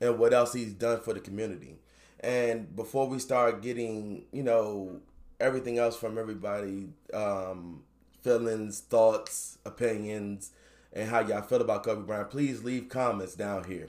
and 0.00 0.18
what 0.18 0.34
else 0.34 0.52
he's 0.52 0.74
done 0.74 1.00
for 1.00 1.14
the 1.14 1.20
community. 1.20 1.78
And 2.20 2.74
before 2.76 3.08
we 3.08 3.18
start 3.18 3.62
getting, 3.62 4.24
you 4.30 4.42
know, 4.42 5.00
everything 5.40 5.78
else 5.78 5.96
from 5.96 6.18
everybody, 6.18 6.88
um, 7.14 7.82
feelings, 8.22 8.80
thoughts, 8.80 9.58
opinions, 9.64 10.50
and 10.92 11.08
how 11.08 11.20
y'all 11.20 11.42
feel 11.42 11.62
about 11.62 11.84
Kobe 11.84 12.02
Bryant, 12.02 12.30
please 12.30 12.62
leave 12.62 12.88
comments 12.88 13.34
down 13.34 13.64
here. 13.64 13.88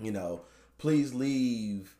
You 0.00 0.12
know, 0.12 0.42
please 0.78 1.12
leave, 1.12 1.94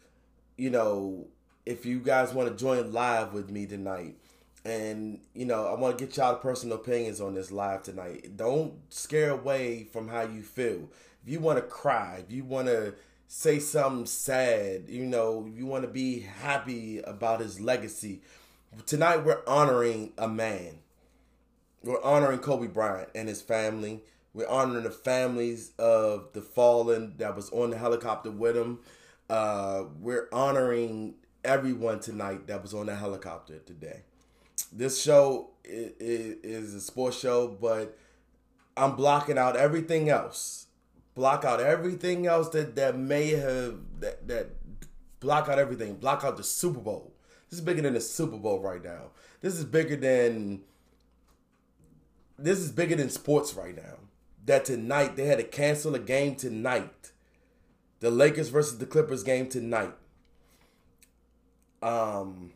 you 0.57 0.71
know, 0.71 1.27
if 1.67 1.87
you 1.87 1.99
guys 1.99 2.33
want 2.33 2.49
to 2.49 2.55
join 2.55 2.93
live 2.93 3.33
with 3.33 3.51
me 3.51 3.67
tonight, 3.67 4.17
and 4.65 5.21
you 5.35 5.45
know 5.45 5.67
i 5.67 5.79
want 5.79 5.99
to 5.99 6.07
get 6.07 6.17
y'all 6.17 6.37
personal 6.37 6.77
opinions 6.79 7.21
on 7.21 7.35
this 7.35 7.51
live 7.53 7.83
tonight. 7.83 8.37
Don't 8.37 8.75
scare 8.89 9.31
away 9.31 9.85
from 9.85 10.09
how 10.09 10.23
you 10.23 10.43
feel. 10.43 10.89
If 11.23 11.33
you 11.33 11.41
want 11.41 11.59
to 11.59 11.63
cry 11.63 12.23
if 12.27 12.33
you 12.33 12.45
want 12.45 12.69
to 12.69 12.95
say 13.27 13.59
something 13.59 14.07
sad 14.07 14.85
you 14.89 15.05
know 15.05 15.47
you 15.53 15.67
want 15.67 15.85
to 15.85 15.91
be 15.91 16.21
happy 16.21 17.01
about 17.01 17.41
his 17.41 17.61
legacy 17.61 18.21
tonight 18.87 19.19
we're 19.19 19.43
honoring 19.47 20.13
a 20.19 20.29
man. 20.29 20.79
We're 21.83 22.03
honoring 22.03 22.39
kobe 22.39 22.67
bryant 22.67 23.11
and 23.15 23.29
his 23.29 23.43
family. 23.43 24.01
We're 24.33 24.49
honoring 24.49 24.85
the 24.85 24.91
families 24.91 25.73
of 25.79 26.33
the 26.33 26.41
fallen 26.41 27.15
that 27.19 27.37
was 27.37 27.51
on 27.51 27.71
the 27.71 27.79
helicopter 27.79 28.31
with 28.31 28.57
him. 28.57 28.81
Uh, 29.29 29.85
we're 30.01 30.29
honoring 30.33 31.15
everyone 31.45 32.01
tonight 32.01 32.47
that 32.47 32.63
was 32.63 32.75
on 32.75 32.87
the 32.87 32.97
helicopter 32.97 33.59
today 33.59 34.03
this 34.75 35.01
show 35.01 35.51
is, 35.65 36.75
a 36.75 36.81
sports 36.81 37.19
show, 37.19 37.49
but 37.49 37.97
I'm 38.77 38.97
blocking 38.97 39.39
out 39.39 39.57
everything 39.57 40.09
else. 40.09 40.67
Block 41.15 41.45
out 41.45 41.61
everything 41.61 42.27
else 42.27 42.49
that 42.51 42.75
that 42.75 42.99
may 42.99 43.29
have 43.31 43.77
that 44.01 44.27
that 44.27 44.49
block 45.21 45.49
out 45.49 45.61
everything. 45.61 45.95
Block 45.95 46.25
out 46.25 46.37
the 46.37 46.43
Super 46.43 46.81
Bowl. 46.81 47.15
This 47.49 47.61
is 47.61 47.65
bigger 47.65 47.83
than 47.83 47.95
the 47.95 48.01
Super 48.01 48.37
Bowl 48.37 48.61
right 48.61 48.83
now. 48.83 49.13
This 49.41 49.55
is 49.55 49.65
bigger 49.65 49.95
than 49.95 50.63
this 52.37 52.59
is 52.59 52.73
bigger 52.73 52.97
than 52.97 53.11
sports 53.11 53.55
right 53.55 53.77
now. 53.77 53.99
That 54.45 54.65
tonight 54.65 55.15
they 55.15 55.27
had 55.27 55.39
to 55.39 55.45
cancel 55.45 55.95
a 55.95 56.01
game 56.01 56.35
tonight. 56.35 57.13
The 58.01 58.11
Lakers 58.11 58.49
versus 58.49 58.79
the 58.79 58.87
Clippers 58.87 59.23
game 59.23 59.49
tonight. 59.49 59.95
Um 61.85 62.53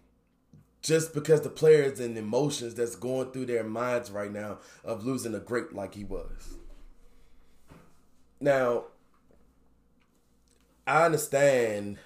just 0.82 1.12
because 1.12 1.42
the 1.42 1.50
players 1.50 2.00
and 2.00 2.16
emotions 2.16 2.74
that's 2.74 2.96
going 2.96 3.30
through 3.30 3.46
their 3.46 3.64
minds 3.64 4.10
right 4.10 4.32
now 4.32 4.58
of 4.84 5.04
losing 5.04 5.34
a 5.34 5.40
great 5.40 5.74
like 5.74 5.94
he 5.94 6.04
was. 6.04 6.56
Now, 8.40 8.84
I 10.86 11.04
understand 11.04 11.98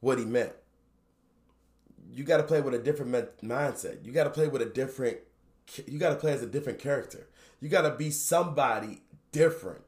what 0.00 0.18
he 0.18 0.24
meant. 0.24 0.52
You 2.12 2.24
got 2.24 2.38
to 2.38 2.42
play 2.42 2.60
with 2.60 2.74
a 2.74 2.78
different 2.78 3.12
mindset. 3.42 4.04
You 4.04 4.12
got 4.12 4.24
to 4.24 4.30
play 4.30 4.48
with 4.48 4.62
a 4.62 4.66
different. 4.66 5.18
You 5.86 5.98
got 5.98 6.10
to 6.10 6.16
play 6.16 6.32
as 6.32 6.42
a 6.42 6.46
different 6.46 6.80
character. 6.80 7.28
You 7.60 7.68
got 7.68 7.82
to 7.82 7.90
be 7.90 8.10
somebody 8.10 9.02
different. 9.30 9.82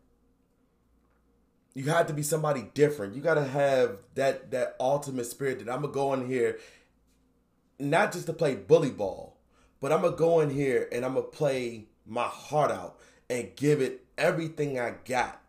You 1.74 1.84
have 1.84 2.06
to 2.08 2.12
be 2.12 2.22
somebody 2.22 2.68
different. 2.74 3.14
You 3.14 3.22
got 3.22 3.34
to 3.34 3.44
have 3.44 3.98
that 4.14 4.50
that 4.50 4.76
ultimate 4.78 5.24
spirit 5.24 5.58
that 5.60 5.72
I'm 5.72 5.82
gonna 5.82 5.92
go 5.92 6.12
in 6.12 6.26
here 6.26 6.58
not 7.78 8.12
just 8.12 8.26
to 8.26 8.32
play 8.32 8.54
bully 8.54 8.90
ball, 8.90 9.38
but 9.80 9.92
I'm 9.92 10.02
gonna 10.02 10.16
go 10.16 10.40
in 10.40 10.50
here 10.50 10.88
and 10.92 11.04
I'm 11.04 11.14
gonna 11.14 11.26
play 11.26 11.86
my 12.06 12.24
heart 12.24 12.70
out 12.70 12.98
and 13.28 13.54
give 13.56 13.80
it 13.80 14.04
everything 14.18 14.78
I 14.78 14.94
got 15.04 15.40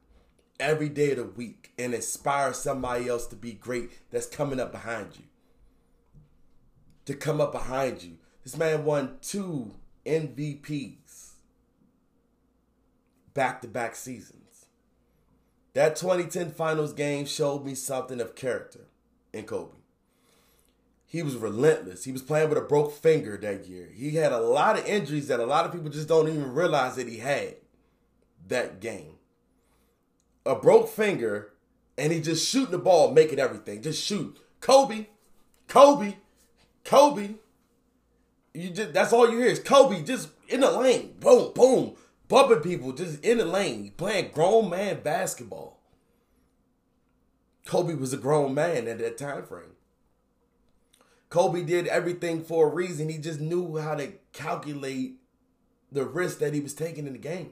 every 0.60 0.90
day 0.90 1.12
of 1.12 1.18
the 1.18 1.26
week 1.26 1.72
and 1.78 1.94
inspire 1.94 2.54
somebody 2.54 3.08
else 3.08 3.28
to 3.28 3.36
be 3.36 3.54
great 3.54 3.92
that's 4.12 4.26
coming 4.26 4.60
up 4.60 4.72
behind 4.72 5.18
you. 5.18 5.26
To 7.06 7.14
come 7.14 7.42
up 7.42 7.52
behind 7.52 8.02
you. 8.02 8.18
This 8.44 8.58
man 8.58 8.86
won 8.86 9.18
two 9.22 9.74
MVPs 10.06 11.32
back 13.34 13.62
to 13.62 13.68
back 13.68 13.96
seasons. 13.96 14.43
That 15.74 15.96
2010 15.96 16.52
finals 16.52 16.94
game 16.94 17.26
showed 17.26 17.66
me 17.66 17.76
something 17.76 18.22
of 18.22 18.36
character 18.36 18.88
in 19.32 19.46
Kobe 19.46 19.78
he 21.14 21.22
was 21.22 21.36
relentless. 21.36 22.06
He 22.06 22.12
was 22.12 22.24
playing 22.24 22.50
with 22.50 22.58
a 22.58 22.62
broke 22.62 22.92
finger 22.92 23.38
that 23.38 23.68
year. 23.68 23.88
He 23.94 24.16
had 24.16 24.32
a 24.32 24.40
lot 24.40 24.80
of 24.80 24.88
injuries 24.88 25.28
that 25.28 25.40
a 25.40 25.46
lot 25.46 25.64
of 25.64 25.72
people 25.72 25.92
just 25.92 26.08
don't 26.08 26.28
even 26.28 26.56
realize 26.56 26.96
that 26.96 27.08
he 27.08 27.20
had 27.20 27.58
that 28.48 28.80
game. 28.80 29.20
A 30.44 30.56
broke 30.56 30.90
finger, 30.90 31.54
and 32.00 32.12
he 32.12 32.20
just 32.20 32.50
shooting 32.50 32.72
the 32.72 32.80
ball, 32.80 33.12
making 33.12 33.38
everything. 33.38 33.84
Just 33.84 34.04
shoot. 34.04 34.40
Kobe, 34.60 35.06
Kobe, 35.68 36.16
Kobe. 36.84 37.36
You 38.56 38.72
just 38.72 38.94
that's 38.94 39.14
all 39.14 39.30
you 39.30 39.38
hear 39.38 39.50
is 39.50 39.60
Kobe 39.60 40.02
just 40.02 40.30
in 40.50 40.62
the 40.62 40.72
lane. 40.72 41.14
Boom, 41.20 41.54
boom. 41.54 41.94
Bumping 42.28 42.60
people 42.60 42.94
just 42.94 43.24
in 43.24 43.38
the 43.38 43.46
lane, 43.46 43.92
playing 43.98 44.32
grown 44.32 44.70
man 44.70 45.02
basketball. 45.02 45.80
Kobe 47.66 47.94
was 47.94 48.14
a 48.14 48.18
grown 48.18 48.54
man 48.54 48.88
at 48.88 49.00
that 49.00 49.18
time 49.18 49.44
frame. 49.44 49.76
Kobe 51.30 51.64
did 51.64 51.88
everything 51.88 52.44
for 52.44 52.68
a 52.68 52.74
reason. 52.74 53.10
He 53.10 53.18
just 53.18 53.40
knew 53.40 53.78
how 53.78 53.96
to 53.96 54.14
calculate 54.34 55.16
the 55.92 56.06
risk 56.06 56.40
that 56.40 56.54
he 56.54 56.60
was 56.60 56.74
taking 56.74 57.08
in 57.08 57.14
the 57.14 57.20
game. 57.20 57.52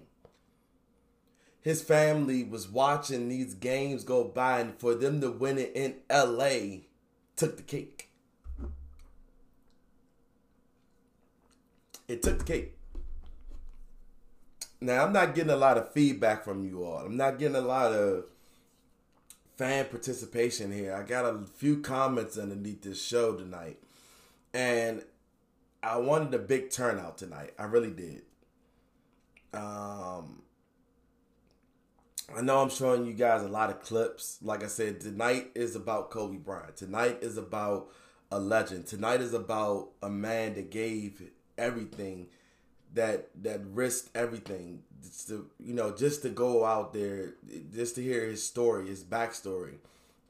His 1.62 1.82
family 1.82 2.44
was 2.44 2.68
watching 2.68 3.30
these 3.30 3.54
games 3.54 4.04
go 4.04 4.24
by, 4.24 4.60
and 4.60 4.80
for 4.80 4.96
them 4.96 5.22
to 5.22 5.30
win 5.30 5.58
it 5.58 5.72
in 5.76 5.96
LA 6.10 6.82
took 7.36 7.58
the 7.58 7.64
cake. 7.64 8.10
It 12.08 12.24
took 12.24 12.40
the 12.40 12.46
cake. 12.46 12.78
Now, 14.82 15.06
I'm 15.06 15.14
not 15.14 15.36
getting 15.36 15.52
a 15.52 15.58
lot 15.58 15.78
of 15.78 15.94
feedback 15.94 16.44
from 16.44 16.66
you 16.66 16.84
all. 16.84 17.06
I'm 17.06 17.16
not 17.16 17.38
getting 17.38 17.56
a 17.56 17.62
lot 17.62 17.94
of 17.94 18.26
fan 19.58 19.86
participation 19.86 20.72
here. 20.72 20.96
I 20.96 21.04
got 21.04 21.24
a 21.24 21.46
few 21.56 21.82
comments 21.82 22.38
underneath 22.38 22.82
this 22.82 23.04
show 23.04 23.36
tonight, 23.36 23.78
and 24.54 25.04
I 25.84 25.98
wanted 25.98 26.34
a 26.34 26.40
big 26.40 26.72
turnout 26.72 27.20
tonight. 27.20 27.54
I 27.60 27.66
really 27.66 27.92
did. 27.92 28.24
Um, 29.54 30.42
I 32.36 32.42
know 32.42 32.60
I'm 32.60 32.70
showing 32.70 33.06
you 33.06 33.14
guys 33.14 33.44
a 33.44 33.48
lot 33.48 33.70
of 33.70 33.82
clips. 33.82 34.40
Like 34.42 34.64
I 34.64 34.68
said, 34.68 35.02
tonight 35.02 35.52
is 35.54 35.76
about 35.76 36.10
Kobe 36.10 36.38
Bryant. 36.38 36.78
Tonight 36.78 37.20
is 37.22 37.38
about 37.38 37.90
a 38.32 38.40
legend. 38.40 38.88
Tonight 38.88 39.22
is 39.22 39.34
about 39.34 39.90
a 40.02 40.10
man 40.10 40.56
that 40.56 40.72
gave 40.72 41.22
everything, 41.58 42.28
that 42.94 43.30
that 43.44 43.62
risked 43.66 44.10
everything, 44.16 44.84
just 45.02 45.28
to 45.30 45.50
you 45.60 45.74
know, 45.74 45.92
just 45.96 46.22
to 46.24 46.30
go 46.30 46.66
out 46.66 46.94
there, 46.94 47.34
just 47.74 47.96
to 47.96 48.04
hear 48.04 48.26
his 48.26 48.46
story, 48.46 48.88
his 48.88 49.04
backstory. 49.04 49.76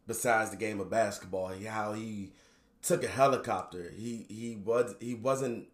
Besides 0.08 0.50
the 0.50 0.58
game 0.58 0.82
of 0.82 0.90
basketball, 0.90 1.54
how 1.66 1.94
he 1.94 2.32
took 2.82 3.04
a 3.04 3.08
helicopter. 3.08 3.94
He 3.96 4.26
he 4.28 4.58
was 4.64 4.96
he 5.00 5.14
wasn't 5.14 5.68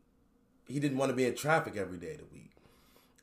he 0.68 0.80
didn't 0.80 0.98
want 0.98 1.10
to 1.10 1.16
be 1.16 1.26
in 1.26 1.34
traffic 1.34 1.78
every 1.78 1.98
day 1.98 2.12
of 2.12 2.18
the 2.20 2.26
week 2.26 2.48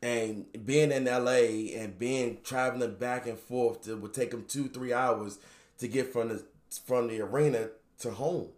and 0.04 0.44
being 0.66 0.92
in 0.92 1.06
LA 1.06 1.72
and 1.80 1.98
being 1.98 2.36
traveling 2.44 2.94
back 2.94 3.26
and 3.26 3.38
forth 3.38 3.88
it 3.88 3.98
would 3.98 4.12
take 4.12 4.32
him 4.34 4.44
two 4.46 4.68
three 4.68 4.92
hours 4.92 5.38
to 5.78 5.88
get 5.88 6.12
from 6.12 6.28
the 6.28 6.44
from 6.84 7.08
the 7.08 7.20
arena 7.20 7.70
to 7.98 8.10
home. 8.10 8.48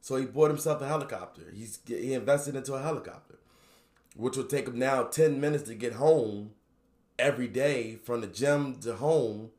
So 0.00 0.14
he 0.16 0.26
bought 0.26 0.50
himself 0.50 0.80
a 0.80 0.86
helicopter. 0.86 1.52
He's 1.52 1.80
he 1.86 2.14
invested 2.14 2.54
into 2.54 2.74
a 2.74 2.82
helicopter, 2.82 3.38
which 4.16 4.36
would 4.36 4.50
take 4.50 4.66
him 4.66 4.78
now 4.78 5.04
ten 5.04 5.40
minutes 5.40 5.64
to 5.64 5.74
get 5.74 5.94
home 5.94 6.52
every 7.18 7.48
day 7.48 7.96
from 7.96 8.20
the 8.20 8.26
gym 8.26 8.76
to 8.80 8.94
home. 8.96 9.50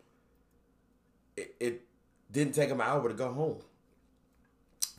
It, 1.36 1.56
it 1.60 1.82
didn't 2.32 2.56
take 2.56 2.70
him 2.70 2.82
an 2.82 2.88
hour 2.88 3.08
to 3.08 3.14
go 3.16 3.32
home. 3.32 3.62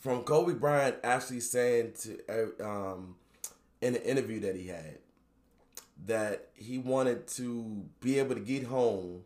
From 0.00 0.22
Kobe 0.22 0.54
Bryant 0.54 0.96
actually 1.02 1.40
saying 1.40 1.94
to 2.02 2.64
um, 2.64 3.16
in 3.80 3.96
an 3.96 4.02
interview 4.02 4.40
that 4.40 4.56
he 4.56 4.68
had 4.68 4.98
that 6.06 6.48
he 6.54 6.78
wanted 6.78 7.26
to 7.26 7.84
be 8.00 8.20
able 8.20 8.36
to 8.36 8.40
get 8.40 8.64
home, 8.64 9.22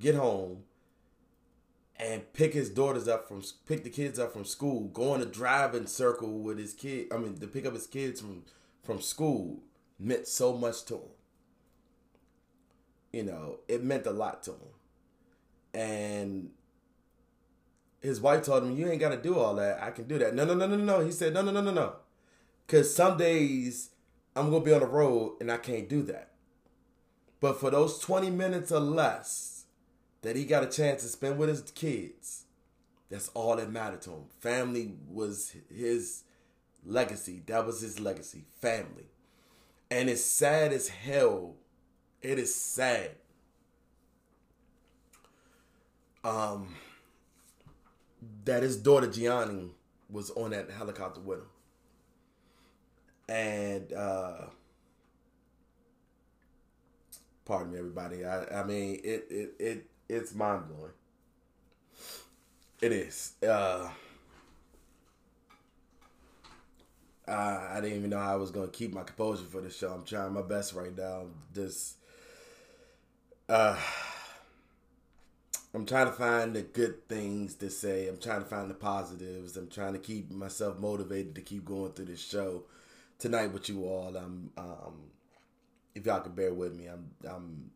get 0.00 0.14
home, 0.14 0.62
and 1.96 2.32
pick 2.32 2.54
his 2.54 2.70
daughters 2.70 3.08
up 3.08 3.26
from 3.26 3.42
pick 3.66 3.82
the 3.82 3.90
kids 3.90 4.18
up 4.18 4.32
from 4.32 4.44
school, 4.44 4.88
go 4.88 5.12
on 5.12 5.20
a 5.20 5.26
driving 5.26 5.86
circle 5.86 6.38
with 6.38 6.58
his 6.58 6.72
kid. 6.72 7.08
I 7.12 7.18
mean, 7.18 7.36
to 7.38 7.46
pick 7.48 7.66
up 7.66 7.74
his 7.74 7.88
kids 7.88 8.20
from 8.20 8.44
from 8.84 9.00
school 9.00 9.62
meant 9.98 10.28
so 10.28 10.52
much 10.52 10.84
to 10.84 10.94
him. 10.94 11.10
You 13.12 13.22
know, 13.24 13.58
it 13.68 13.82
meant 13.82 14.06
a 14.06 14.10
lot 14.10 14.42
to 14.44 14.52
him, 14.52 14.74
and 15.72 16.50
his 18.00 18.20
wife 18.20 18.44
told 18.44 18.64
him, 18.64 18.76
"You 18.76 18.88
ain't 18.88 19.00
got 19.00 19.10
to 19.10 19.20
do 19.20 19.38
all 19.38 19.54
that. 19.56 19.82
I 19.82 19.90
can 19.90 20.06
do 20.06 20.18
that." 20.18 20.34
No, 20.34 20.44
no, 20.44 20.54
no, 20.54 20.66
no, 20.66 20.76
no. 20.76 21.00
He 21.00 21.12
said, 21.12 21.32
"No, 21.32 21.42
no, 21.42 21.50
no, 21.50 21.60
no, 21.60 21.72
no," 21.72 21.96
because 22.66 22.94
some 22.94 23.16
days 23.16 23.90
I'm 24.36 24.50
gonna 24.50 24.64
be 24.64 24.72
on 24.72 24.80
the 24.80 24.86
road 24.86 25.36
and 25.40 25.50
I 25.50 25.58
can't 25.58 25.88
do 25.88 26.02
that. 26.04 26.32
But 27.40 27.60
for 27.60 27.70
those 27.70 27.98
20 27.98 28.30
minutes 28.30 28.72
or 28.72 28.80
less 28.80 29.66
that 30.22 30.34
he 30.34 30.44
got 30.44 30.64
a 30.64 30.66
chance 30.66 31.02
to 31.02 31.08
spend 31.08 31.38
with 31.38 31.48
his 31.48 31.60
kids, 31.70 32.46
that's 33.10 33.28
all 33.28 33.56
that 33.56 33.70
mattered 33.70 34.02
to 34.02 34.10
him. 34.10 34.24
Family 34.40 34.96
was 35.08 35.54
his 35.72 36.24
legacy. 36.84 37.42
That 37.46 37.66
was 37.66 37.80
his 37.80 38.00
legacy. 38.00 38.44
Family. 38.60 39.06
And 39.90 40.08
it's 40.08 40.24
sad 40.24 40.72
as 40.72 40.88
hell. 40.88 41.54
It 42.22 42.38
is 42.38 42.54
sad. 42.54 43.12
Um 46.22 46.74
that 48.44 48.62
his 48.62 48.76
daughter 48.76 49.06
Gianna 49.06 49.68
was 50.10 50.30
on 50.30 50.50
that 50.50 50.70
helicopter 50.70 51.20
with 51.20 51.40
him 51.40 51.46
and 53.28 53.92
uh 53.92 54.46
pardon 57.44 57.72
me 57.72 57.78
everybody 57.78 58.24
i 58.24 58.60
i 58.60 58.64
mean 58.64 59.00
it 59.02 59.26
it, 59.30 59.54
it 59.58 59.86
it's 60.08 60.34
mind-blowing 60.34 60.92
it 62.80 62.92
is 62.92 63.32
uh 63.48 63.88
I, 67.26 67.76
I 67.76 67.80
didn't 67.80 67.98
even 67.98 68.10
know 68.10 68.18
how 68.18 68.34
I 68.34 68.36
was 68.36 68.50
gonna 68.50 68.68
keep 68.68 68.92
my 68.92 69.02
composure 69.02 69.44
for 69.44 69.60
the 69.60 69.70
show. 69.70 69.92
I'm 69.92 70.04
trying 70.04 70.32
my 70.32 70.42
best 70.42 70.74
right 70.74 70.96
now. 70.96 71.26
Just, 71.54 71.96
uh, 73.48 73.78
I'm 75.74 75.86
trying 75.86 76.06
to 76.06 76.12
find 76.12 76.54
the 76.54 76.62
good 76.62 77.08
things 77.08 77.56
to 77.56 77.70
say. 77.70 78.06
I'm 78.08 78.18
trying 78.18 78.42
to 78.42 78.48
find 78.48 78.70
the 78.70 78.74
positives. 78.74 79.56
I'm 79.56 79.68
trying 79.68 79.94
to 79.94 79.98
keep 79.98 80.30
myself 80.30 80.78
motivated 80.78 81.34
to 81.34 81.40
keep 81.40 81.64
going 81.64 81.92
through 81.92 82.06
this 82.06 82.24
show 82.24 82.64
tonight 83.18 83.52
with 83.52 83.68
you 83.68 83.84
all. 83.84 84.16
I'm 84.16 84.50
um, 84.56 85.10
if 85.94 86.06
y'all 86.06 86.20
can 86.20 86.32
bear 86.32 86.54
with 86.54 86.74
me, 86.74 86.86
I'm 86.86 87.10
I'm 87.28 87.70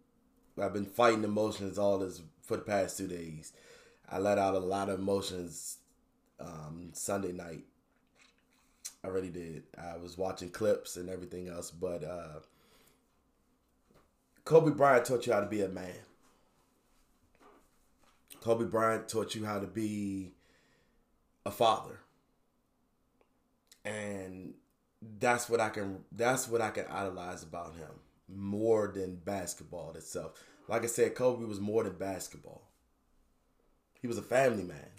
I've 0.60 0.72
been 0.72 0.86
fighting 0.86 1.24
emotions 1.24 1.78
all 1.78 1.98
this 1.98 2.22
for 2.42 2.56
the 2.56 2.62
past 2.62 2.98
two 2.98 3.08
days. 3.08 3.52
I 4.10 4.18
let 4.18 4.38
out 4.38 4.54
a 4.54 4.58
lot 4.60 4.88
of 4.88 5.00
emotions 5.00 5.78
um, 6.40 6.90
Sunday 6.92 7.32
night. 7.32 7.64
I 9.08 9.10
really 9.10 9.30
did. 9.30 9.62
I 9.78 9.96
was 9.96 10.18
watching 10.18 10.50
clips 10.50 10.96
and 10.96 11.08
everything 11.08 11.48
else, 11.48 11.70
but 11.70 12.04
uh, 12.04 12.40
Kobe 14.44 14.72
Bryant 14.72 15.06
taught 15.06 15.26
you 15.26 15.32
how 15.32 15.40
to 15.40 15.46
be 15.46 15.62
a 15.62 15.68
man. 15.68 15.94
Kobe 18.42 18.66
Bryant 18.66 19.08
taught 19.08 19.34
you 19.34 19.46
how 19.46 19.60
to 19.60 19.66
be 19.66 20.32
a 21.46 21.50
father. 21.50 22.00
And 23.82 24.52
that's 25.18 25.48
what 25.48 25.60
I 25.60 25.70
can 25.70 26.00
that's 26.12 26.46
what 26.46 26.60
I 26.60 26.68
can 26.68 26.84
idolize 26.90 27.42
about 27.42 27.76
him 27.76 27.88
more 28.28 28.92
than 28.94 29.16
basketball 29.16 29.94
itself. 29.94 30.32
Like 30.68 30.82
I 30.84 30.86
said, 30.86 31.14
Kobe 31.14 31.46
was 31.46 31.60
more 31.60 31.84
than 31.84 31.94
basketball. 31.94 32.68
He 34.02 34.06
was 34.06 34.18
a 34.18 34.22
family 34.22 34.64
man. 34.64 34.90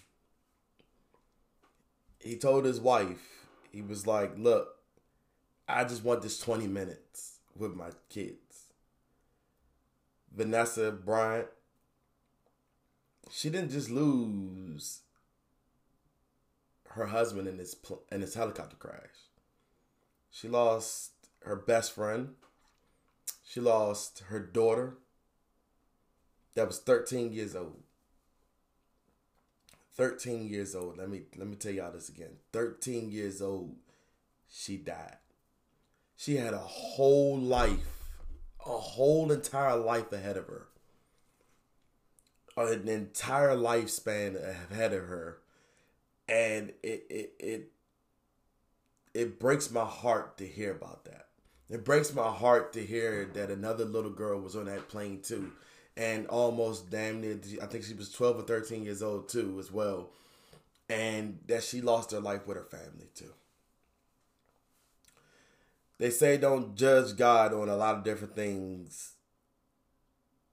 He 2.20 2.38
told 2.38 2.66
his 2.66 2.82
wife, 2.82 3.39
he 3.72 3.82
was 3.82 4.07
like, 4.07 4.38
"Look, 4.38 4.76
I 5.67 5.84
just 5.84 6.03
want 6.03 6.22
this 6.22 6.39
20 6.39 6.67
minutes 6.67 7.39
with 7.55 7.76
my 7.76 7.89
kids." 8.09 8.72
Vanessa 10.36 10.91
Bryant, 10.91 11.47
she 13.32 13.49
didn't 13.49 13.72
just 13.72 13.89
lose 13.89 15.01
her 16.91 17.07
husband 17.07 17.47
in 17.47 17.57
this 17.57 17.76
in 18.11 18.22
this 18.22 18.36
helicopter 18.36 18.76
crash. 18.76 19.30
She 20.30 20.47
lost 20.47 21.11
her 21.43 21.55
best 21.55 21.93
friend. 21.93 22.36
She 23.43 23.59
lost 23.59 24.20
her 24.28 24.39
daughter 24.39 24.97
that 26.55 26.67
was 26.67 26.80
13 26.80 27.34
years 27.34 27.55
old. 27.55 27.84
13 30.00 30.47
years 30.47 30.76
old. 30.76 30.97
Let 30.97 31.10
me 31.10 31.24
let 31.36 31.45
me 31.45 31.58
tell 31.58 31.74
y'all 31.74 31.91
this 31.91 32.08
again. 32.08 32.38
13 32.54 33.12
years 33.12 33.41
old, 33.41 33.76
she 34.47 34.78
died. 34.78 35.18
She 36.16 36.38
had 36.38 36.54
a 36.54 36.58
whole 36.58 37.38
life, 37.38 38.08
a 38.66 38.78
whole 38.78 39.30
entire 39.30 39.76
life 39.76 40.14
ahead 40.14 40.38
of 40.38 40.47
her. 40.47 40.68
An 42.56 42.88
entire 42.88 43.56
lifespan 43.56 44.36
ahead 44.72 44.93
of 44.93 45.04
her. 45.08 45.39
And 46.30 46.72
it 46.82 47.06
it 47.10 47.34
it 47.38 47.72
it 49.14 49.39
breaks 49.39 49.70
my 49.70 49.86
heart 49.86 50.38
to 50.38 50.47
hear 50.47 50.72
about 50.72 51.04
that. 51.06 51.28
It 51.70 51.84
breaks 51.84 52.14
my 52.14 52.32
heart 52.32 52.72
to 52.74 52.86
hear 52.86 53.30
that 53.34 53.52
another 53.52 53.84
little 53.84 54.12
girl 54.12 54.39
was 54.39 54.56
on 54.56 54.66
that 54.66 54.88
plane 54.88 55.22
too, 55.22 55.52
and 56.00 56.28
almost 56.28 56.89
damn 56.89 57.20
near. 57.20 57.38
I 57.62 57.66
think 57.66 57.84
she 57.84 57.93
was 57.93 58.10
twelve 58.10 58.39
or 58.39 58.43
thirteen 58.43 58.86
years 58.86 59.04
old 59.04 59.28
too, 59.28 59.58
as 59.60 59.70
well, 59.72 60.10
and 60.89 61.39
that 61.47 61.62
she 61.62 61.82
lost 61.82 62.12
her 62.12 62.22
life 62.22 62.47
with 62.47 62.56
her 62.56 62.64
family 62.64 63.10
too. 63.14 63.34
They 65.97 66.10
say 66.10 66.38
don't 66.38 66.76
judge 66.76 67.18
God 67.18 67.54
on 67.54 67.68
a 67.68 67.76
lot 67.76 67.95
of 67.95 68.06
different 68.06 68.34
things 68.34 69.12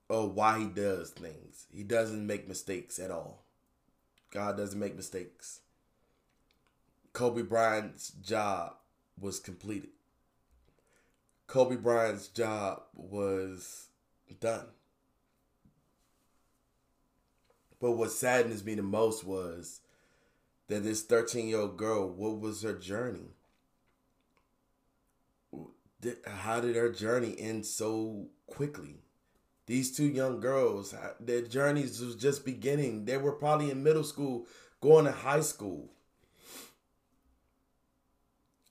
or 0.09 0.27
why 0.29 0.59
he 0.59 0.65
does 0.65 1.11
things. 1.11 1.65
He 1.73 1.83
doesn't 1.83 2.27
make 2.27 2.49
mistakes 2.49 2.99
at 2.99 3.11
all. 3.11 3.45
God 4.31 4.57
doesn't 4.57 4.77
make 4.77 4.97
mistakes. 4.97 5.61
Kobe 7.13 7.43
Bryant's 7.43 8.09
job 8.09 8.73
was 9.17 9.39
completed. 9.39 9.91
Kobe 11.47 11.77
Bryant's 11.77 12.27
job 12.27 12.81
was 12.93 13.87
done. 14.41 14.65
But 17.79 17.91
what 17.91 18.11
saddens 18.11 18.63
me 18.63 18.75
the 18.75 18.83
most 18.83 19.23
was 19.23 19.81
that 20.67 20.83
this 20.83 21.03
13 21.03 21.47
year 21.47 21.59
old 21.59 21.77
girl, 21.77 22.09
what 22.09 22.39
was 22.39 22.63
her 22.63 22.73
journey? 22.73 23.29
How 26.25 26.59
did 26.59 26.75
her 26.75 26.91
journey 26.91 27.35
end 27.37 27.65
so 27.65 28.27
quickly? 28.45 29.01
These 29.65 29.95
two 29.95 30.05
young 30.05 30.39
girls, 30.39 30.95
their 31.19 31.41
journeys 31.41 31.99
was 31.99 32.15
just 32.15 32.45
beginning. 32.45 33.05
They 33.05 33.17
were 33.17 33.33
probably 33.33 33.69
in 33.69 33.83
middle 33.83 34.03
school, 34.03 34.47
going 34.79 35.05
to 35.05 35.11
high 35.11 35.41
school 35.41 35.89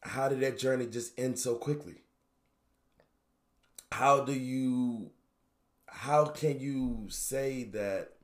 how 0.07 0.29
did 0.29 0.41
that 0.41 0.59
journey 0.59 0.87
just 0.87 1.19
end 1.19 1.39
so 1.39 1.57
quickly? 1.57 2.03
How 3.93 4.25
do 4.25 4.33
you 4.33 5.11
how 5.87 6.27
can 6.27 6.61
you 6.61 7.07
say 7.09 7.65
that 7.65 8.16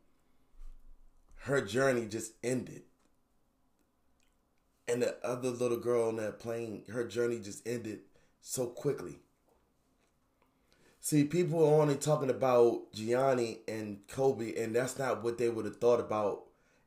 her 1.44 1.60
journey 1.60 2.06
just 2.06 2.32
ended? 2.42 2.82
And 4.88 5.02
the 5.02 5.16
other 5.24 5.48
little 5.48 5.78
girl 5.78 6.08
on 6.08 6.16
that 6.16 6.38
plane, 6.38 6.84
her 6.90 7.06
journey 7.06 7.38
just 7.38 7.66
ended 7.66 8.00
so 8.40 8.66
quickly. 8.66 9.20
See, 11.00 11.24
people 11.24 11.64
are 11.64 11.82
only 11.82 11.96
talking 11.96 12.30
about 12.30 12.92
Gianna 12.92 13.54
and 13.66 14.06
Kobe, 14.08 14.54
and 14.56 14.74
that's 14.74 14.98
not 14.98 15.24
what 15.24 15.38
they 15.38 15.48
would 15.48 15.64
have 15.64 15.78
thought 15.78 16.00
about 16.00 16.44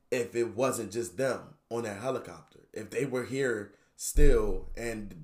if 0.09 0.35
it 0.35 0.55
wasn't 0.55 0.91
just 0.93 1.17
them 1.17 1.55
on 1.69 1.83
that 1.83 2.01
helicopter. 2.01 2.59
If 2.73 2.91
they 2.91 3.05
were 3.05 3.25
here 3.25 3.73
still 3.97 4.69
and 4.77 5.15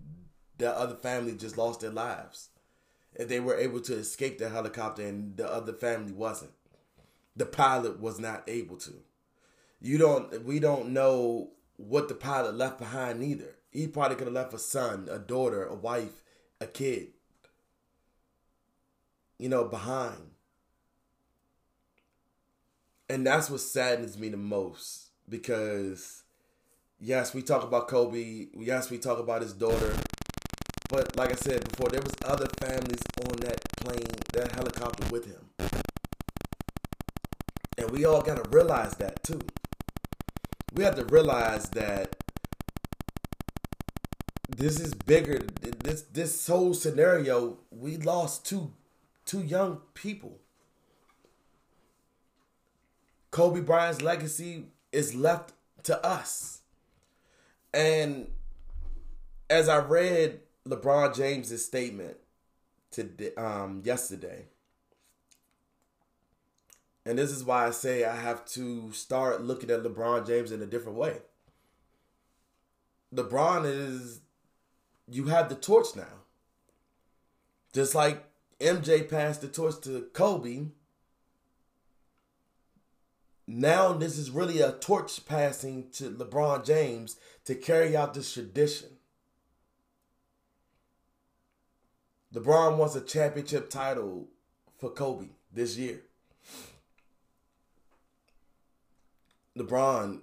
the 0.58 0.78
other 0.78 0.96
family 0.96 1.36
just 1.36 1.58
lost 1.58 1.82
their 1.82 1.90
lives. 1.90 2.50
If 3.14 3.28
they 3.28 3.40
were 3.40 3.56
able 3.56 3.82
to 3.82 3.96
escape 3.96 4.40
the 4.40 4.50
helicopter 4.50 5.06
and 5.06 5.38
the 5.38 5.50
other 5.50 5.74
family 5.74 6.12
wasn't. 6.12 6.52
The 7.36 7.46
pilot 7.46 8.00
was 8.00 8.20
not 8.20 8.44
able 8.48 8.78
to. 8.78 8.94
You 9.82 9.98
don't 9.98 10.46
we 10.46 10.60
don't 10.60 10.90
know 10.90 11.52
what 11.78 12.08
the 12.08 12.16
pilot 12.16 12.56
left 12.56 12.78
behind 12.78 13.24
either. 13.24 13.56
He 13.72 13.88
probably 13.88 14.16
could 14.18 14.28
have 14.28 14.34
left 14.34 14.54
a 14.54 14.60
son, 14.60 15.08
a 15.10 15.18
daughter, 15.18 15.66
a 15.66 15.76
wife, 15.76 16.24
a 16.60 16.68
kid 16.68 17.14
you 19.42 19.50
know, 19.50 19.64
behind. 19.64 20.30
And 23.10 23.26
that's 23.26 23.50
what 23.50 23.60
saddens 23.60 24.16
me 24.16 24.30
the 24.30 24.38
most 24.38 25.10
because, 25.28 26.24
yes, 27.00 27.34
we 27.34 27.42
talk 27.42 27.64
about 27.64 27.88
Kobe. 27.88 28.50
Yes, 28.56 28.92
we 28.92 29.00
talk 29.00 29.18
about 29.18 29.42
his 29.42 29.54
daughter. 29.54 29.96
But 30.92 31.18
like 31.18 31.32
I 31.32 31.36
said 31.36 31.68
before, 31.68 31.90
there 31.90 32.04
was 32.04 32.14
other 32.24 32.46
families 32.62 33.02
on 33.28 33.36
that 33.38 33.60
plane, 33.78 34.16
that 34.34 34.52
helicopter 34.52 35.08
with 35.10 35.26
him. 35.26 35.50
And 37.80 37.90
we 37.90 38.06
all 38.06 38.22
got 38.22 38.44
to 38.44 38.48
realize 38.52 38.94
that 38.98 39.24
too. 39.24 39.42
We 40.74 40.84
have 40.84 40.96
to 40.96 41.06
realize 41.06 41.70
that 41.72 42.16
this 44.50 44.80
is 44.80 44.94
bigger. 44.94 45.40
This 45.84 46.04
this 46.04 46.48
whole 46.48 46.74
scenario, 46.74 47.58
we 47.72 47.98
lost 47.98 48.46
two 48.46 48.72
two 49.26 49.42
young 49.42 49.82
people. 49.94 50.40
Kobe 53.32 53.62
Bryant's 53.62 54.02
legacy 54.02 54.66
is 54.92 55.16
left 55.16 55.54
to 55.84 56.06
us. 56.06 56.62
And 57.74 58.28
as 59.50 59.70
I 59.70 59.78
read 59.78 60.42
LeBron 60.68 61.16
James's 61.16 61.66
statement 61.66 62.18
today, 62.92 63.34
um, 63.36 63.82
yesterday, 63.86 64.48
and 67.06 67.18
this 67.18 67.32
is 67.32 67.44
why 67.44 67.68
I 67.68 67.72
say 67.72 68.04
I 68.04 68.16
have 68.16 68.46
to 68.48 68.92
start 68.92 69.42
looking 69.42 69.72
at 69.72 69.84
LeBron 69.84 70.28
James 70.28 70.52
in 70.52 70.62
a 70.62 70.68
different 70.68 70.98
way. 70.98 71.18
LeBron 73.14 73.66
is, 73.66 74.22
you 75.10 75.26
have 75.26 75.50
the 75.50 75.56
torch 75.56 75.96
now. 75.96 76.22
Just 77.74 77.96
like 77.96 78.24
MJ 78.60 79.10
passed 79.10 79.42
the 79.42 79.48
torch 79.48 79.82
to 79.82 80.08
Kobe. 80.14 80.68
Now 83.48 83.94
this 83.94 84.18
is 84.18 84.30
really 84.30 84.62
a 84.62 84.72
torch 84.72 85.26
passing 85.26 85.90
to 85.94 86.10
LeBron 86.10 86.66
James 86.66 87.18
to 87.46 87.56
carry 87.56 87.98
out 87.98 88.14
this 88.14 88.32
tradition. 88.32 88.90
LeBron 92.34 92.78
wants 92.78 92.96
a 92.96 93.02
championship 93.02 93.70
title 93.70 94.30
for 94.78 94.90
Kobe 94.90 95.30
this 95.52 95.76
year. 95.76 96.02
LeBron, 99.58 100.22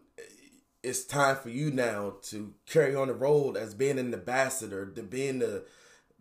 it's 0.83 1.05
time 1.05 1.37
for 1.37 1.51
you 1.51 1.71
now 1.71 2.15
to 2.23 2.55
carry 2.67 2.95
on 2.95 3.09
the 3.09 3.15
road 3.15 3.57
as 3.57 3.75
being 3.75 3.99
an 3.99 4.15
ambassador, 4.15 4.87
to 4.87 5.03
being 5.03 5.41
the 5.41 5.65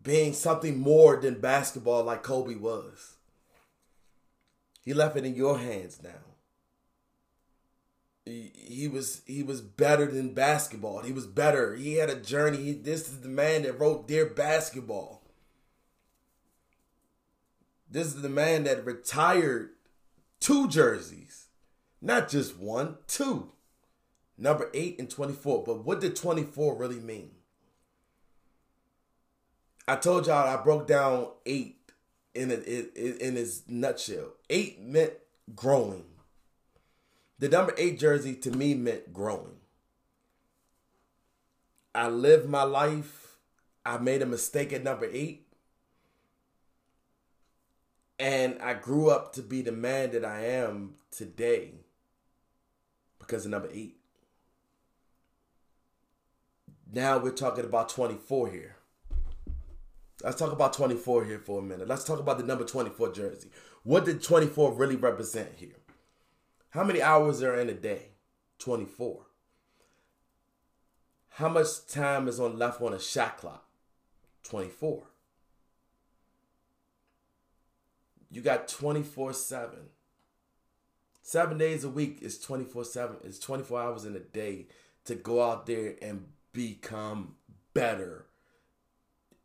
being 0.02 0.34
something 0.34 0.78
more 0.78 1.18
than 1.18 1.40
basketball 1.40 2.04
like 2.04 2.24
Kobe 2.24 2.56
was. 2.56 3.16
He 4.84 4.94
left 4.94 5.18
it 5.18 5.26
in 5.26 5.36
your 5.36 5.60
hands 5.60 6.02
now. 6.02 6.10
He, 8.26 8.52
he 8.56 8.88
was 8.88 9.22
he 9.26 9.44
was 9.44 9.62
better 9.62 10.06
than 10.06 10.34
basketball. 10.34 11.02
He 11.02 11.12
was 11.12 11.28
better. 11.28 11.76
He 11.76 11.96
had 11.96 12.10
a 12.10 12.16
journey. 12.16 12.58
He, 12.58 12.74
this 12.74 13.10
is 13.10 13.22
the 13.22 13.30
man 13.30 13.64
that 13.64 13.80
wrote 13.80 14.08
Dear 14.08 14.26
Basketball. 14.28 15.22
This 17.90 18.08
is 18.08 18.22
the 18.22 18.30
man 18.30 18.66
that 18.66 18.86
retired 18.86 19.70
two 20.40 20.68
jerseys, 20.68 21.47
not 22.02 22.30
just 22.30 22.58
one, 22.58 22.98
two. 23.08 23.52
Number 24.38 24.70
8 24.74 25.00
and 25.00 25.10
24. 25.10 25.64
But 25.64 25.84
what 25.84 26.00
did 26.00 26.16
24 26.16 26.76
really 26.76 27.00
mean? 27.00 27.32
I 29.88 29.96
told 29.96 30.28
y'all 30.28 30.48
I 30.48 30.62
broke 30.62 30.86
down 30.86 31.30
eight 31.46 31.92
in 32.36 32.52
in, 32.52 32.90
in 32.96 33.38
its 33.38 33.64
nutshell. 33.68 34.34
Eight 34.50 34.82
meant 34.82 35.14
growing. 35.56 36.04
The 37.40 37.48
number 37.48 37.74
eight 37.78 37.98
jersey 37.98 38.36
to 38.36 38.52
me 38.52 38.74
meant 38.74 39.14
growing. 39.14 39.56
I 41.96 42.10
lived 42.10 42.50
my 42.50 42.64
life. 42.64 43.38
I 43.86 43.98
made 43.98 44.22
a 44.22 44.26
mistake 44.26 44.74
at 44.74 44.84
number 44.84 45.08
eight. 45.10 45.48
And 48.20 48.60
I 48.62 48.74
grew 48.74 49.10
up 49.10 49.34
to 49.34 49.42
be 49.42 49.62
the 49.62 49.72
man 49.72 50.12
that 50.12 50.26
I 50.26 50.44
am 50.46 50.96
today 51.12 51.76
because 53.28 53.46
of 53.46 53.52
number 53.52 53.70
eight. 53.74 53.98
Now 56.92 57.18
we're 57.18 57.32
talking 57.32 57.66
about 57.66 57.90
24 57.90 58.50
here. 58.50 58.76
Let's 60.24 60.38
talk 60.40 60.52
about 60.52 60.74
24 60.74 61.26
here 61.26 61.40
for 61.40 61.60
a 61.60 61.62
minute. 61.62 61.88
Let's 61.88 62.06
talk 62.06 62.20
about 62.20 62.38
the 62.38 62.44
number 62.44 62.64
24 62.64 63.12
jersey. 63.12 63.52
What 63.84 64.06
did 64.06 64.24
24 64.24 64.74
really 64.74 64.96
represent 64.96 65.56
here? 65.58 65.76
How 66.70 66.84
many 66.84 67.02
hours 67.02 67.44
are 67.44 67.56
in 67.56 67.70
a 67.70 67.74
day? 67.74 68.14
24. 68.60 69.26
How 71.32 71.50
much 71.50 71.86
time 71.88 72.28
is 72.28 72.40
on 72.40 72.58
left 72.58 72.82
on 72.82 72.94
a 72.94 73.00
shot 73.00 73.38
clock? 73.38 73.66
24. 74.44 75.04
You 78.32 78.42
got 78.42 78.68
24 78.68 79.34
7. 79.34 79.78
Seven 81.28 81.58
days 81.58 81.84
a 81.84 81.90
week 81.90 82.20
is 82.22 82.40
24 82.40 82.86
7. 82.86 83.18
It's 83.26 83.38
24 83.38 83.82
hours 83.82 84.06
in 84.06 84.16
a 84.16 84.20
day 84.20 84.68
to 85.04 85.14
go 85.14 85.44
out 85.44 85.66
there 85.66 85.96
and 86.02 86.24
become 86.54 87.36
better 87.74 88.28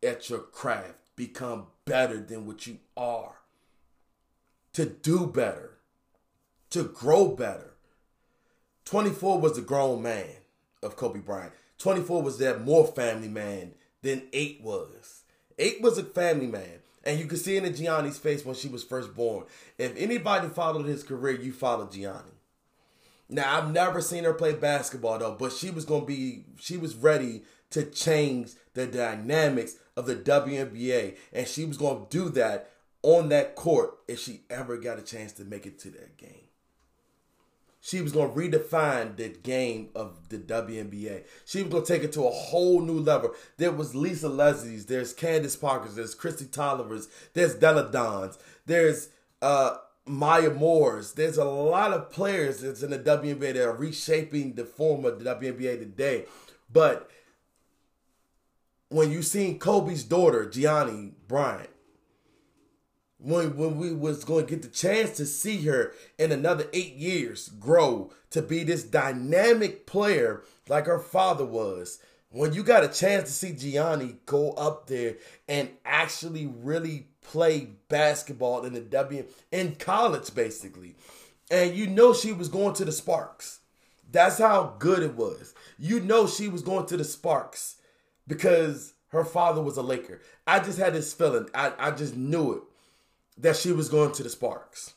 at 0.00 0.30
your 0.30 0.38
craft, 0.38 0.94
become 1.16 1.66
better 1.84 2.20
than 2.20 2.46
what 2.46 2.68
you 2.68 2.78
are, 2.96 3.34
to 4.74 4.86
do 4.86 5.26
better, 5.26 5.78
to 6.70 6.84
grow 6.84 7.34
better. 7.34 7.74
24 8.84 9.40
was 9.40 9.56
the 9.56 9.60
grown 9.60 10.04
man 10.04 10.36
of 10.84 10.94
Kobe 10.94 11.18
Bryant. 11.18 11.52
24 11.78 12.22
was 12.22 12.38
that 12.38 12.64
more 12.64 12.86
family 12.86 13.26
man 13.26 13.74
than 14.02 14.28
8 14.32 14.60
was. 14.62 15.24
8 15.58 15.82
was 15.82 15.98
a 15.98 16.04
family 16.04 16.46
man. 16.46 16.81
And 17.04 17.18
you 17.18 17.26
can 17.26 17.38
see 17.38 17.56
it 17.56 17.64
in 17.64 17.74
Gianna's 17.74 18.18
face 18.18 18.44
when 18.44 18.54
she 18.54 18.68
was 18.68 18.84
first 18.84 19.14
born. 19.14 19.44
If 19.78 19.96
anybody 19.96 20.48
followed 20.48 20.86
his 20.86 21.02
career, 21.02 21.40
you 21.40 21.52
followed 21.52 21.92
Gianna. 21.92 22.32
Now 23.28 23.58
I've 23.58 23.72
never 23.72 24.00
seen 24.00 24.24
her 24.24 24.34
play 24.34 24.52
basketball 24.52 25.18
though, 25.18 25.36
but 25.38 25.52
she 25.52 25.70
was 25.70 25.84
gonna 25.84 26.04
be 26.04 26.44
she 26.60 26.76
was 26.76 26.94
ready 26.94 27.42
to 27.70 27.84
change 27.84 28.52
the 28.74 28.86
dynamics 28.86 29.76
of 29.96 30.06
the 30.06 30.14
WNBA, 30.14 31.16
and 31.32 31.48
she 31.48 31.64
was 31.64 31.78
to 31.78 32.06
do 32.10 32.28
that 32.30 32.70
on 33.02 33.30
that 33.30 33.56
court 33.56 33.98
if 34.06 34.20
she 34.20 34.42
ever 34.50 34.76
got 34.76 34.98
a 34.98 35.02
chance 35.02 35.32
to 35.32 35.44
make 35.44 35.66
it 35.66 35.78
to 35.80 35.90
that 35.90 36.16
game. 36.16 36.48
She 37.84 38.00
was 38.00 38.12
going 38.12 38.32
to 38.32 38.38
redefine 38.38 39.16
the 39.16 39.28
game 39.28 39.88
of 39.96 40.28
the 40.28 40.38
WNBA. 40.38 41.24
She 41.44 41.64
was 41.64 41.72
going 41.72 41.84
to 41.84 41.92
take 41.92 42.04
it 42.04 42.12
to 42.12 42.28
a 42.28 42.30
whole 42.30 42.80
new 42.80 43.00
level. 43.00 43.34
There 43.56 43.72
was 43.72 43.92
Lisa 43.92 44.28
Leslie's, 44.28 44.86
there's 44.86 45.12
Candace 45.12 45.56
Parker's, 45.56 45.96
there's 45.96 46.14
Kristi 46.14 46.46
Toliver's, 46.46 47.08
there's 47.34 47.56
Delle 47.56 47.90
Donne's, 47.90 48.38
there's 48.66 49.08
uh, 49.42 49.78
Maya 50.06 50.50
Moore's. 50.50 51.14
There's 51.14 51.38
a 51.38 51.44
lot 51.44 51.92
of 51.92 52.08
players 52.12 52.60
that's 52.60 52.84
in 52.84 52.90
the 52.90 53.00
WNBA 53.00 53.54
that 53.54 53.68
are 53.68 53.74
reshaping 53.74 54.54
the 54.54 54.64
form 54.64 55.04
of 55.04 55.18
the 55.18 55.34
WNBA 55.34 55.80
today. 55.80 56.26
But 56.72 57.10
when 58.90 59.10
you 59.10 59.22
seen 59.22 59.58
Kobe's 59.58 60.04
daughter, 60.04 60.48
Gianna 60.48 61.10
Bryant, 61.26 61.70
when 63.22 63.56
when 63.56 63.78
we 63.78 63.92
was 63.92 64.24
going 64.24 64.46
to 64.46 64.50
get 64.50 64.62
the 64.62 64.68
chance 64.68 65.16
to 65.16 65.26
see 65.26 65.64
her 65.64 65.94
in 66.18 66.32
another 66.32 66.66
eight 66.72 66.94
years 66.94 67.48
grow 67.48 68.10
to 68.30 68.42
be 68.42 68.64
this 68.64 68.82
dynamic 68.82 69.86
player 69.86 70.42
like 70.68 70.86
her 70.86 70.98
father 70.98 71.44
was. 71.44 72.00
When 72.30 72.54
you 72.54 72.62
got 72.62 72.84
a 72.84 72.88
chance 72.88 73.24
to 73.28 73.32
see 73.32 73.52
Gianna 73.52 74.14
go 74.24 74.52
up 74.52 74.86
there 74.86 75.16
and 75.48 75.68
actually 75.84 76.46
really 76.46 77.08
play 77.20 77.68
basketball 77.88 78.64
in 78.64 78.72
the 78.72 78.80
W 78.80 79.24
in 79.50 79.76
college 79.76 80.34
basically. 80.34 80.96
And 81.50 81.74
you 81.74 81.86
know 81.86 82.14
she 82.14 82.32
was 82.32 82.48
going 82.48 82.74
to 82.74 82.84
the 82.84 82.92
Sparks. 82.92 83.60
That's 84.10 84.38
how 84.38 84.74
good 84.78 85.02
it 85.02 85.14
was. 85.14 85.54
You 85.78 86.00
know 86.00 86.26
she 86.26 86.48
was 86.48 86.62
going 86.62 86.86
to 86.86 86.96
the 86.96 87.04
Sparks 87.04 87.76
because 88.26 88.94
her 89.08 89.24
father 89.24 89.60
was 89.60 89.76
a 89.76 89.82
Laker. 89.82 90.22
I 90.46 90.58
just 90.60 90.78
had 90.78 90.94
this 90.94 91.12
feeling. 91.12 91.48
I, 91.54 91.72
I 91.78 91.90
just 91.90 92.16
knew 92.16 92.52
it 92.54 92.62
that 93.38 93.56
she 93.56 93.72
was 93.72 93.88
going 93.88 94.12
to 94.12 94.22
the 94.22 94.30
Sparks. 94.30 94.94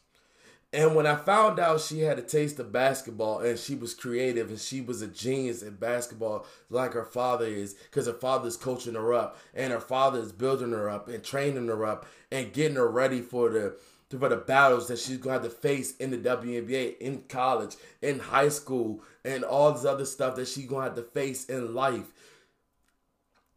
And 0.73 0.93
when 0.93 1.07
I 1.07 1.15
found 1.15 1.57
out 1.57 1.79
she 1.79 2.01
had 2.01 2.19
a 2.19 2.21
taste 2.21 2.59
of 2.59 2.73
basketball 2.73 3.39
and 3.39 3.57
she 3.57 3.75
was 3.75 3.93
creative 3.93 4.49
and 4.49 4.59
she 4.59 4.81
was 4.81 5.01
a 5.01 5.07
genius 5.07 5.63
at 5.63 5.79
basketball 5.79 6.45
like 6.69 6.93
her 6.93 7.05
father 7.05 7.45
is, 7.45 7.75
because 7.75 8.07
her 8.07 8.13
father 8.13 8.49
is 8.49 8.57
coaching 8.57 8.95
her 8.95 9.13
up 9.13 9.37
and 9.53 9.71
her 9.71 9.79
father 9.79 10.19
is 10.19 10.33
building 10.33 10.71
her 10.71 10.89
up 10.89 11.07
and 11.07 11.23
training 11.23 11.67
her 11.67 11.85
up 11.85 12.05
and 12.29 12.51
getting 12.51 12.75
her 12.75 12.89
ready 12.89 13.21
for 13.21 13.49
the 13.49 13.77
for 14.19 14.29
the 14.29 14.37
battles 14.37 14.87
that 14.87 14.99
she's 14.99 15.17
gonna 15.17 15.33
have 15.33 15.43
to 15.43 15.49
face 15.49 15.95
in 15.97 16.11
the 16.11 16.17
WNBA, 16.17 16.97
in 16.99 17.23
college, 17.23 17.75
in 18.01 18.19
high 18.19 18.49
school, 18.49 19.01
and 19.23 19.43
all 19.43 19.71
this 19.71 19.83
other 19.85 20.05
stuff 20.05 20.35
that 20.35 20.47
she's 20.47 20.67
gonna 20.67 20.83
have 20.83 20.95
to 20.95 21.01
face 21.01 21.45
in 21.45 21.73
life. 21.73 22.11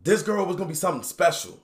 This 0.00 0.22
girl 0.22 0.46
was 0.46 0.56
gonna 0.56 0.68
be 0.68 0.74
something 0.74 1.02
special. 1.02 1.60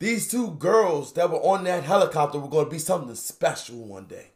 These 0.00 0.28
two 0.28 0.52
girls 0.52 1.12
that 1.12 1.30
were 1.30 1.42
on 1.42 1.64
that 1.64 1.84
helicopter 1.84 2.38
were 2.38 2.48
going 2.48 2.64
to 2.64 2.70
be 2.70 2.78
something 2.78 3.14
special 3.14 3.76
one 3.76 4.06
day. 4.06 4.30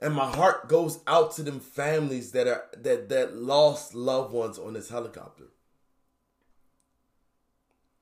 And 0.00 0.14
my 0.14 0.30
heart 0.30 0.68
goes 0.68 1.00
out 1.06 1.34
to 1.36 1.42
them 1.42 1.58
families 1.58 2.32
that 2.32 2.46
are 2.46 2.64
that 2.76 3.08
that 3.08 3.34
lost 3.34 3.94
loved 3.94 4.34
ones 4.34 4.58
on 4.58 4.74
this 4.74 4.90
helicopter. 4.90 5.44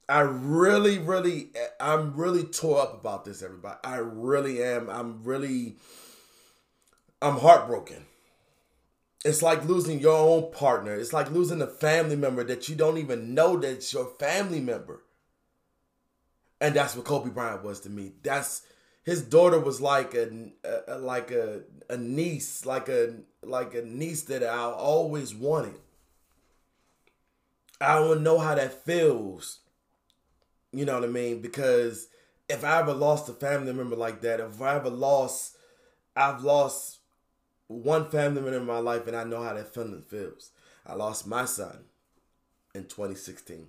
I 0.09 0.21
really, 0.23 0.99
really, 0.99 1.51
I'm 1.79 2.15
really 2.17 2.43
tore 2.43 2.83
up 2.83 3.01
about 3.01 3.25
this, 3.25 3.41
everybody. 3.41 3.79
I 3.85 3.99
really 3.99 4.61
am. 4.61 4.91
I'm 4.91 5.23
really, 5.23 5.77
I'm 7.23 7.39
heartbroken. 7.39 8.05
It's 9.25 9.41
like 9.41 9.65
losing 9.65 10.01
your 10.01 10.19
own 10.19 10.51
partner. 10.51 10.97
It's 10.97 11.13
like 11.13 11.31
losing 11.31 11.63
a 11.63 11.69
family 11.69 12.17
member 12.17 12.43
that 12.43 12.69
you 12.69 12.75
don't 12.75 12.99
even 12.99 13.35
know 13.35 13.57
that's 13.57 13.93
your 13.93 14.07
family 14.19 14.61
member. 14.61 15.05
And 16.63 16.77
that's 16.77 16.95
what 16.95 17.05
Kobe 17.05 17.31
Bryant 17.31 17.65
was 17.65 17.81
to 17.81 17.91
me. 17.91 18.13
That's 18.23 18.63
his 19.03 19.21
daughter 19.21 19.59
was 19.59 19.81
like 19.81 20.15
a, 20.15 20.31
a 20.87 20.97
like 20.97 21.33
a 21.33 21.63
a 21.91 21.97
niece, 21.97 22.65
like 22.65 22.89
a 22.89 23.17
like 23.43 23.75
a 23.75 23.83
niece 23.83 24.23
that 24.23 24.45
I 24.45 24.59
always 24.71 25.35
wanted. 25.35 25.81
I 27.81 27.97
don't 27.97 28.23
know 28.23 28.39
how 28.39 28.55
that 28.55 28.85
feels. 28.85 29.59
You 30.73 30.85
know 30.85 30.95
what 30.95 31.09
I 31.09 31.09
mean? 31.09 31.43
Because 31.43 32.07
if 32.49 32.65
I 32.65 32.79
ever 32.79 32.95
lost 32.95 33.29
a 33.29 33.33
family 33.33 33.73
member 33.73 33.97
like 33.97 34.21
that, 34.21 34.39
if 34.39 34.63
I 34.63 34.77
ever 34.77 34.89
lost, 34.89 35.57
I've 36.15 36.45
lost 36.45 37.01
one 37.67 38.09
family 38.09 38.41
member 38.41 38.59
in 38.59 38.67
my 38.67 38.79
life, 38.79 39.09
and 39.09 39.17
I 39.17 39.25
know 39.25 39.43
how 39.43 39.53
that 39.55 39.75
feeling 39.75 40.03
feels. 40.03 40.51
I 40.87 40.95
lost 40.95 41.27
my 41.27 41.45
son 41.45 41.87
in 42.73 42.85
2016 42.85 43.67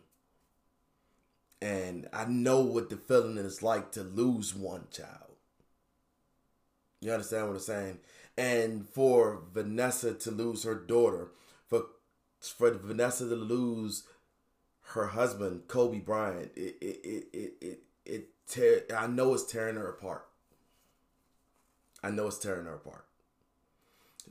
and 1.63 2.09
I 2.11 2.25
know 2.25 2.59
what 2.59 2.89
the 2.89 2.97
feeling 2.97 3.37
is 3.37 3.63
like 3.63 3.93
to 3.93 4.03
lose 4.03 4.53
one 4.53 4.87
child. 4.91 5.37
You 6.99 7.13
understand 7.13 7.47
what 7.47 7.53
I'm 7.53 7.59
saying? 7.61 7.99
And 8.37 8.89
for 8.89 9.39
Vanessa 9.53 10.13
to 10.13 10.31
lose 10.31 10.63
her 10.63 10.75
daughter, 10.75 11.31
for 11.69 11.85
for 12.41 12.71
Vanessa 12.71 13.29
to 13.29 13.35
lose 13.35 14.03
her 14.87 15.07
husband, 15.07 15.69
Kobe 15.69 15.99
Bryant, 15.99 16.51
it 16.57 16.75
it 16.81 16.99
it 17.01 17.27
it 17.31 17.53
it, 17.61 17.79
it 18.05 18.29
tear, 18.45 18.81
I 18.93 19.07
know 19.07 19.33
it's 19.33 19.49
tearing 19.49 19.77
her 19.77 19.87
apart. 19.87 20.25
I 22.03 22.09
know 22.09 22.27
it's 22.27 22.39
tearing 22.39 22.65
her 22.65 22.75
apart. 22.75 23.05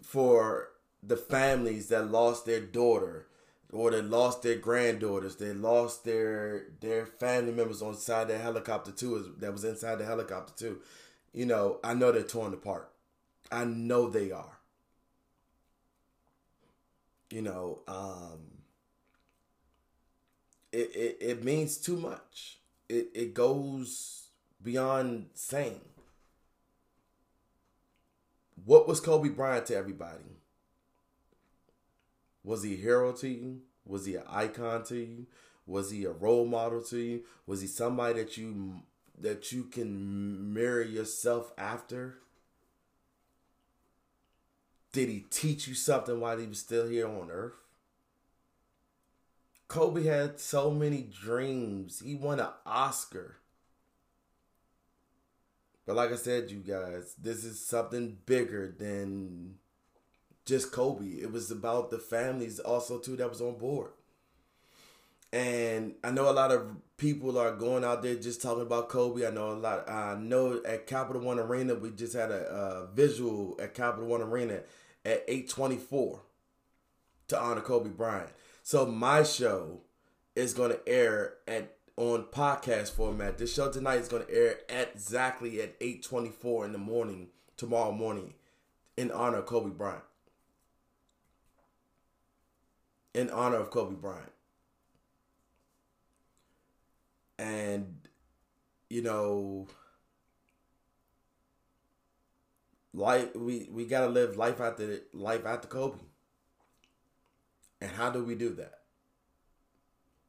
For 0.03 0.69
the 1.03 1.17
families 1.17 1.89
that 1.89 2.11
lost 2.11 2.45
their 2.45 2.61
daughter, 2.61 3.29
or 3.73 3.91
they 3.91 4.03
lost 4.03 4.43
their 4.43 4.57
granddaughters, 4.57 5.37
they 5.37 5.53
lost 5.55 6.05
their 6.05 6.67
their 6.81 7.07
family 7.07 7.53
members 7.53 7.83
on 7.83 7.97
side 7.97 8.29
the 8.29 8.39
helicopter 8.39 8.93
too, 8.93 9.35
that 9.39 9.53
was 9.53 9.65
inside 9.65 9.97
the 9.97 10.05
helicopter 10.05 10.53
too. 10.57 10.81
You 11.33 11.47
know, 11.47 11.81
I 11.83 11.95
know 11.95 12.13
they're 12.13 12.23
torn 12.23 12.53
apart. 12.53 12.91
I 13.51 13.65
know 13.65 14.09
they 14.11 14.31
are. 14.31 14.59
You 17.31 17.41
know, 17.41 17.81
um, 17.89 18.41
it, 20.71 20.95
it, 20.95 21.17
it 21.21 21.45
means 21.45 21.79
too 21.79 21.97
much. 21.97 22.59
It, 22.91 23.09
it 23.15 23.35
goes 23.35 24.29
beyond 24.63 25.31
saying. 25.35 25.81
What 28.65 28.87
was 28.87 29.01
Kobe 29.01 29.31
Bryant 29.31 29.67
to 29.67 29.77
everybody? 29.77 30.42
Was 32.45 32.63
he 32.63 32.75
a 32.75 32.77
hero 32.77 33.13
to 33.13 33.29
you? 33.29 33.61
Was 33.85 34.07
he 34.07 34.17
an 34.17 34.25
icon 34.29 34.85
to 34.85 34.97
you? 34.97 35.27
Was 35.67 35.91
he 35.91 36.05
a 36.05 36.11
role 36.11 36.47
model 36.47 36.83
to 36.83 36.99
you? 36.99 37.23
Was 37.47 37.61
he 37.61 37.67
somebody 37.67 38.15
that 38.23 38.37
you 38.37 38.83
that 39.19 39.53
you 39.53 39.65
can 39.65 40.53
mirror 40.53 40.83
yourself 40.83 41.53
after? 41.57 42.19
Did 44.93 45.09
he 45.09 45.21
teach 45.31 45.69
you 45.69 45.75
something 45.75 46.21
while 46.21 46.39
he 46.39 46.47
was 46.47 46.59
still 46.59 46.89
here 46.89 47.09
on 47.09 47.31
earth? 47.31 47.55
Kobe 49.69 50.05
had 50.05 50.39
so 50.39 50.71
many 50.71 51.03
dreams. 51.03 52.03
He 52.05 52.15
won 52.15 52.41
an 52.41 52.49
Oscar. 52.67 53.37
But 55.87 55.97
like 55.97 56.13
I 56.13 56.17
said, 56.17 56.51
you 56.51 56.59
guys, 56.59 57.15
this 57.21 57.43
is 57.45 57.65
something 57.65 58.19
bigger 58.27 58.75
than 58.79 59.55
just 60.45 60.73
Kobe. 60.73 61.07
It 61.07 61.33
was 61.33 61.51
about 61.51 61.91
the 61.91 61.99
families 61.99 62.59
also 62.59 62.99
too 62.99 63.17
that 63.17 63.29
was 63.29 63.41
on 63.41 63.59
board. 63.59 63.91
And 65.33 65.95
I 66.05 66.11
know 66.11 66.29
a 66.29 66.33
lot 66.33 66.53
of 66.53 66.77
people 66.99 67.39
are 67.39 67.53
going 67.53 67.85
out 67.85 68.03
there 68.03 68.17
just 68.17 68.43
talking 68.43 68.63
about 68.63 68.91
Kobe. 68.91 69.27
I 69.27 69.31
know 69.31 69.53
a 69.53 69.55
lot. 69.55 69.89
I 69.89 70.15
know 70.15 70.61
at 70.67 70.87
Capital 70.87 71.23
One 71.23 71.39
Arena 71.39 71.75
we 71.75 71.91
just 71.91 72.15
had 72.15 72.31
a, 72.31 72.45
a 72.53 72.87
visual 72.95 73.59
at 73.61 73.73
Capital 73.75 74.07
One 74.07 74.21
Arena 74.21 74.61
at 75.05 75.25
eight 75.29 75.49
twenty 75.49 75.79
four 75.79 76.21
to 77.29 77.41
honor 77.41 77.63
Kobe 77.63 77.89
Bryant. 77.89 78.29
So 78.63 78.85
my 78.85 79.23
show 79.23 79.81
is 80.37 80.53
going 80.53 80.73
to 80.73 80.89
air 80.89 81.35
at 81.49 81.77
on 81.97 82.25
podcast 82.25 82.91
format. 82.91 83.39
This 83.39 83.55
show 83.55 83.71
tonight 83.71 84.01
is 84.01 84.09
going 84.09 84.27
to 84.27 84.35
air 84.35 84.57
at 84.69 84.91
exactly 84.95 85.63
at 85.63 85.77
eight 85.81 86.03
twenty 86.03 86.31
four 86.31 86.67
in 86.67 86.73
the 86.73 86.79
morning 86.79 87.29
tomorrow 87.57 87.93
morning 87.93 88.35
in 88.99 89.11
honor 89.11 89.39
of 89.39 89.47
Kobe 89.47 89.71
Bryant 89.71 90.05
in 93.15 93.31
honor 93.31 93.57
of 93.57 93.71
Kobe 93.71 93.95
Bryant. 93.95 94.33
And, 97.39 98.09
you 98.89 99.03
know, 99.03 99.69
life 102.95 103.35
we, 103.35 103.69
we 103.71 103.87
gotta 103.87 104.09
live 104.09 104.37
life 104.37 104.61
after 104.61 105.01
life 105.13 105.45
after 105.45 105.69
Kobe. 105.69 105.99
And 107.81 107.91
how 107.91 108.11
do 108.11 108.23
we 108.23 108.35
do 108.35 108.51
that? 108.55 108.75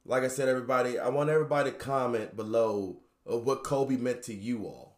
Like 0.05 0.23
I 0.23 0.27
said, 0.27 0.49
everybody, 0.49 0.97
I 0.99 1.09
want 1.09 1.29
everybody 1.29 1.71
to 1.71 1.77
comment 1.77 2.36
below 2.36 3.01
of 3.25 3.45
what 3.45 3.63
Kobe 3.63 3.95
meant 3.95 4.23
to 4.23 4.34
you 4.34 4.65
all. 4.65 4.97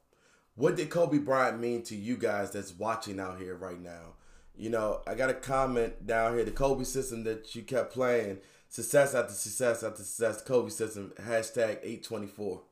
What 0.56 0.78
did 0.78 0.90
Kobe 0.90 1.18
Bryant 1.18 1.60
mean 1.60 1.84
to 1.84 1.96
you 1.96 2.18
guys 2.18 2.52
that's 2.52 2.74
watching 2.74 3.20
out 3.20 3.40
here 3.40 3.56
right 3.56 3.80
now? 3.80 4.16
You 4.58 4.70
know, 4.70 5.02
I 5.06 5.16
got 5.16 5.30
a 5.30 5.34
comment 5.34 6.08
down 6.08 6.36
here. 6.36 6.46
The 6.46 6.52
Kobe 6.52 6.84
system 6.86 7.24
that 7.26 7.56
you 7.56 7.64
kept 7.64 7.94
playing, 7.94 8.38
success 8.70 9.14
after 9.14 9.34
success 9.34 9.84
after 9.84 10.04
success. 10.04 10.42
Kobe 10.42 10.70
system 10.70 11.14
hashtag 11.20 11.80
eight 11.84 12.04
twenty 12.04 12.28
four. 12.28 12.64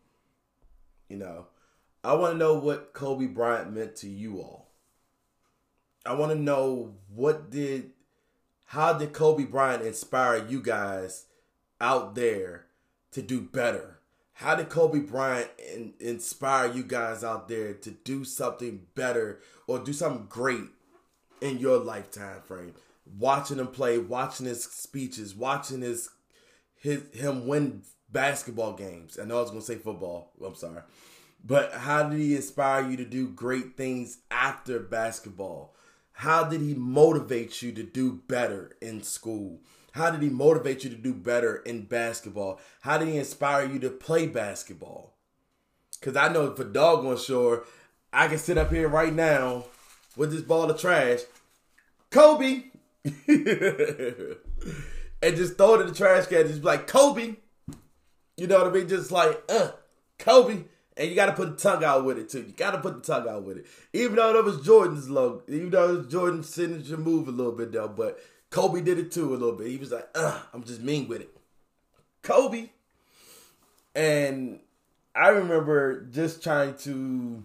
You 1.10 1.18
know, 1.18 1.48
I 2.04 2.14
want 2.14 2.34
to 2.34 2.38
know 2.38 2.56
what 2.56 2.94
Kobe 2.94 3.28
Bryant 3.28 3.74
meant 3.74 3.96
to 3.98 4.08
you 4.08 4.40
all. 4.40 4.70
I 6.06 6.14
want 6.14 6.32
to 6.32 6.38
know 6.38 6.96
what 7.14 7.50
did, 7.50 7.92
how 8.66 8.94
did 8.94 9.14
Kobe 9.14 9.46
Bryant 9.46 9.84
inspire 9.84 10.46
you 10.46 10.62
guys 10.62 11.28
out 11.80 12.16
there 12.16 12.66
to 13.12 13.22
do 13.22 13.40
better? 13.40 14.00
How 14.34 14.56
did 14.56 14.70
Kobe 14.70 15.00
Bryant 15.00 15.50
in, 15.58 15.94
inspire 16.00 16.72
you 16.72 16.84
guys 16.84 17.24
out 17.24 17.48
there 17.48 17.74
to 17.74 17.92
do 17.92 18.26
something 18.26 18.82
better 18.96 19.40
or 19.68 19.80
do 19.80 19.94
something 19.94 20.26
great 20.28 20.66
in 21.44 21.60
your 21.60 21.78
lifetime 21.78 22.42
frame. 22.42 22.74
Watching 23.20 23.60
him 23.60 23.68
play, 23.68 23.98
watching 23.98 24.46
his 24.46 24.64
speeches, 24.64 25.36
watching 25.36 25.82
his 25.82 26.10
his 26.76 27.04
him 27.14 27.46
win 27.46 27.84
basketball 28.10 28.74
games. 28.74 29.20
I 29.22 29.26
know 29.26 29.38
I 29.38 29.42
was 29.42 29.52
gonna 29.52 29.62
say 29.62 29.76
football. 29.76 30.32
I'm 30.44 30.56
sorry. 30.56 30.82
But 31.46 31.74
how 31.74 32.04
did 32.04 32.20
he 32.20 32.38
inspire 32.38 32.90
you 32.90 32.96
to 32.98 33.06
do 33.06 33.28
great 33.28 33.76
things 33.76 34.20
after 34.32 34.80
basketball? 34.80 35.76
How 36.14 36.46
did 36.46 36.62
he 36.62 36.74
motivate 36.74 37.62
you 37.62 37.74
to 37.74 37.84
do 37.84 38.22
better 38.28 38.78
in 38.82 39.04
school? 39.04 39.60
How 39.92 40.10
did 40.10 40.22
he 40.22 40.30
motivate 40.30 40.86
you 40.86 40.90
to 40.90 40.96
do 40.96 41.14
better 41.14 41.58
in 41.58 41.84
basketball? 41.84 42.62
How 42.82 42.98
did 42.98 43.10
he 43.10 43.18
inspire 43.18 43.66
you 43.66 43.80
to 43.80 43.90
play 43.90 44.28
basketball? 44.28 45.18
Cause 46.02 46.16
I 46.16 46.30
know 46.30 46.56
for 46.56 46.64
doggone 46.64 47.18
sure, 47.18 47.66
I 48.14 48.28
can 48.28 48.38
sit 48.38 48.58
up 48.58 48.72
here 48.72 48.88
right 48.88 49.14
now 49.14 49.66
with 50.16 50.32
this 50.32 50.42
ball 50.42 50.70
of 50.70 50.80
trash, 50.80 51.20
Kobe, 52.12 52.64
and 53.06 53.16
just 55.22 55.58
throw 55.58 55.76
it 55.76 55.82
in 55.82 55.88
the 55.88 55.94
trash 55.96 56.28
can. 56.28 56.48
Just 56.48 56.64
like 56.64 56.88
Kobe, 56.88 57.36
you 58.38 58.48
know 58.48 58.60
what 58.60 58.68
I 58.68 58.72
mean? 58.72 58.88
Just 58.88 59.12
like 59.12 59.44
uh, 59.50 59.72
Kobe. 60.20 60.64
And 60.96 61.10
you 61.10 61.16
got 61.16 61.26
to 61.26 61.34
put 61.34 61.58
the 61.58 61.70
tongue 61.70 61.84
out 61.84 62.06
with 62.06 62.20
it 62.20 62.30
too. 62.30 62.42
You 62.42 62.54
got 62.56 62.72
to 62.72 62.78
put 62.78 62.94
the 62.94 63.14
tongue 63.14 63.28
out 63.28 63.42
with 63.44 63.58
it, 63.58 63.66
even 63.94 64.16
though 64.16 64.32
that 64.32 64.44
was 64.44 64.64
Jordan's 64.64 65.10
logo, 65.10 65.42
even 65.48 65.72
though 65.72 65.90
it 65.92 65.98
was 65.98 66.08
Jordan's 66.08 66.48
signature 66.48 66.98
move 66.98 67.28
a 67.28 67.32
little 67.32 67.52
bit 67.52 67.72
though. 67.72 67.88
But 67.88 68.20
Kobe 68.52 68.82
did 68.82 69.00
it 69.00 69.12
too 69.12 69.32
a 69.32 69.36
little 69.36 69.54
bit. 69.56 69.70
He 69.70 69.78
was 69.78 69.92
like, 69.92 70.08
"Uh, 70.14 70.40
I'm 70.54 70.64
just 70.64 70.82
mean 70.82 71.08
with 71.08 71.22
it." 71.22 71.36
Kobe, 72.22 72.70
and 73.96 74.60
I 75.16 75.30
remember 75.30 76.06
just 76.12 76.44
trying 76.44 76.76
to 76.78 77.44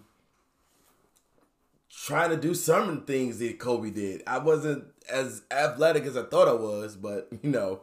trying 2.09 2.31
to 2.31 2.37
do 2.37 2.55
some 2.55 3.03
things 3.03 3.37
that 3.37 3.59
Kobe 3.59 3.91
did. 3.91 4.23
I 4.25 4.39
wasn't 4.39 4.85
as 5.11 5.43
athletic 5.51 6.05
as 6.05 6.17
I 6.17 6.23
thought 6.23 6.47
I 6.47 6.53
was, 6.53 6.95
but 6.95 7.29
you 7.43 7.51
know, 7.51 7.81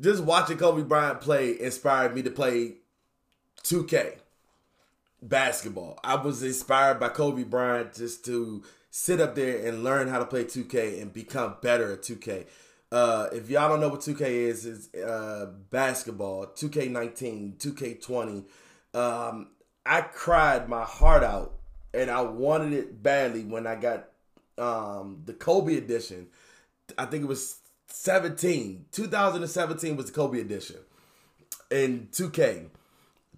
just 0.00 0.24
watching 0.24 0.58
Kobe 0.58 0.82
Bryant 0.82 1.20
play 1.20 1.58
inspired 1.58 2.16
me 2.16 2.22
to 2.22 2.30
play 2.30 2.74
2K 3.62 4.18
basketball. 5.22 6.00
I 6.02 6.16
was 6.16 6.42
inspired 6.42 6.98
by 6.98 7.10
Kobe 7.10 7.44
Bryant 7.44 7.94
just 7.94 8.24
to 8.24 8.64
sit 8.90 9.20
up 9.20 9.36
there 9.36 9.64
and 9.64 9.84
learn 9.84 10.08
how 10.08 10.18
to 10.18 10.24
play 10.24 10.44
2K 10.44 11.00
and 11.00 11.12
become 11.12 11.56
better 11.62 11.92
at 11.92 12.02
2K. 12.02 12.44
Uh, 12.90 13.28
if 13.32 13.48
y'all 13.48 13.68
don't 13.68 13.80
know 13.80 13.90
what 13.90 14.00
2K 14.00 14.20
is, 14.22 14.66
it's 14.66 14.94
uh, 14.94 15.52
basketball, 15.70 16.46
2K19, 16.46 17.56
2K20. 17.58 18.44
Um, 18.98 19.50
I 19.86 20.00
cried 20.00 20.68
my 20.68 20.82
heart 20.82 21.22
out 21.22 21.57
and 21.94 22.10
I 22.10 22.22
wanted 22.22 22.72
it 22.72 23.02
badly 23.02 23.44
when 23.44 23.66
I 23.66 23.76
got 23.76 24.08
um, 24.56 25.22
the 25.24 25.32
Kobe 25.32 25.76
edition. 25.76 26.28
I 26.96 27.06
think 27.06 27.24
it 27.24 27.28
was 27.28 27.58
17. 27.88 28.86
2017 28.92 29.96
was 29.96 30.06
the 30.06 30.12
Kobe 30.12 30.40
edition. 30.40 30.76
And 31.70 32.10
2K. 32.10 32.68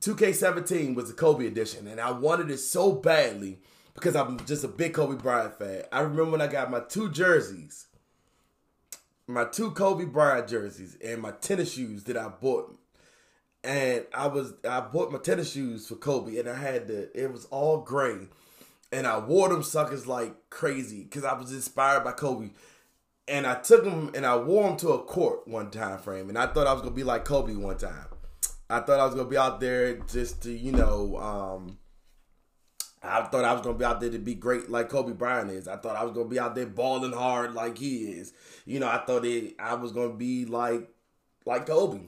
2K17 0.01 0.94
was 0.94 1.09
the 1.09 1.14
Kobe 1.14 1.46
edition, 1.46 1.86
and 1.86 2.01
I 2.01 2.11
wanted 2.11 2.51
it 2.51 2.59
so 2.59 2.92
badly 2.92 3.59
because 3.94 4.16
I'm 4.16 4.44
just 4.46 4.64
a 4.64 4.68
big 4.68 4.94
Kobe 4.94 5.20
Bryant 5.20 5.59
fan. 5.59 5.82
I 5.92 6.01
remember 6.01 6.32
when 6.32 6.40
I 6.40 6.46
got 6.46 6.70
my 6.70 6.80
two 6.80 7.11
jerseys, 7.11 7.86
my 9.26 9.44
two 9.44 9.72
Kobe 9.72 10.07
Bryant 10.07 10.48
jerseys, 10.48 10.96
and 11.05 11.20
my 11.20 11.32
tennis 11.32 11.74
shoes 11.74 12.05
that 12.05 12.16
I 12.16 12.28
bought. 12.28 12.79
And 13.62 14.06
I 14.14 14.26
was 14.26 14.54
I 14.68 14.80
bought 14.80 15.12
my 15.12 15.18
tennis 15.18 15.52
shoes 15.52 15.86
for 15.86 15.96
Kobe, 15.96 16.38
and 16.38 16.48
I 16.48 16.56
had 16.56 16.88
the 16.88 17.11
it 17.14 17.32
was 17.32 17.44
all 17.46 17.78
gray, 17.78 18.28
and 18.90 19.06
I 19.06 19.18
wore 19.18 19.48
them 19.48 19.62
suckers 19.62 20.06
like 20.06 20.34
crazy 20.48 21.04
because 21.04 21.24
I 21.24 21.34
was 21.34 21.52
inspired 21.52 22.04
by 22.04 22.12
Kobe. 22.12 22.50
And 23.28 23.46
I 23.46 23.54
took 23.54 23.84
them 23.84 24.11
and 24.14 24.26
I 24.26 24.36
wore 24.36 24.66
them 24.66 24.76
to 24.78 24.90
a 24.90 25.04
court 25.04 25.46
one 25.46 25.70
time 25.70 25.98
frame, 25.98 26.28
and 26.28 26.38
I 26.38 26.46
thought 26.46 26.66
I 26.66 26.72
was 26.72 26.82
gonna 26.82 26.94
be 26.94 27.04
like 27.04 27.24
Kobe 27.24 27.54
one 27.54 27.76
time. 27.76 28.06
I 28.70 28.80
thought 28.80 29.00
I 29.00 29.04
was 29.04 29.14
gonna 29.14 29.28
be 29.28 29.36
out 29.36 29.61
there 29.61 29.98
just 29.98 30.42
to, 30.44 30.52
you 30.52 30.72
know, 30.72 31.16
um, 31.16 31.78
I 33.02 33.22
thought 33.22 33.44
I 33.44 33.52
was 33.52 33.62
gonna 33.62 33.78
be 33.78 33.84
out 33.84 34.00
there 34.00 34.11
to 34.11 34.18
be 34.18 34.34
great 34.34 34.70
like 34.70 34.88
Kobe 34.88 35.12
Bryant 35.12 35.50
is. 35.50 35.66
I 35.66 35.76
thought 35.76 35.96
I 35.96 36.04
was 36.04 36.12
gonna 36.12 36.28
be 36.28 36.38
out 36.38 36.54
there 36.54 36.66
balling 36.66 37.12
hard 37.12 37.54
like 37.54 37.78
he 37.78 38.12
is. 38.12 38.32
You 38.66 38.78
know, 38.78 38.88
I 38.88 38.98
thought 38.98 39.24
it, 39.24 39.56
I 39.58 39.74
was 39.74 39.92
gonna 39.92 40.14
be 40.14 40.44
like 40.44 40.88
like 41.46 41.66
Kobe. 41.66 42.02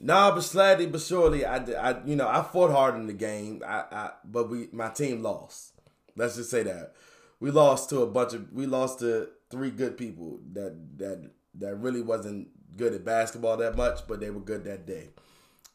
Nah, 0.00 0.34
but 0.34 0.42
slowly 0.42 0.86
but 0.86 1.00
surely, 1.00 1.44
I, 1.44 1.56
I, 1.56 2.04
you 2.04 2.16
know, 2.16 2.28
I 2.28 2.42
fought 2.42 2.70
hard 2.70 2.96
in 2.96 3.06
the 3.06 3.12
game. 3.12 3.62
I, 3.66 3.84
I, 3.90 4.10
but 4.24 4.50
we, 4.50 4.68
my 4.72 4.88
team 4.88 5.22
lost. 5.22 5.72
Let's 6.16 6.36
just 6.36 6.50
say 6.50 6.62
that 6.64 6.94
we 7.40 7.50
lost 7.50 7.90
to 7.90 8.02
a 8.02 8.06
bunch 8.06 8.34
of, 8.34 8.52
we 8.52 8.66
lost 8.66 9.00
to 9.00 9.28
three 9.50 9.70
good 9.70 9.96
people 9.96 10.40
that 10.52 10.98
that 10.98 11.30
that 11.56 11.76
really 11.76 12.02
wasn't 12.02 12.48
good 12.76 12.92
at 12.92 13.04
basketball 13.04 13.56
that 13.58 13.76
much, 13.76 14.00
but 14.08 14.20
they 14.20 14.30
were 14.30 14.40
good 14.40 14.64
that 14.64 14.86
day 14.86 15.10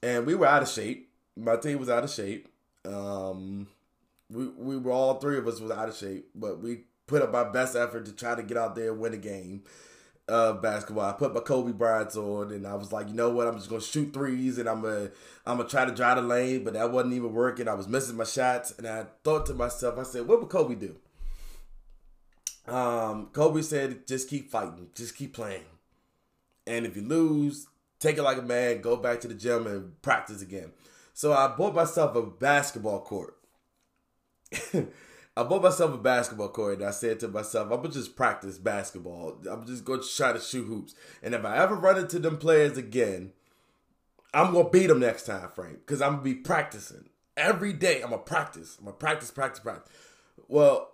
and 0.01 0.25
we 0.25 0.35
were 0.35 0.47
out 0.47 0.63
of 0.63 0.69
shape. 0.69 1.11
My 1.35 1.55
team 1.55 1.79
was 1.79 1.89
out 1.89 2.03
of 2.03 2.09
shape. 2.09 2.47
Um, 2.85 3.67
we 4.29 4.47
we 4.47 4.77
were 4.77 4.91
all 4.91 5.19
three 5.19 5.37
of 5.37 5.47
us 5.47 5.59
was 5.59 5.71
out 5.71 5.89
of 5.89 5.95
shape, 5.95 6.29
but 6.35 6.59
we 6.61 6.81
put 7.07 7.21
up 7.21 7.33
our 7.33 7.51
best 7.51 7.75
effort 7.75 8.05
to 8.05 8.11
try 8.11 8.35
to 8.35 8.43
get 8.43 8.57
out 8.57 8.75
there 8.75 8.91
and 8.91 8.99
win 8.99 9.13
a 9.13 9.17
game 9.17 9.63
of 10.29 10.61
basketball. 10.61 11.09
I 11.09 11.13
put 11.13 11.33
my 11.33 11.39
Kobe 11.41 11.71
Bryant's 11.71 12.15
on, 12.15 12.51
and 12.51 12.65
I 12.65 12.75
was 12.75 12.91
like, 12.91 13.07
you 13.07 13.13
know 13.13 13.29
what? 13.29 13.47
I'm 13.47 13.57
just 13.57 13.69
gonna 13.69 13.81
shoot 13.81 14.13
threes, 14.13 14.57
and 14.57 14.69
I'm 14.69 14.81
gonna 14.81 15.11
I'm 15.45 15.57
gonna 15.57 15.67
try 15.67 15.85
to 15.85 15.93
drive 15.93 16.17
the 16.17 16.21
lane, 16.21 16.63
but 16.63 16.73
that 16.73 16.91
wasn't 16.91 17.15
even 17.15 17.33
working. 17.33 17.67
I 17.67 17.73
was 17.73 17.87
missing 17.87 18.15
my 18.15 18.23
shots, 18.23 18.73
and 18.77 18.87
I 18.87 19.05
thought 19.23 19.45
to 19.47 19.53
myself, 19.53 19.97
I 19.97 20.03
said, 20.03 20.27
what 20.27 20.39
would 20.39 20.49
Kobe 20.49 20.75
do? 20.75 20.95
Um, 22.71 23.29
Kobe 23.33 23.61
said, 23.61 24.05
just 24.07 24.29
keep 24.29 24.51
fighting, 24.51 24.87
just 24.95 25.15
keep 25.17 25.33
playing, 25.33 25.65
and 26.67 26.85
if 26.85 26.95
you 26.95 27.01
lose, 27.01 27.67
take 27.99 28.17
it 28.17 28.23
like 28.23 28.37
a 28.37 28.43
man, 28.43 28.81
go 28.81 28.95
back 28.95 29.19
to 29.21 29.27
the 29.27 29.33
gym 29.33 29.67
and 29.67 29.99
practice 30.01 30.41
again. 30.41 30.71
So 31.13 31.33
I 31.33 31.47
bought 31.47 31.75
myself 31.75 32.15
a 32.15 32.21
basketball 32.21 33.01
court. 33.01 33.35
I 35.39 35.43
bought 35.43 35.63
myself 35.63 35.93
a 35.93 35.97
basketball 35.97 36.49
court 36.49 36.79
and 36.79 36.87
I 36.87 36.91
said 36.91 37.21
to 37.21 37.29
myself, 37.29 37.71
I'm 37.71 37.77
gonna 37.77 37.93
just 37.93 38.17
practice 38.17 38.57
basketball. 38.57 39.37
I'm 39.49 39.65
just 39.65 39.85
gonna 39.85 40.01
try 40.01 40.33
to 40.33 40.39
shoot 40.39 40.65
hoops. 40.65 40.95
And 41.23 41.33
if 41.33 41.45
I 41.45 41.59
ever 41.59 41.75
run 41.75 41.97
into 41.97 42.19
them 42.19 42.37
players 42.37 42.77
again, 42.77 43.31
I'm 44.33 44.51
gonna 44.51 44.69
beat 44.69 44.87
them 44.87 44.99
next 44.99 45.25
time 45.25 45.49
frame. 45.51 45.77
Cause 45.85 46.01
I'm 46.01 46.13
gonna 46.13 46.23
be 46.23 46.33
practicing. 46.35 47.07
Every 47.37 47.71
day 47.71 48.01
I'm 48.01 48.09
gonna 48.09 48.21
practice. 48.21 48.75
I'm 48.79 48.85
gonna 48.85 48.97
practice, 48.97 49.31
practice, 49.31 49.61
practice. 49.61 49.89
Well, 50.49 50.91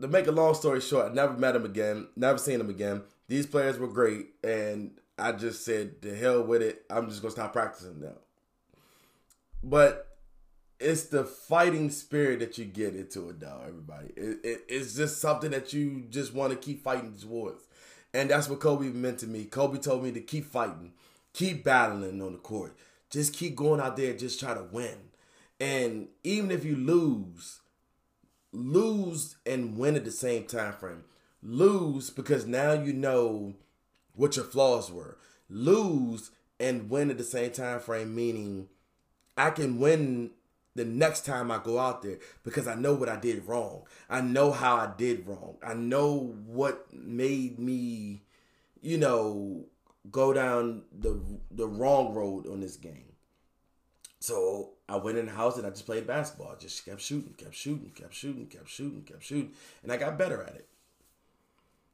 to 0.00 0.06
make 0.06 0.28
a 0.28 0.32
long 0.32 0.54
story 0.54 0.80
short, 0.80 1.10
I 1.10 1.12
never 1.12 1.36
met 1.36 1.54
them 1.54 1.64
again, 1.64 2.06
never 2.14 2.38
seen 2.38 2.58
them 2.58 2.70
again. 2.70 3.02
These 3.26 3.46
players 3.46 3.76
were 3.76 3.88
great, 3.88 4.28
and 4.44 4.92
I 5.18 5.32
just 5.32 5.64
said, 5.64 6.00
the 6.00 6.14
hell 6.14 6.44
with 6.44 6.62
it. 6.62 6.84
I'm 6.88 7.08
just 7.08 7.22
gonna 7.22 7.32
stop 7.32 7.52
practicing 7.52 8.00
now. 8.00 8.18
But 9.64 10.13
it's 10.80 11.04
the 11.04 11.24
fighting 11.24 11.90
spirit 11.90 12.40
that 12.40 12.58
you 12.58 12.64
get 12.64 12.94
into 12.94 13.28
it, 13.30 13.40
though. 13.40 13.60
Everybody, 13.66 14.12
it, 14.16 14.38
it, 14.44 14.64
it's 14.68 14.94
just 14.94 15.20
something 15.20 15.50
that 15.50 15.72
you 15.72 16.04
just 16.10 16.34
want 16.34 16.52
to 16.52 16.58
keep 16.58 16.82
fighting 16.82 17.14
towards, 17.14 17.62
and 18.12 18.30
that's 18.30 18.48
what 18.48 18.60
Kobe 18.60 18.88
meant 18.88 19.18
to 19.20 19.26
me. 19.26 19.44
Kobe 19.44 19.78
told 19.78 20.02
me 20.02 20.12
to 20.12 20.20
keep 20.20 20.44
fighting, 20.44 20.92
keep 21.32 21.64
battling 21.64 22.20
on 22.20 22.32
the 22.32 22.38
court, 22.38 22.76
just 23.10 23.34
keep 23.34 23.56
going 23.56 23.80
out 23.80 23.96
there, 23.96 24.14
just 24.14 24.40
try 24.40 24.54
to 24.54 24.66
win. 24.70 24.96
And 25.60 26.08
even 26.24 26.50
if 26.50 26.64
you 26.64 26.76
lose, 26.76 27.60
lose 28.52 29.36
and 29.46 29.76
win 29.76 29.96
at 29.96 30.04
the 30.04 30.10
same 30.10 30.44
time 30.44 30.72
frame. 30.74 31.04
Lose 31.42 32.10
because 32.10 32.46
now 32.46 32.72
you 32.72 32.92
know 32.92 33.54
what 34.14 34.36
your 34.36 34.44
flaws 34.44 34.90
were. 34.90 35.18
Lose 35.48 36.30
and 36.58 36.88
win 36.88 37.10
at 37.10 37.18
the 37.18 37.24
same 37.24 37.50
time 37.50 37.80
frame, 37.80 38.14
meaning 38.14 38.68
I 39.36 39.50
can 39.50 39.78
win 39.78 40.30
the 40.74 40.84
next 40.84 41.24
time 41.24 41.50
I 41.50 41.58
go 41.58 41.78
out 41.78 42.02
there 42.02 42.18
because 42.42 42.66
I 42.66 42.74
know 42.74 42.94
what 42.94 43.08
I 43.08 43.16
did 43.16 43.46
wrong. 43.46 43.82
I 44.10 44.20
know 44.20 44.50
how 44.50 44.76
I 44.76 44.90
did 44.96 45.26
wrong. 45.26 45.56
I 45.64 45.74
know 45.74 46.34
what 46.46 46.92
made 46.92 47.58
me, 47.58 48.22
you 48.82 48.98
know, 48.98 49.66
go 50.10 50.32
down 50.32 50.82
the 50.98 51.20
the 51.50 51.66
wrong 51.66 52.14
road 52.14 52.46
on 52.46 52.60
this 52.60 52.76
game. 52.76 53.12
So 54.20 54.70
I 54.88 54.96
went 54.96 55.18
in 55.18 55.26
the 55.26 55.32
house 55.32 55.58
and 55.58 55.66
I 55.66 55.70
just 55.70 55.86
played 55.86 56.06
basketball. 56.06 56.52
I 56.52 56.58
just 56.58 56.84
kept 56.84 57.00
shooting, 57.00 57.34
kept 57.34 57.54
shooting, 57.54 57.90
kept 57.94 58.14
shooting, 58.14 58.46
kept 58.46 58.68
shooting, 58.68 59.02
kept 59.02 59.22
shooting, 59.22 59.52
and 59.82 59.92
I 59.92 59.96
got 59.96 60.18
better 60.18 60.42
at 60.42 60.54
it. 60.54 60.68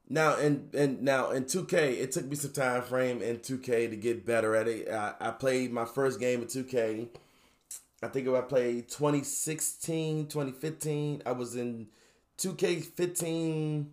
Now 0.08 0.36
and 0.36 0.74
and 0.74 1.02
now 1.02 1.30
in 1.30 1.44
2K, 1.44 2.00
it 2.00 2.12
took 2.12 2.26
me 2.26 2.36
some 2.36 2.52
time 2.52 2.82
frame 2.82 3.20
in 3.20 3.38
2K 3.38 3.90
to 3.90 3.96
get 3.96 4.24
better 4.24 4.56
at 4.56 4.66
it. 4.66 4.88
I, 4.88 5.14
I 5.20 5.30
played 5.32 5.72
my 5.72 5.84
first 5.84 6.18
game 6.18 6.42
of 6.42 6.48
2K. 6.48 7.08
I 8.02 8.08
think 8.08 8.28
I 8.28 8.40
played 8.40 8.88
2016, 8.88 10.26
2015. 10.28 11.22
I 11.26 11.32
was 11.32 11.54
in 11.54 11.88
2K15 12.38 13.86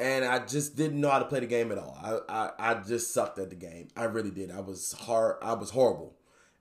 and 0.00 0.24
I 0.24 0.38
just 0.40 0.76
didn't 0.76 1.00
know 1.00 1.10
how 1.10 1.20
to 1.20 1.26
play 1.26 1.40
the 1.40 1.46
game 1.46 1.70
at 1.70 1.78
all. 1.78 1.96
I, 2.02 2.50
I, 2.58 2.70
I 2.70 2.74
just 2.74 3.14
sucked 3.14 3.38
at 3.38 3.50
the 3.50 3.56
game. 3.56 3.88
I 3.96 4.04
really 4.04 4.30
did. 4.30 4.50
I 4.50 4.60
was 4.60 4.92
hard 4.92 5.36
I 5.42 5.52
was 5.52 5.70
horrible 5.70 6.16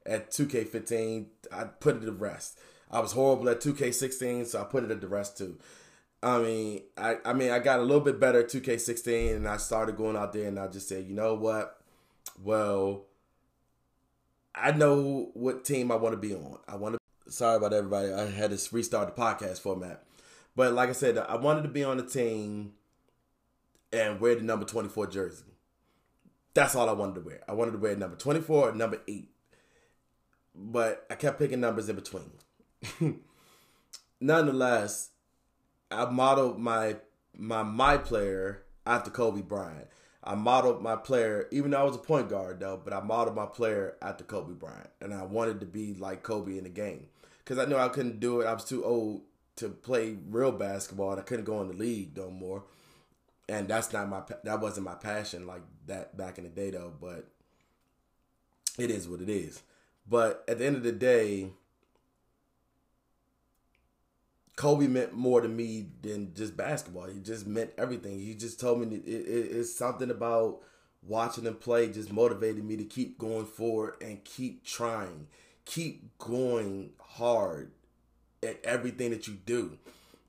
at 0.05 0.31
2K15. 0.31 1.25
I 1.51 1.63
put 1.63 1.97
it 1.97 2.05
to 2.05 2.11
rest. 2.11 2.59
I 2.91 2.99
was 2.99 3.13
horrible 3.13 3.49
at 3.49 3.61
2K16, 3.61 4.47
so 4.47 4.61
I 4.61 4.63
put 4.65 4.83
it 4.83 4.91
at 4.91 5.01
the 5.01 5.07
rest 5.07 5.37
too. 5.37 5.57
I 6.21 6.39
mean, 6.39 6.81
I, 6.97 7.17
I 7.23 7.33
mean, 7.33 7.51
I 7.51 7.59
got 7.59 7.79
a 7.79 7.83
little 7.83 8.01
bit 8.01 8.19
better 8.19 8.39
at 8.41 8.49
2K16, 8.49 9.35
and 9.35 9.47
I 9.47 9.57
started 9.57 9.95
going 9.95 10.17
out 10.17 10.33
there, 10.33 10.47
and 10.47 10.59
I 10.59 10.67
just 10.67 10.89
said, 10.89 11.05
you 11.05 11.13
know 11.13 11.33
what? 11.35 11.79
Well, 12.43 13.05
I 14.55 14.71
know 14.71 15.31
what 15.33 15.63
team 15.63 15.91
I 15.91 15.95
want 15.95 16.13
to 16.13 16.17
be 16.17 16.33
on. 16.33 16.59
I 16.67 16.75
want 16.75 16.95
to. 16.95 17.31
Sorry 17.31 17.57
about 17.57 17.73
everybody. 17.73 18.11
I 18.11 18.25
had 18.29 18.57
to 18.57 18.75
restart 18.75 19.15
the 19.15 19.21
podcast 19.21 19.59
format, 19.59 20.03
but 20.55 20.73
like 20.73 20.89
I 20.89 20.93
said, 20.93 21.17
I 21.17 21.35
wanted 21.35 21.61
to 21.63 21.69
be 21.69 21.83
on 21.83 21.97
the 21.97 22.05
team 22.05 22.73
and 23.93 24.19
wear 24.19 24.35
the 24.35 24.41
number 24.41 24.65
24 24.65 25.07
jersey. 25.07 25.45
That's 26.55 26.75
all 26.75 26.89
I 26.89 26.93
wanted 26.93 27.15
to 27.15 27.21
wear. 27.21 27.41
I 27.47 27.53
wanted 27.53 27.71
to 27.71 27.77
wear 27.77 27.95
number 27.95 28.15
24 28.15 28.69
or 28.69 28.73
number 28.73 28.99
eight, 29.07 29.29
but 30.55 31.05
I 31.09 31.15
kept 31.15 31.37
picking 31.37 31.59
numbers 31.59 31.87
in 31.87 31.95
between. 31.95 32.31
nonetheless, 34.19 35.09
I 35.91 36.05
modeled 36.05 36.59
my 36.59 36.97
my 37.37 37.63
my 37.63 37.97
player 37.97 38.63
after 38.85 39.11
Kobe 39.11 39.41
Bryant. 39.41 39.87
I 40.23 40.35
modeled 40.35 40.81
my 40.81 40.95
player, 40.95 41.47
even 41.51 41.71
though 41.71 41.79
I 41.79 41.83
was 41.83 41.95
a 41.95 41.99
point 41.99 42.29
guard 42.29 42.59
though, 42.59 42.79
but 42.83 42.93
I 42.93 42.99
modeled 42.99 43.35
my 43.35 43.45
player 43.45 43.95
after 44.01 44.23
Kobe 44.23 44.53
Bryant, 44.53 44.89
and 45.01 45.13
I 45.13 45.23
wanted 45.23 45.59
to 45.61 45.65
be 45.65 45.93
like 45.93 46.23
Kobe 46.23 46.57
in 46.57 46.65
the 46.65 46.69
game 46.69 47.07
because 47.39 47.57
I 47.57 47.65
knew 47.65 47.77
I 47.77 47.89
couldn't 47.89 48.19
do 48.19 48.41
it. 48.41 48.45
I 48.45 48.53
was 48.53 48.65
too 48.65 48.83
old 48.83 49.21
to 49.55 49.69
play 49.69 50.17
real 50.29 50.51
basketball, 50.51 51.11
and 51.11 51.19
I 51.19 51.23
couldn't 51.23 51.45
go 51.45 51.61
in 51.61 51.67
the 51.69 51.73
league 51.73 52.17
no 52.17 52.29
more. 52.29 52.63
And 53.47 53.67
that's 53.67 53.91
not 53.93 54.09
my 54.09 54.21
that 54.43 54.61
wasn't 54.61 54.85
my 54.85 54.95
passion 54.95 55.47
like 55.47 55.63
that 55.87 56.15
back 56.15 56.37
in 56.37 56.43
the 56.43 56.49
day 56.49 56.69
though. 56.69 56.93
But 56.99 57.27
it 58.77 58.91
is 58.91 59.07
what 59.07 59.21
it 59.21 59.29
is. 59.29 59.63
But 60.07 60.43
at 60.47 60.59
the 60.59 60.65
end 60.65 60.75
of 60.75 60.83
the 60.83 60.91
day, 60.91 61.49
Kobe 64.59 64.87
meant 64.87 65.13
more 65.13 65.39
to 65.39 65.47
me 65.47 65.87
than 66.01 66.33
just 66.33 66.57
basketball. 66.57 67.07
He 67.07 67.21
just 67.21 67.47
meant 67.47 67.71
everything. 67.77 68.19
He 68.19 68.35
just 68.35 68.59
told 68.59 68.81
me 68.81 68.97
it, 68.97 69.07
it, 69.07 69.55
it's 69.55 69.73
something 69.73 70.11
about 70.11 70.59
watching 71.01 71.45
him 71.45 71.55
play 71.55 71.87
just 71.87 72.11
motivated 72.11 72.65
me 72.65 72.75
to 72.75 72.83
keep 72.83 73.17
going 73.17 73.45
forward 73.45 73.93
and 74.01 74.21
keep 74.25 74.65
trying, 74.65 75.27
keep 75.63 76.17
going 76.17 76.89
hard 76.99 77.71
at 78.43 78.59
everything 78.65 79.11
that 79.11 79.29
you 79.29 79.35
do. 79.45 79.77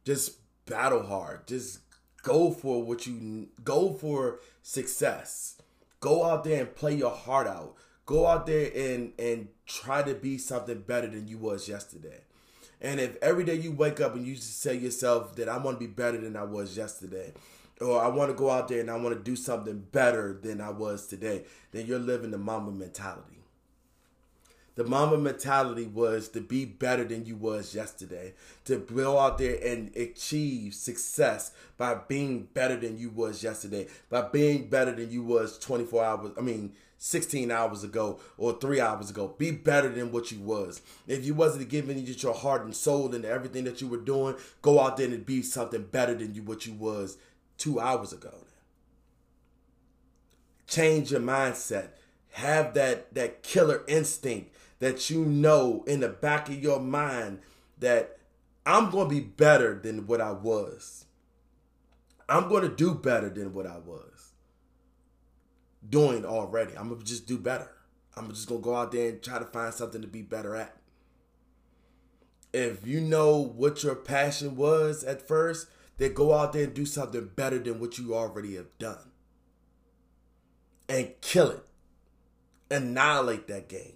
Just 0.04 0.36
battle 0.64 1.02
hard. 1.02 1.48
Just 1.48 1.80
go 2.22 2.52
for 2.52 2.84
what 2.84 3.08
you 3.08 3.48
go 3.64 3.94
for 3.94 4.38
success. 4.62 5.60
Go 5.98 6.24
out 6.24 6.44
there 6.44 6.60
and 6.60 6.76
play 6.76 6.94
your 6.94 7.10
heart 7.10 7.48
out. 7.48 7.74
Go 8.06 8.28
out 8.28 8.46
there 8.46 8.70
and 8.76 9.12
and 9.18 9.48
try 9.66 10.04
to 10.04 10.14
be 10.14 10.38
something 10.38 10.82
better 10.82 11.08
than 11.08 11.26
you 11.26 11.36
was 11.36 11.68
yesterday. 11.68 12.20
And 12.80 12.98
if 12.98 13.16
every 13.22 13.44
day 13.44 13.54
you 13.54 13.72
wake 13.72 14.00
up 14.00 14.14
and 14.14 14.26
you 14.26 14.36
say 14.36 14.74
yourself 14.74 15.36
that 15.36 15.48
I 15.48 15.58
want 15.58 15.78
to 15.78 15.86
be 15.86 15.92
better 15.92 16.18
than 16.18 16.36
I 16.36 16.44
was 16.44 16.76
yesterday, 16.76 17.32
or 17.80 18.02
I 18.02 18.08
want 18.08 18.30
to 18.30 18.36
go 18.36 18.50
out 18.50 18.68
there 18.68 18.80
and 18.80 18.90
I 18.90 18.96
want 18.96 19.16
to 19.16 19.22
do 19.22 19.36
something 19.36 19.86
better 19.92 20.38
than 20.40 20.60
I 20.60 20.70
was 20.70 21.06
today, 21.06 21.44
then 21.72 21.86
you're 21.86 21.98
living 21.98 22.30
the 22.30 22.38
mamba 22.38 22.70
mentality. 22.70 23.40
The 24.76 24.84
mamba 24.84 25.18
mentality 25.18 25.86
was 25.86 26.28
to 26.30 26.40
be 26.40 26.64
better 26.64 27.04
than 27.04 27.26
you 27.26 27.36
was 27.36 27.74
yesterday, 27.74 28.34
to 28.64 28.78
go 28.78 29.18
out 29.18 29.36
there 29.36 29.58
and 29.62 29.94
achieve 29.96 30.74
success 30.74 31.52
by 31.76 31.94
being 31.94 32.48
better 32.54 32.76
than 32.76 32.96
you 32.96 33.10
was 33.10 33.42
yesterday, 33.42 33.88
by 34.08 34.22
being 34.22 34.70
better 34.70 34.92
than 34.92 35.10
you 35.10 35.22
was 35.22 35.58
24 35.58 36.04
hours. 36.04 36.30
I 36.38 36.40
mean, 36.40 36.72
16 37.02 37.50
hours 37.50 37.82
ago 37.82 38.20
or 38.36 38.52
three 38.52 38.78
hours 38.78 39.08
ago. 39.08 39.34
Be 39.38 39.50
better 39.50 39.88
than 39.88 40.12
what 40.12 40.30
you 40.30 40.38
was. 40.38 40.82
If 41.08 41.24
you 41.24 41.32
wasn't 41.32 41.70
giving 41.70 41.96
you 41.98 42.12
your 42.12 42.34
heart 42.34 42.62
and 42.62 42.76
soul 42.76 43.14
and 43.14 43.24
everything 43.24 43.64
that 43.64 43.80
you 43.80 43.88
were 43.88 43.96
doing, 43.96 44.36
go 44.60 44.78
out 44.78 44.98
there 44.98 45.06
and 45.06 45.24
be 45.24 45.40
something 45.40 45.82
better 45.84 46.14
than 46.14 46.34
you 46.34 46.42
what 46.42 46.66
you 46.66 46.74
was 46.74 47.16
two 47.56 47.80
hours 47.80 48.12
ago. 48.12 48.34
Change 50.66 51.10
your 51.10 51.22
mindset. 51.22 51.88
Have 52.32 52.74
that 52.74 53.14
that 53.14 53.42
killer 53.42 53.82
instinct 53.88 54.54
that 54.78 55.08
you 55.08 55.24
know 55.24 55.82
in 55.86 56.00
the 56.00 56.08
back 56.10 56.50
of 56.50 56.62
your 56.62 56.80
mind 56.80 57.40
that 57.78 58.18
I'm 58.66 58.90
going 58.90 59.08
to 59.08 59.14
be 59.14 59.20
better 59.20 59.80
than 59.82 60.06
what 60.06 60.20
I 60.20 60.32
was. 60.32 61.06
I'm 62.28 62.48
going 62.50 62.62
to 62.62 62.68
do 62.68 62.94
better 62.94 63.30
than 63.30 63.54
what 63.54 63.66
I 63.66 63.78
was 63.78 64.09
doing 65.88 66.24
already. 66.24 66.76
I'm 66.76 66.88
gonna 66.90 67.02
just 67.02 67.26
do 67.26 67.38
better. 67.38 67.70
I'm 68.16 68.28
just 68.30 68.48
gonna 68.48 68.60
go 68.60 68.76
out 68.76 68.92
there 68.92 69.10
and 69.10 69.22
try 69.22 69.38
to 69.38 69.44
find 69.46 69.72
something 69.72 70.02
to 70.02 70.08
be 70.08 70.22
better 70.22 70.56
at. 70.56 70.76
If 72.52 72.86
you 72.86 73.00
know 73.00 73.38
what 73.38 73.82
your 73.82 73.94
passion 73.94 74.56
was 74.56 75.04
at 75.04 75.26
first, 75.26 75.68
then 75.98 76.14
go 76.14 76.34
out 76.34 76.52
there 76.52 76.64
and 76.64 76.74
do 76.74 76.84
something 76.84 77.30
better 77.36 77.58
than 77.58 77.78
what 77.78 77.98
you 77.98 78.14
already 78.14 78.56
have 78.56 78.76
done. 78.78 79.10
And 80.88 81.12
kill 81.20 81.50
it. 81.50 81.64
Annihilate 82.70 83.46
that 83.48 83.68
game. 83.68 83.94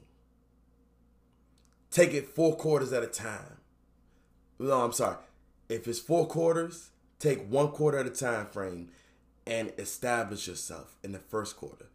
Take 1.90 2.12
it 2.12 2.28
four 2.28 2.56
quarters 2.56 2.92
at 2.92 3.02
a 3.02 3.08
time. 3.08 3.58
No, 4.58 4.82
I'm 4.82 4.92
sorry. 4.92 5.16
If 5.68 5.88
it's 5.88 5.98
four 5.98 6.26
quarters, 6.26 6.90
take 7.18 7.48
one 7.48 7.68
quarter 7.68 7.98
at 7.98 8.06
a 8.06 8.10
time 8.10 8.46
frame 8.46 8.90
and 9.46 9.72
establish 9.78 10.48
yourself 10.48 10.96
in 11.02 11.12
the 11.12 11.18
first 11.18 11.56
quarter. 11.56 11.86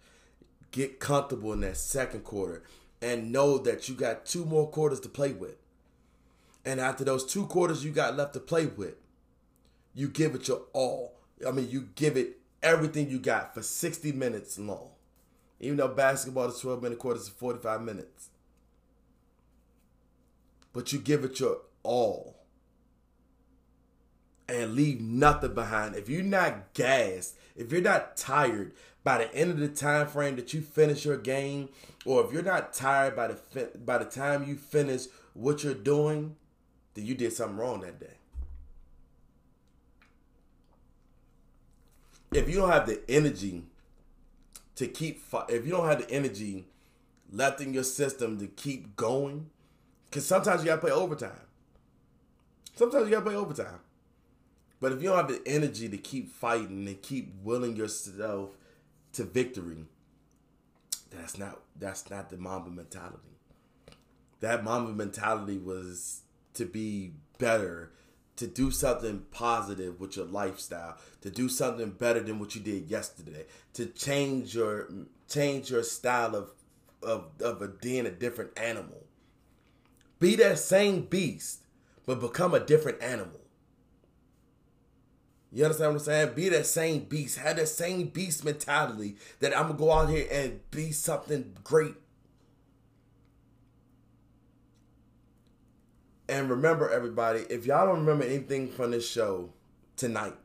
Get 0.71 0.99
comfortable 0.99 1.53
in 1.53 1.61
that 1.61 1.77
second 1.77 2.23
quarter 2.23 2.63
and 3.01 3.31
know 3.31 3.57
that 3.57 3.89
you 3.89 3.95
got 3.95 4.25
two 4.25 4.45
more 4.45 4.69
quarters 4.69 4.99
to 5.01 5.09
play 5.09 5.31
with. 5.31 5.57
And 6.65 6.79
after 6.79 7.03
those 7.03 7.25
two 7.25 7.45
quarters 7.47 7.83
you 7.83 7.91
got 7.91 8.17
left 8.17 8.33
to 8.33 8.39
play 8.39 8.65
with, 8.65 8.95
you 9.95 10.07
give 10.07 10.35
it 10.35 10.47
your 10.47 10.61
all. 10.73 11.15
I 11.47 11.51
mean, 11.51 11.69
you 11.69 11.89
give 11.95 12.17
it 12.17 12.37
everything 12.61 13.09
you 13.09 13.19
got 13.19 13.53
for 13.53 13.61
60 13.61 14.11
minutes 14.11 14.59
long. 14.59 14.89
Even 15.59 15.77
though 15.77 15.87
basketball 15.87 16.49
is 16.49 16.59
12 16.59 16.83
minute 16.83 16.99
quarters 16.99 17.23
is 17.23 17.29
45 17.29 17.81
minutes. 17.81 18.29
But 20.71 20.93
you 20.93 20.99
give 20.99 21.23
it 21.23 21.39
your 21.39 21.61
all 21.83 22.35
and 24.47 24.75
leave 24.75 25.01
nothing 25.01 25.53
behind. 25.53 25.95
If 25.95 26.09
you're 26.09 26.23
not 26.23 26.73
gassed, 26.73 27.35
if 27.59 27.73
you're 27.73 27.81
not 27.81 28.15
tired 28.15 28.71
by 29.03 29.17
the 29.17 29.35
end 29.35 29.51
of 29.51 29.59
the 29.59 29.67
time 29.67 30.07
frame 30.07 30.37
that 30.37 30.53
you 30.53 30.61
finish 30.61 31.03
your 31.03 31.17
game, 31.17 31.67
or 32.05 32.25
if 32.25 32.31
you're 32.31 32.41
not 32.41 32.73
tired 32.73 33.15
by 33.17 33.27
the 33.27 33.69
by 33.85 33.97
the 33.97 34.05
time 34.05 34.45
you 34.47 34.55
finish 34.55 35.03
what 35.33 35.63
you're 35.63 35.73
doing, 35.73 36.37
then 36.93 37.05
you 37.05 37.13
did 37.15 37.33
something 37.33 37.57
wrong 37.57 37.81
that 37.81 37.99
day. 37.99 38.15
If 42.31 42.47
you 42.47 42.55
don't 42.55 42.71
have 42.71 42.87
the 42.87 43.01
energy 43.09 43.63
to 44.75 44.87
keep, 44.87 45.21
if 45.49 45.65
you 45.65 45.71
don't 45.71 45.87
have 45.87 46.07
the 46.07 46.09
energy 46.09 46.65
left 47.29 47.59
in 47.59 47.73
your 47.73 47.83
system 47.83 48.39
to 48.39 48.47
keep 48.47 48.95
going, 48.95 49.49
because 50.05 50.25
sometimes 50.25 50.61
you 50.61 50.67
gotta 50.67 50.81
play 50.81 50.91
overtime. 50.91 51.31
Sometimes 52.75 53.05
you 53.05 53.11
gotta 53.11 53.25
play 53.25 53.35
overtime. 53.35 53.79
But 54.79 54.93
if 54.93 55.01
you 55.01 55.09
don't 55.09 55.17
have 55.17 55.27
the 55.27 55.41
energy 55.45 55.89
to 55.89 55.97
keep 55.97 56.29
fighting 56.29 56.87
and 56.87 57.01
keep 57.01 57.33
willing 57.43 57.75
yourself 57.75 58.51
to 59.13 59.23
victory, 59.23 59.85
that's 61.11 61.37
not 61.37 61.59
that's 61.77 62.09
not 62.09 62.29
the 62.29 62.37
Mamba 62.37 62.69
mentality. 62.69 63.17
That 64.39 64.63
Mamba 64.63 64.93
mentality 64.93 65.57
was 65.57 66.21
to 66.53 66.65
be 66.65 67.13
better, 67.37 67.91
to 68.37 68.47
do 68.47 68.71
something 68.71 69.25
positive 69.31 69.99
with 69.99 70.15
your 70.15 70.25
lifestyle, 70.25 70.97
to 71.21 71.29
do 71.29 71.49
something 71.49 71.91
better 71.91 72.21
than 72.21 72.39
what 72.39 72.55
you 72.55 72.61
did 72.61 72.89
yesterday, 72.89 73.45
to 73.73 73.85
change 73.87 74.55
your 74.55 74.89
change 75.27 75.71
your 75.71 75.83
style 75.83 76.35
of 76.35 76.51
of 77.03 77.31
of 77.41 77.61
a, 77.61 77.67
being 77.67 78.05
a 78.05 78.11
different 78.11 78.57
animal. 78.57 79.05
Be 80.19 80.35
that 80.35 80.59
same 80.59 81.01
beast, 81.01 81.63
but 82.05 82.21
become 82.21 82.53
a 82.53 82.59
different 82.59 83.01
animal. 83.01 83.41
You 85.51 85.63
understand 85.63 85.93
what 85.93 86.01
I'm 86.01 86.05
saying? 86.05 86.33
Be 86.35 86.49
that 86.49 86.65
same 86.67 87.05
beast. 87.05 87.39
Have 87.39 87.57
that 87.57 87.67
same 87.67 88.07
beast 88.07 88.45
mentality 88.45 89.17
that 89.39 89.57
I'm 89.57 89.67
gonna 89.67 89.79
go 89.79 89.91
out 89.91 90.09
here 90.09 90.27
and 90.31 90.59
be 90.69 90.91
something 90.91 91.55
great. 91.63 91.95
And 96.27 96.47
remember, 96.51 96.87
everybody, 96.91 97.39
if 97.49 97.65
y'all 97.65 97.87
don't 97.87 98.01
remember 98.01 98.23
anything 98.23 98.69
from 98.69 98.91
this 98.91 99.09
show 99.09 99.51
tonight, 99.95 100.35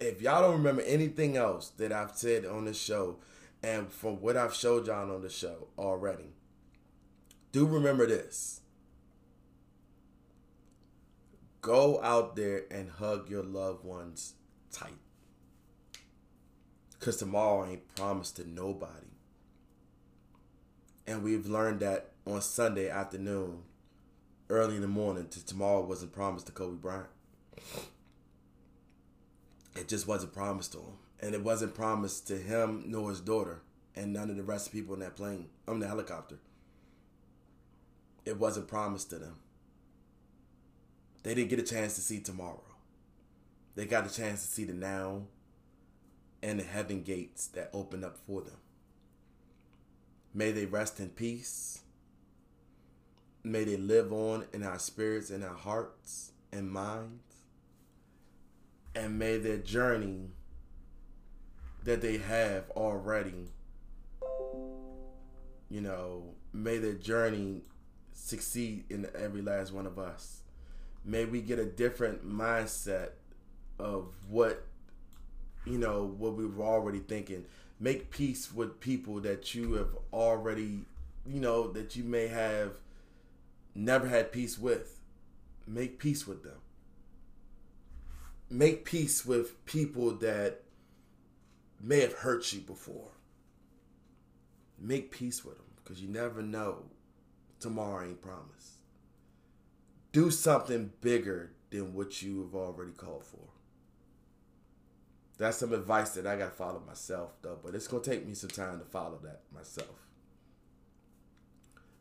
if 0.00 0.22
y'all 0.22 0.40
don't 0.40 0.56
remember 0.56 0.80
anything 0.82 1.36
else 1.36 1.68
that 1.76 1.92
I've 1.92 2.16
said 2.16 2.46
on 2.46 2.64
this 2.64 2.80
show, 2.80 3.18
and 3.62 3.92
from 3.92 4.22
what 4.22 4.38
I've 4.38 4.54
showed 4.54 4.86
y'all 4.86 5.14
on 5.14 5.20
the 5.20 5.28
show 5.28 5.68
already, 5.78 6.32
do 7.52 7.66
remember 7.66 8.06
this 8.06 8.61
Go 11.62 12.02
out 12.02 12.34
there 12.34 12.64
and 12.72 12.90
hug 12.90 13.30
your 13.30 13.44
loved 13.44 13.84
ones 13.84 14.34
tight. 14.72 14.98
Because 16.98 17.16
tomorrow 17.16 17.64
ain't 17.64 17.94
promised 17.94 18.36
to 18.36 18.48
nobody. 18.48 19.06
And 21.06 21.22
we've 21.22 21.46
learned 21.46 21.80
that 21.80 22.10
on 22.26 22.42
Sunday 22.42 22.88
afternoon, 22.88 23.62
early 24.50 24.74
in 24.74 24.82
the 24.82 24.88
morning, 24.88 25.28
to 25.28 25.44
tomorrow 25.44 25.84
wasn't 25.84 26.12
promised 26.12 26.46
to 26.46 26.52
Kobe 26.52 26.76
Bryant. 26.76 27.06
It 29.76 29.86
just 29.88 30.08
wasn't 30.08 30.32
promised 30.32 30.72
to 30.72 30.78
him. 30.78 30.98
And 31.20 31.34
it 31.34 31.44
wasn't 31.44 31.74
promised 31.74 32.26
to 32.26 32.38
him 32.38 32.84
nor 32.86 33.10
his 33.10 33.20
daughter 33.20 33.62
and 33.94 34.12
none 34.12 34.30
of 34.30 34.36
the 34.36 34.42
rest 34.42 34.66
of 34.66 34.72
the 34.72 34.80
people 34.80 34.94
in 34.94 35.00
that 35.00 35.14
plane, 35.14 35.48
on 35.68 35.78
the 35.78 35.86
helicopter. 35.86 36.38
It 38.24 38.38
wasn't 38.38 38.66
promised 38.66 39.10
to 39.10 39.18
them. 39.18 39.36
They 41.22 41.34
didn't 41.34 41.50
get 41.50 41.58
a 41.58 41.62
chance 41.62 41.94
to 41.94 42.00
see 42.00 42.20
tomorrow. 42.20 42.64
They 43.74 43.86
got 43.86 44.06
a 44.06 44.14
chance 44.14 44.44
to 44.44 44.48
see 44.52 44.64
the 44.64 44.74
now 44.74 45.22
and 46.42 46.58
the 46.60 46.64
heaven 46.64 47.02
gates 47.02 47.46
that 47.48 47.70
open 47.72 48.02
up 48.04 48.18
for 48.26 48.40
them. 48.42 48.56
May 50.34 50.50
they 50.50 50.66
rest 50.66 50.98
in 51.00 51.10
peace. 51.10 51.80
may 53.44 53.64
they 53.64 53.76
live 53.76 54.12
on 54.12 54.46
in 54.52 54.62
our 54.62 54.78
spirits 54.78 55.30
and 55.30 55.42
our 55.44 55.54
hearts 55.54 56.32
and 56.52 56.70
minds. 56.70 57.22
And 58.94 59.18
may 59.18 59.38
their 59.38 59.58
journey 59.58 60.30
that 61.84 62.00
they 62.02 62.18
have 62.18 62.70
already, 62.70 63.48
you 65.70 65.80
know, 65.80 66.34
may 66.52 66.78
their 66.78 66.92
journey 66.94 67.62
succeed 68.12 68.84
in 68.90 69.08
every 69.14 69.42
last 69.42 69.72
one 69.72 69.86
of 69.86 69.98
us. 69.98 70.41
May 71.04 71.24
we 71.24 71.40
get 71.40 71.58
a 71.58 71.64
different 71.64 72.28
mindset 72.28 73.10
of 73.78 74.12
what, 74.28 74.66
you 75.64 75.78
know, 75.78 76.04
what 76.04 76.34
we 76.34 76.46
were 76.46 76.64
already 76.64 77.00
thinking. 77.00 77.44
Make 77.80 78.10
peace 78.10 78.52
with 78.52 78.80
people 78.80 79.20
that 79.20 79.54
you 79.54 79.74
have 79.74 79.96
already, 80.12 80.84
you 81.26 81.40
know, 81.40 81.72
that 81.72 81.96
you 81.96 82.04
may 82.04 82.28
have 82.28 82.72
never 83.74 84.06
had 84.06 84.30
peace 84.30 84.58
with. 84.58 85.00
Make 85.66 85.98
peace 85.98 86.26
with 86.26 86.44
them. 86.44 86.60
Make 88.48 88.84
peace 88.84 89.24
with 89.24 89.64
people 89.64 90.12
that 90.16 90.62
may 91.80 92.00
have 92.00 92.12
hurt 92.12 92.52
you 92.52 92.60
before. 92.60 93.10
Make 94.78 95.10
peace 95.10 95.44
with 95.44 95.56
them 95.56 95.66
because 95.76 96.00
you 96.00 96.08
never 96.08 96.42
know. 96.42 96.84
Tomorrow 97.60 98.06
ain't 98.06 98.22
promised. 98.22 98.81
Do 100.12 100.30
something 100.30 100.92
bigger 101.00 101.52
than 101.70 101.94
what 101.94 102.22
you 102.22 102.42
have 102.42 102.54
already 102.54 102.92
called 102.92 103.24
for. 103.24 103.48
That's 105.38 105.56
some 105.56 105.72
advice 105.72 106.10
that 106.10 106.26
I 106.26 106.36
got 106.36 106.50
to 106.50 106.56
follow 106.56 106.82
myself, 106.86 107.32
though, 107.40 107.58
but 107.62 107.74
it's 107.74 107.88
going 107.88 108.02
to 108.02 108.10
take 108.10 108.26
me 108.26 108.34
some 108.34 108.50
time 108.50 108.78
to 108.78 108.84
follow 108.84 109.18
that 109.24 109.40
myself. 109.52 110.06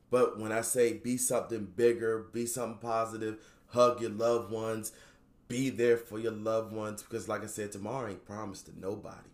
But 0.10 0.38
when 0.38 0.52
I 0.52 0.62
say 0.62 0.94
be 0.94 1.16
something 1.16 1.66
bigger, 1.76 2.28
be 2.34 2.46
something 2.46 2.80
positive, 2.80 3.40
hug 3.68 4.02
your 4.02 4.12
loved 4.12 4.52
ones, 4.52 4.92
be 5.48 5.70
there 5.70 5.98
for 5.98 6.20
your 6.20 6.34
loved 6.34 6.74
ones, 6.74 7.02
because 7.02 7.30
like 7.30 7.44
I 7.44 7.48
said, 7.48 7.72
tomorrow 7.72 8.10
ain't 8.10 8.26
promised 8.26 8.66
to 8.66 8.80
nobody. 8.80 9.30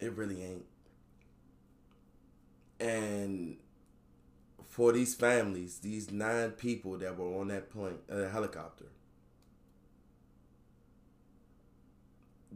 It 0.00 0.16
really 0.16 0.42
ain't. 0.42 0.64
And 2.80 3.58
for 4.70 4.92
these 4.92 5.14
families, 5.14 5.80
these 5.80 6.12
nine 6.12 6.52
people 6.52 6.96
that 6.98 7.18
were 7.18 7.40
on 7.40 7.48
that 7.48 7.70
plane, 7.70 7.98
uh, 8.10 8.28
helicopter, 8.30 8.86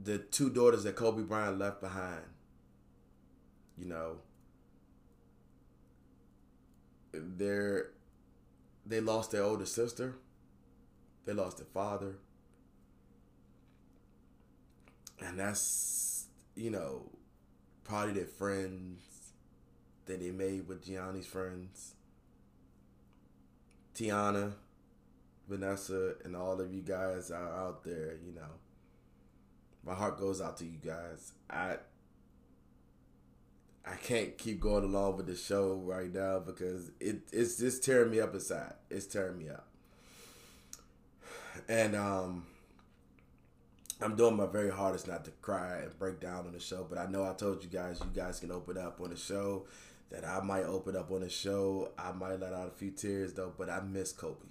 the 0.03 0.19
two 0.19 0.51
daughters 0.51 0.85
that 0.85 0.97
Kobe 0.97 1.23
Bryant 1.23 1.59
left 1.59 1.81
behind, 1.81 2.23
you 3.79 3.87
know, 3.87 4.19
they're 7.13 7.91
they 8.87 9.01
lost 9.01 9.31
their 9.31 9.43
older 9.43 9.67
sister, 9.67 10.17
they 11.25 11.33
lost 11.33 11.59
their 11.59 11.67
father, 11.67 12.17
and 15.21 15.39
that's 15.39 16.27
you 16.55 16.71
know 16.71 17.11
probably 17.85 18.15
their 18.15 18.27
friends 18.27 19.01
that 20.07 20.21
they 20.21 20.31
made 20.31 20.69
with 20.69 20.85
Gianni's 20.85 21.27
friends. 21.27 21.95
Tiana, 23.95 24.53
Vanessa, 25.49 26.15
and 26.25 26.35
all 26.35 26.61
of 26.61 26.73
you 26.73 26.83
guys 26.83 27.31
are 27.31 27.55
out 27.55 27.85
there, 27.85 28.17
you 28.27 28.35
know. 28.35 28.43
My 29.85 29.95
heart 29.95 30.19
goes 30.19 30.41
out 30.41 30.57
to 30.59 30.65
you 30.65 30.79
guys. 30.85 31.33
I 31.51 31.77
I 33.87 33.97
can't 33.97 34.37
keep 34.39 34.61
going 34.61 34.85
along 34.85 35.19
with 35.19 35.27
the 35.27 35.37
show 35.37 35.75
right 35.75 36.13
now 36.13 36.39
because 36.39 36.91
it 37.01 37.29
it's 37.33 37.59
just 37.59 37.85
tearing 37.85 38.11
me 38.11 38.21
up 38.21 38.33
inside. 38.35 38.75
It's 38.91 39.07
tearing 39.07 39.39
me 39.39 39.51
up. 39.51 39.67
And 41.69 41.95
um 41.95 42.47
I'm 44.01 44.17
doing 44.17 44.37
my 44.37 44.47
very 44.47 44.71
hardest 44.71 45.07
not 45.07 45.25
to 45.27 45.31
cry 45.43 45.79
and 45.79 45.99
break 45.99 46.19
down 46.21 46.47
on 46.47 46.53
the 46.53 46.61
show, 46.61 46.87
but 46.89 46.99
I 46.99 47.07
know 47.07 47.25
I 47.25 47.33
told 47.35 47.63
you 47.63 47.71
guys 47.71 48.01
you 48.01 48.11
guys 48.15 48.41
can 48.41 48.51
open 48.51 48.77
up 48.77 49.01
on 49.01 49.11
the 49.11 49.17
show. 49.17 49.67
That 50.11 50.25
I 50.25 50.41
might 50.41 50.65
open 50.65 50.97
up 50.97 51.11
on 51.11 51.21
the 51.21 51.29
show. 51.29 51.91
I 51.99 52.13
might 52.13 52.39
let 52.39 52.53
out 52.53 52.69
a 52.69 52.71
few 52.71 52.91
tears 52.91 53.33
though, 53.33 53.53
but 53.57 53.69
I 53.69 53.81
miss 53.81 54.13
Kobe. 54.13 54.47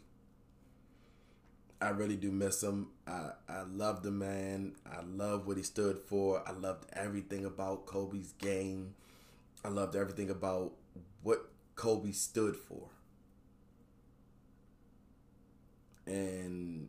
I 1.84 1.90
really 1.90 2.16
do 2.16 2.32
miss 2.32 2.64
him. 2.64 2.88
I, 3.06 3.32
I 3.50 3.64
love 3.64 4.04
the 4.04 4.12
man. 4.12 4.76
I 4.86 5.02
love 5.02 5.48
what 5.48 5.58
he 5.58 5.64
stood 5.64 5.98
for. 5.98 6.42
I 6.48 6.52
loved 6.52 6.86
everything 6.94 7.46
about 7.46 7.86
Kobe's 7.86 8.32
game. 8.34 8.96
I 9.66 9.68
loved 9.68 9.96
everything 9.96 10.30
about 10.30 10.72
what 11.24 11.50
Kobe 11.76 12.12
stood 12.12 12.56
for. 12.56 12.88
And 16.06 16.88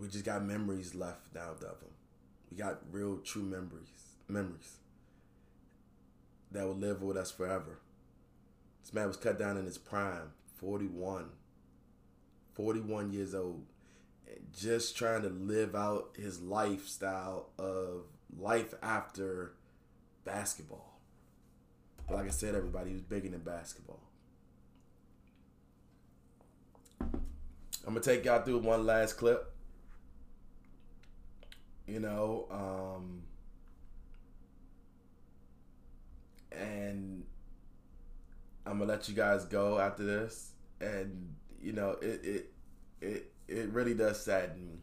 we 0.00 0.08
just 0.08 0.24
got 0.24 0.44
memories 0.44 0.94
left 0.94 1.34
now 1.34 1.50
of 1.50 1.60
him. 1.60 1.90
We 2.50 2.56
got 2.56 2.78
real 2.92 3.18
true 3.18 3.42
memories. 3.42 4.16
Memories 4.28 4.78
that 6.54 6.66
will 6.66 6.74
live 6.74 7.02
with 7.02 7.16
us 7.16 7.30
forever. 7.30 7.80
This 8.82 8.94
man 8.94 9.08
was 9.08 9.16
cut 9.16 9.38
down 9.38 9.56
in 9.56 9.66
his 9.66 9.76
prime, 9.76 10.32
41. 10.56 11.30
41 12.54 13.12
years 13.12 13.34
old. 13.34 13.66
Just 14.52 14.96
trying 14.96 15.22
to 15.22 15.28
live 15.28 15.74
out 15.74 16.10
his 16.16 16.40
lifestyle 16.40 17.50
of 17.58 18.04
life 18.38 18.72
after 18.82 19.54
basketball. 20.24 21.00
But 22.06 22.16
like 22.16 22.26
I 22.26 22.30
said, 22.30 22.54
everybody, 22.54 22.90
he 22.90 22.94
was 22.94 23.02
bigger 23.02 23.28
than 23.28 23.40
basketball. 23.40 24.00
I'm 27.86 27.92
gonna 27.92 28.00
take 28.00 28.24
y'all 28.24 28.42
through 28.42 28.58
one 28.58 28.86
last 28.86 29.14
clip. 29.14 29.52
You 31.86 32.00
know, 32.00 32.46
um, 32.50 33.22
and 36.58 37.24
I'm 38.66 38.78
gonna 38.78 38.90
let 38.90 39.08
you 39.08 39.14
guys 39.14 39.44
go 39.44 39.78
after 39.78 40.04
this. 40.04 40.52
And 40.80 41.34
you 41.60 41.72
know, 41.72 41.96
it 42.02 42.20
it 42.24 42.52
it 43.00 43.32
it 43.48 43.68
really 43.70 43.94
does 43.94 44.22
sadden 44.22 44.66
me. 44.66 44.78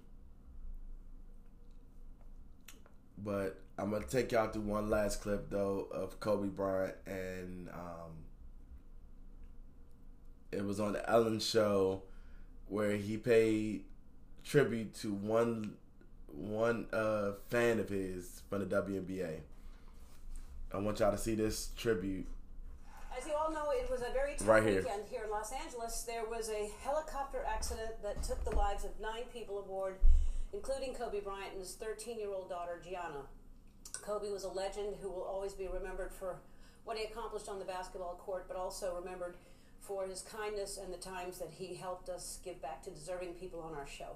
But 3.18 3.62
I'm 3.78 3.92
gonna 3.92 4.06
take 4.06 4.32
y'all 4.32 4.48
through 4.50 4.64
one 4.64 4.90
last 4.90 5.22
clip 5.22 5.50
though 5.50 5.88
of 5.92 6.20
Kobe 6.20 6.50
Bryant, 6.50 6.96
and 7.06 7.70
um, 7.70 8.12
it 10.52 10.64
was 10.66 10.80
on 10.80 10.94
the 10.94 11.10
Ellen 11.10 11.40
show 11.40 12.04
where 12.68 12.96
he 12.96 13.18
paid 13.18 13.84
tribute 14.44 14.94
to 14.96 15.14
one 15.14 15.76
one 16.28 16.88
uh, 16.94 17.34
fan 17.50 17.80
of 17.80 17.90
his 17.90 18.42
from 18.50 18.68
the 18.68 18.76
WNBA. 18.76 19.42
I 20.74 20.78
want 20.78 21.00
y'all 21.00 21.12
to 21.12 21.18
see 21.18 21.36
this 21.36 21.70
tribute. 21.78 22.26
As 23.18 23.28
you 23.28 23.34
all 23.34 23.52
know, 23.52 23.72
it 23.72 23.90
was 23.92 24.02
a 24.02 24.12
very 24.14 24.36
tough 24.38 24.48
Right 24.48 24.64
here. 24.64 24.82
weekend 24.82 25.04
here 25.10 25.24
in 25.26 25.30
Los 25.30 25.52
Angeles. 25.52 26.04
There 26.04 26.24
was 26.26 26.50
a 26.50 26.70
helicopter 26.84 27.44
accident 27.48 28.02
that 28.04 28.24
took 28.24 28.44
the 28.46 28.56
lives 28.56 28.86
of 28.86 28.92
nine 29.02 29.24
people 29.34 29.60
aboard, 29.60 29.98
including 30.54 30.94
Kobe 30.94 31.20
Bryant 31.20 31.52
and 31.52 31.60
his 31.60 31.76
13 31.76 32.18
year 32.18 32.30
old 32.34 32.50
daughter, 32.50 32.80
Gianna. 32.84 33.24
Kobe 34.02 34.30
was 34.32 34.46
a 34.46 34.50
legend 34.50 34.96
who 35.02 35.10
will 35.10 35.24
always 35.24 35.54
be 35.54 35.68
remembered 35.68 36.12
for 36.14 36.38
what 36.86 36.98
he 36.98 37.04
accomplished 37.04 37.50
on 37.50 37.60
the 37.60 37.66
basketball 37.66 38.16
court, 38.16 38.46
but 38.48 38.56
also 38.58 38.96
remembered 38.96 39.36
for 39.82 40.08
his 40.08 40.22
kindness 40.22 40.78
and 40.82 40.94
the 40.94 40.98
times 40.98 41.38
that 41.40 41.50
he 41.52 41.76
helped 41.76 42.08
us 42.10 42.40
give 42.46 42.62
back 42.62 42.82
to 42.84 42.90
deserving 42.90 43.34
people 43.34 43.60
on 43.60 43.76
our 43.78 43.88
show. 43.88 44.16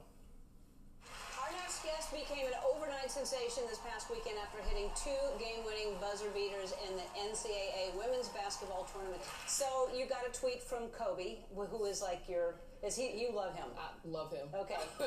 Guest 1.85 2.09
became 2.09 2.49
an 2.49 2.57
overnight 2.65 3.11
sensation 3.13 3.61
this 3.69 3.77
past 3.77 4.09
weekend 4.09 4.41
after 4.41 4.57
hitting 4.73 4.89
two 4.97 5.21
game-winning 5.37 5.93
buzzer 6.01 6.33
beaters 6.33 6.73
in 6.89 6.97
the 6.97 7.05
NCAA 7.13 7.93
women's 7.93 8.27
basketball 8.29 8.89
tournament. 8.89 9.21
So 9.45 9.65
you 9.93 10.09
got 10.09 10.25
a 10.25 10.33
tweet 10.33 10.63
from 10.63 10.89
Kobe, 10.89 11.45
who 11.53 11.85
is 11.85 12.01
like 12.01 12.27
your 12.27 12.55
is 12.81 12.95
he? 12.95 13.13
You 13.17 13.33
love 13.33 13.55
him? 13.55 13.65
I 13.77 13.93
love 14.03 14.31
him. 14.31 14.47
Okay. 14.53 14.77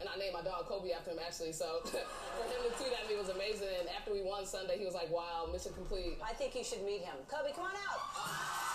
and 0.00 0.08
I 0.08 0.18
named 0.18 0.34
my 0.34 0.42
dog 0.42 0.66
Kobe 0.66 0.90
after 0.90 1.10
him 1.10 1.18
actually. 1.24 1.52
So 1.52 1.80
for 1.84 1.98
him 1.98 2.60
to 2.66 2.70
tweet 2.78 2.92
at 2.92 3.08
me 3.08 3.16
was 3.16 3.28
amazing. 3.28 3.70
And 3.78 3.88
after 3.88 4.12
we 4.12 4.22
won 4.22 4.46
Sunday, 4.46 4.78
he 4.78 4.84
was 4.84 4.94
like, 4.94 5.10
"Wow, 5.10 5.48
mission 5.50 5.72
complete." 5.72 6.18
I 6.22 6.32
think 6.34 6.54
you 6.54 6.62
should 6.62 6.84
meet 6.84 7.02
him. 7.02 7.14
Kobe, 7.26 7.52
come 7.54 7.64
on 7.64 7.74
out. 7.74 8.73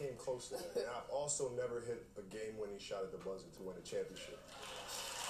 Came 0.00 0.16
close 0.16 0.48
to 0.48 0.56
that. 0.56 0.72
And 0.80 0.88
I've 0.88 1.12
also 1.12 1.52
never 1.52 1.84
hit 1.84 2.00
a 2.16 2.24
game-winning 2.32 2.80
shot 2.80 3.04
at 3.04 3.12
the 3.12 3.20
buzzer 3.20 3.52
to 3.52 3.60
win 3.60 3.76
a 3.76 3.84
championship. 3.84 4.40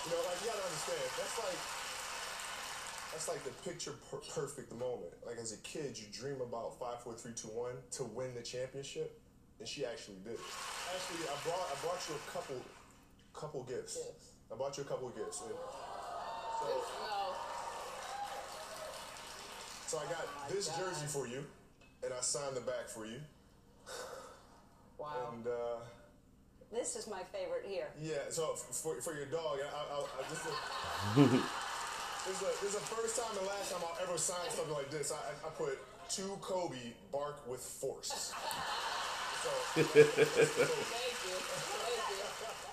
You 0.07 0.15
know, 0.15 0.23
like 0.31 0.39
you 0.41 0.47
gotta 0.55 0.63
understand, 0.63 1.03
that's 1.19 1.37
like 1.43 1.61
That's 3.11 3.27
like 3.27 3.43
the 3.43 3.51
picture 3.69 3.93
per- 4.09 4.23
perfect 4.31 4.71
moment. 4.79 5.11
Like 5.27 5.37
as 5.43 5.51
a 5.53 5.59
kid, 5.67 5.99
you 5.99 6.07
dream 6.15 6.41
about 6.41 6.79
five, 6.79 7.03
four, 7.03 7.15
three, 7.15 7.35
two, 7.35 7.49
one 7.49 7.75
to 7.99 8.05
win 8.05 8.33
the 8.39 8.43
championship, 8.43 9.19
and 9.59 9.67
she 9.67 9.85
actually 9.85 10.23
did. 10.23 10.35
it. 10.39 10.41
Actually, 10.95 11.27
I 11.27 11.35
brought 11.43 11.67
I 11.67 11.75
brought 11.83 12.01
you 12.09 12.15
a 12.15 12.31
couple 12.31 12.57
couple 13.35 13.65
gifts. 13.65 13.99
I 14.51 14.55
brought 14.55 14.77
you 14.79 14.85
a 14.85 14.87
couple 14.87 15.11
gifts. 15.11 15.43
And 15.43 15.51
so, 15.51 16.67
so 19.87 19.99
I 19.99 20.05
got 20.07 20.49
this 20.49 20.69
jersey 20.79 21.07
for 21.07 21.27
you, 21.27 21.45
and 22.05 22.15
I 22.15 22.21
signed 22.21 22.55
the 22.57 22.61
back 22.63 22.89
for 22.89 23.07
you. 23.07 23.19
Wow. 25.01 25.33
And 25.35 25.47
uh, 25.47 25.81
This 26.71 26.95
is 26.95 27.09
my 27.09 27.23
favorite 27.33 27.65
here. 27.67 27.89
yeah, 28.01 28.29
so 28.29 28.55
for, 28.55 29.01
for 29.01 29.15
your 29.17 29.27
dog, 29.27 29.59
I, 29.65 29.69
I, 29.69 29.99
I, 29.99 30.23
just. 30.29 30.47
This 32.27 32.37
is, 32.37 32.43
a, 32.43 32.51
this 32.61 32.75
is 32.75 32.81
the 32.81 32.81
first 32.95 33.17
time 33.17 33.35
and 33.39 33.47
last 33.47 33.73
time 33.73 33.81
I'll 33.83 33.97
ever 34.07 34.19
sign 34.19 34.51
something 34.51 34.75
like 34.75 34.91
this. 34.91 35.11
I, 35.11 35.17
I 35.47 35.49
put 35.57 35.79
to 36.11 36.23
Kobe, 36.43 36.93
bark 37.11 37.41
with 37.49 37.61
force. 37.61 38.13
So, 38.13 39.51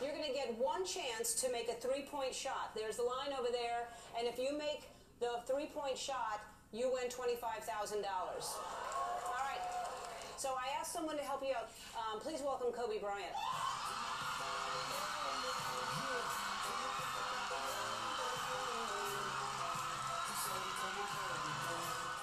You're 0.03 0.11
going 0.11 0.27
to 0.27 0.33
get 0.33 0.53
one 0.59 0.85
chance 0.85 1.33
to 1.41 1.49
make 1.49 1.69
a 1.69 1.75
three 1.75 2.01
point 2.11 2.35
shot. 2.35 2.75
There's 2.75 2.97
the 2.97 3.03
line 3.03 3.31
over 3.39 3.47
there, 3.49 3.87
and 4.19 4.27
if 4.27 4.37
you 4.37 4.57
make 4.57 4.89
the 5.21 5.39
three 5.47 5.67
point 5.67 5.97
shot, 5.97 6.41
you 6.73 6.91
win 6.93 7.07
$25,000. 7.07 8.03
So 10.37 10.49
I 10.53 10.79
asked 10.79 10.93
someone 10.93 11.17
to 11.17 11.23
help 11.23 11.41
you 11.41 11.53
out. 11.57 11.69
Um, 11.97 12.19
please 12.21 12.41
welcome 12.45 12.71
Kobe 12.71 12.99
Bryant. 12.99 13.33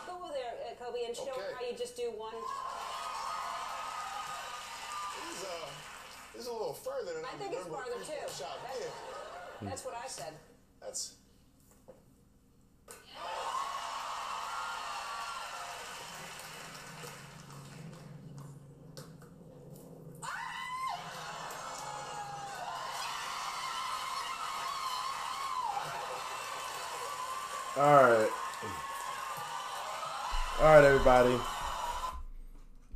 Go 0.07 0.13
over 0.21 0.33
there, 0.33 0.55
uh, 0.69 0.75
Kobe, 0.85 1.05
and 1.07 1.17
show 1.17 1.33
Okay. 1.33 1.53
how 1.55 1.63
you 1.65 1.75
just 1.77 1.97
do 1.97 2.11
one. 2.13 2.35
this 5.15 5.39
is, 5.39 5.45
uh, 5.45 5.71
this 6.33 6.43
is 6.43 6.49
a 6.49 6.53
little 6.53 6.75
further 6.75 7.15
than 7.15 7.25
I, 7.25 7.29
I 7.35 7.37
think 7.39 7.53
it's 7.55 7.67
farther 7.67 7.99
too. 8.05 8.27
Shot. 8.29 8.59
That's, 8.63 8.81
Yeah. 8.81 9.69
that's 9.69 9.85
what 9.85 9.95
I 9.95 10.07
said. 10.07 10.35
That's 10.81 11.15
All 30.65 30.71
right, 30.71 30.85
everybody. 30.85 31.37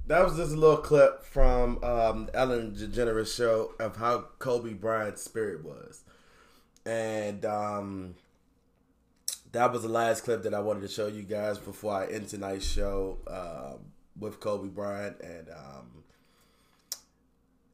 That 0.06 0.24
was 0.24 0.38
just 0.38 0.52
a 0.52 0.56
little 0.56 0.78
clip 0.78 1.22
from 1.22 1.84
um, 1.84 2.30
Ellen 2.32 2.74
DeGeneres 2.74 3.36
show 3.36 3.74
of 3.78 3.96
how 3.96 4.24
Kobe 4.38 4.72
Bryant's 4.72 5.20
spirit 5.20 5.62
was, 5.62 6.02
and 6.86 7.44
um, 7.44 8.14
that 9.52 9.70
was 9.70 9.82
the 9.82 9.90
last 9.90 10.24
clip 10.24 10.44
that 10.44 10.54
I 10.54 10.60
wanted 10.60 10.80
to 10.80 10.88
show 10.88 11.08
you 11.08 11.22
guys 11.22 11.58
before 11.58 11.92
I 11.92 12.06
end 12.06 12.30
tonight's 12.30 12.64
show 12.64 13.18
um, 13.26 13.80
with 14.18 14.40
Kobe 14.40 14.68
Bryant. 14.68 15.20
And 15.20 15.50
um, 15.50 16.04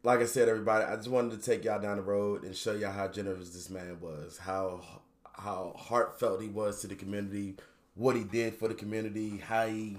like 0.02 0.18
I 0.18 0.26
said, 0.26 0.48
everybody, 0.48 0.86
I 0.86 0.96
just 0.96 1.08
wanted 1.08 1.40
to 1.40 1.46
take 1.46 1.64
y'all 1.64 1.80
down 1.80 1.98
the 1.98 2.02
road 2.02 2.42
and 2.42 2.56
show 2.56 2.74
y'all 2.74 2.90
how 2.90 3.06
generous 3.06 3.50
this 3.50 3.70
man 3.70 3.98
was, 4.00 4.38
how 4.38 4.80
how 5.34 5.72
heartfelt 5.78 6.42
he 6.42 6.48
was 6.48 6.80
to 6.80 6.88
the 6.88 6.96
community, 6.96 7.54
what 7.94 8.16
he 8.16 8.24
did 8.24 8.54
for 8.54 8.68
the 8.68 8.74
community, 8.74 9.38
how 9.38 9.66
he, 9.66 9.98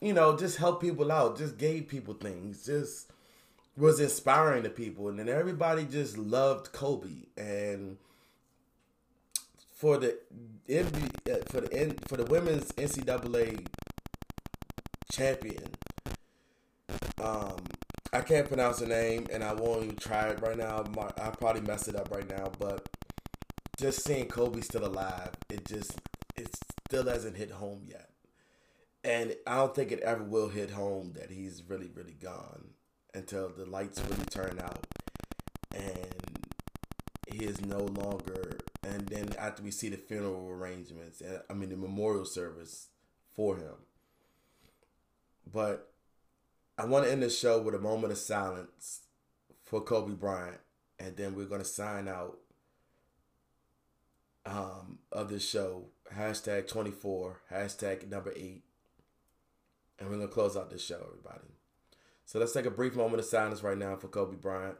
you 0.00 0.12
know, 0.12 0.36
just 0.36 0.58
helped 0.58 0.82
people 0.82 1.12
out, 1.12 1.38
just 1.38 1.58
gave 1.58 1.88
people 1.88 2.14
things, 2.14 2.64
just 2.64 3.10
was 3.76 4.00
inspiring 4.00 4.62
to 4.62 4.70
people, 4.70 5.08
and 5.08 5.18
then 5.18 5.28
everybody 5.28 5.84
just 5.84 6.16
loved 6.16 6.72
Kobe 6.72 7.26
and 7.36 7.96
for 9.74 9.98
the 9.98 10.16
NB, 10.68 11.30
uh, 11.30 11.44
for 11.50 11.60
the 11.60 11.96
for 12.06 12.16
the 12.16 12.24
women's 12.24 12.72
NCAA 12.72 13.66
champion. 15.12 15.70
Um, 17.20 17.56
I 18.12 18.20
can't 18.20 18.46
pronounce 18.46 18.80
her 18.80 18.86
name, 18.86 19.26
and 19.32 19.42
I 19.42 19.52
won't 19.52 19.84
even 19.84 19.96
try 19.96 20.28
it 20.28 20.40
right 20.40 20.56
now. 20.56 20.84
I 21.20 21.30
probably 21.30 21.62
messed 21.62 21.88
it 21.88 21.96
up 21.96 22.10
right 22.10 22.28
now, 22.28 22.52
but 22.58 22.88
just 23.78 24.04
seeing 24.04 24.26
Kobe 24.26 24.60
still 24.60 24.86
alive, 24.86 25.32
it 25.50 25.66
just 25.66 25.98
still 26.94 27.12
hasn't 27.12 27.36
hit 27.36 27.50
home 27.50 27.82
yet, 27.88 28.10
and 29.02 29.34
I 29.48 29.56
don't 29.56 29.74
think 29.74 29.90
it 29.90 29.98
ever 30.00 30.22
will 30.22 30.48
hit 30.48 30.70
home 30.70 31.12
that 31.16 31.28
he's 31.28 31.60
really 31.66 31.90
really 31.92 32.12
gone 32.12 32.68
until 33.12 33.48
the 33.48 33.66
lights 33.66 34.00
really 34.08 34.24
turn 34.26 34.60
out, 34.62 34.86
and 35.74 36.38
he 37.26 37.44
is 37.44 37.60
no 37.62 37.78
longer. 37.78 38.58
And 38.84 39.08
then 39.08 39.34
after 39.38 39.62
we 39.62 39.72
see 39.72 39.88
the 39.88 39.96
funeral 39.96 40.48
arrangements, 40.48 41.20
and 41.20 41.40
I 41.50 41.54
mean 41.54 41.70
the 41.70 41.76
memorial 41.76 42.24
service 42.24 42.90
for 43.34 43.56
him, 43.56 43.74
but 45.52 45.90
I 46.78 46.84
want 46.84 47.06
to 47.06 47.10
end 47.10 47.24
the 47.24 47.30
show 47.30 47.60
with 47.60 47.74
a 47.74 47.80
moment 47.80 48.12
of 48.12 48.18
silence 48.18 49.00
for 49.64 49.80
Kobe 49.80 50.14
Bryant, 50.14 50.60
and 51.00 51.16
then 51.16 51.34
we're 51.34 51.46
gonna 51.46 51.64
sign 51.64 52.06
out 52.06 52.38
um, 54.46 55.00
of 55.10 55.28
this 55.28 55.48
show. 55.48 55.86
Hashtag 56.12 56.68
24, 56.68 57.40
hashtag 57.50 58.08
number 58.08 58.32
eight. 58.36 58.64
And 59.98 60.08
we're 60.08 60.16
going 60.16 60.28
to 60.28 60.34
close 60.34 60.56
out 60.56 60.70
this 60.70 60.84
show, 60.84 61.00
everybody. 61.06 61.54
So 62.24 62.38
let's 62.38 62.52
take 62.52 62.66
a 62.66 62.70
brief 62.70 62.94
moment 62.94 63.20
of 63.20 63.26
silence 63.26 63.62
right 63.62 63.78
now 63.78 63.96
for 63.96 64.08
Kobe 64.08 64.36
Bryant, 64.36 64.76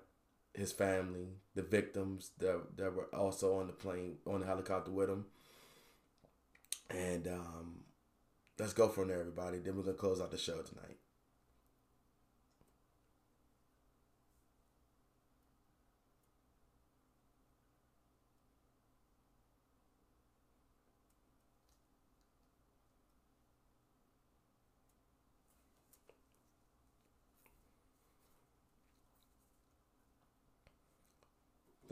his 0.54 0.72
family, 0.72 1.28
the 1.54 1.62
victims 1.62 2.30
that, 2.38 2.76
that 2.76 2.94
were 2.94 3.14
also 3.14 3.58
on 3.58 3.66
the 3.66 3.72
plane, 3.72 4.16
on 4.26 4.40
the 4.40 4.46
helicopter 4.46 4.90
with 4.90 5.08
him. 5.08 5.26
And 6.90 7.28
um, 7.28 7.84
let's 8.58 8.72
go 8.72 8.88
from 8.88 9.08
there, 9.08 9.20
everybody. 9.20 9.58
Then 9.58 9.76
we're 9.76 9.82
going 9.82 9.96
to 9.96 10.00
close 10.00 10.20
out 10.20 10.30
the 10.30 10.38
show 10.38 10.60
tonight. 10.62 10.98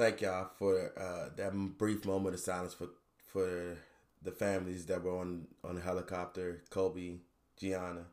Thank 0.03 0.21
y'all 0.21 0.51
for 0.59 0.93
uh, 0.99 1.29
that 1.37 1.55
brief 1.79 2.05
moment 2.05 2.35
of 2.35 2.41
silence 2.41 2.75
for 2.75 2.89
for 3.33 3.77
the 4.21 4.33
families 4.33 4.87
that 4.87 5.03
were 5.03 5.17
on 5.17 5.47
on 5.63 5.77
the 5.77 5.81
helicopter. 5.81 6.65
Kobe, 6.71 7.19
Gianna, 7.57 8.07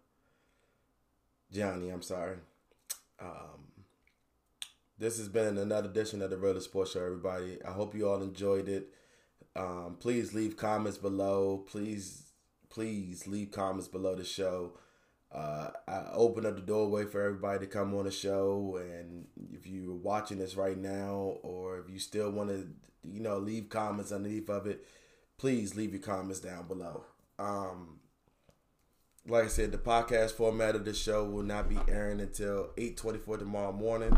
Gianni. 1.52 1.90
I'm 1.90 2.04
sorry. 2.04 2.38
Um, 3.20 3.86
this 5.00 5.18
has 5.18 5.30
been 5.30 5.58
another 5.58 5.90
edition 5.90 6.22
of 6.22 6.30
the 6.30 6.38
Real 6.38 6.62
Sports 6.62 6.92
Show. 6.92 7.04
Everybody, 7.04 7.58
I 7.66 7.72
hope 7.72 7.96
you 7.96 8.08
all 8.08 8.22
enjoyed 8.22 8.70
it. 8.70 8.94
Um, 9.56 9.98
please 10.00 10.32
leave 10.32 10.58
comments 10.58 11.00
below. 11.00 11.66
Please, 11.68 12.34
please 12.70 13.26
leave 13.26 13.50
comments 13.50 13.88
below 13.88 14.14
the 14.14 14.24
show. 14.24 14.74
Uh, 15.32 15.70
I 15.88 16.06
open 16.14 16.46
up 16.46 16.56
the 16.56 16.62
doorway 16.62 17.06
for 17.06 17.22
everybody 17.22 17.60
to 17.60 17.72
come 17.72 17.94
on 17.96 18.06
the 18.06 18.12
show, 18.12 18.80
and 18.82 19.28
if 19.54 19.68
you're 19.68 19.94
watching 19.94 20.40
this 20.40 20.56
right 20.56 20.78
now, 20.78 21.38
or 21.44 21.78
if 21.80 21.90
you 21.90 22.00
still 22.00 22.32
want 22.32 22.50
to, 22.50 22.68
you 23.04 23.20
know, 23.20 23.38
leave 23.38 23.70
comments 23.70 24.12
underneath 24.12 24.50
of 24.50 24.66
it, 24.66 24.86
please 25.38 25.76
leave 25.76 25.92
your 25.94 26.02
comments 26.02 26.40
down 26.40 26.68
below. 26.68 27.06
Um, 27.38 28.00
like 29.28 29.46
I 29.46 29.48
said, 29.48 29.72
the 29.72 29.78
podcast 29.78 30.32
format 30.32 30.76
of 30.76 30.86
the 30.86 30.94
show 30.94 31.24
will 31.26 31.44
not 31.44 31.70
be 31.70 31.78
airing 31.88 32.20
until 32.20 32.72
8:24 32.78 33.38
tomorrow 33.38 33.72
morning. 33.72 34.18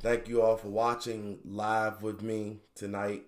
Thank 0.00 0.28
you 0.28 0.42
all 0.42 0.58
for 0.58 0.68
watching 0.68 1.38
live 1.46 2.02
with 2.02 2.20
me 2.20 2.60
tonight 2.74 3.24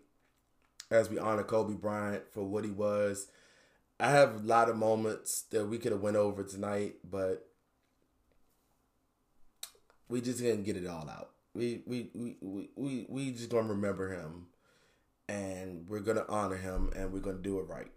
as 0.90 1.08
we 1.08 1.18
honor 1.18 1.42
Kobe 1.42 1.74
Bryant 1.74 2.24
for 2.30 2.44
what 2.44 2.64
he 2.64 2.70
was. 2.70 3.28
I 3.98 4.10
have 4.10 4.36
a 4.36 4.46
lot 4.46 4.68
of 4.68 4.76
moments 4.76 5.42
that 5.50 5.66
we 5.66 5.78
could 5.78 5.92
have 5.92 6.00
went 6.02 6.16
over 6.16 6.42
tonight, 6.42 6.96
but 7.08 7.46
we 10.08 10.20
just 10.20 10.38
didn't 10.38 10.64
get 10.64 10.76
it 10.76 10.86
all 10.86 11.08
out. 11.08 11.30
We 11.54 11.82
we 11.86 12.10
we 12.14 12.36
we 12.40 12.68
we, 12.76 13.06
we 13.08 13.30
just 13.32 13.50
gonna 13.50 13.68
remember 13.68 14.12
him, 14.12 14.46
and 15.28 15.86
we're 15.88 16.00
gonna 16.00 16.26
honor 16.28 16.56
him, 16.56 16.90
and 16.96 17.12
we're 17.12 17.20
gonna 17.20 17.38
do 17.38 17.58
it 17.60 17.68
right. 17.68 17.90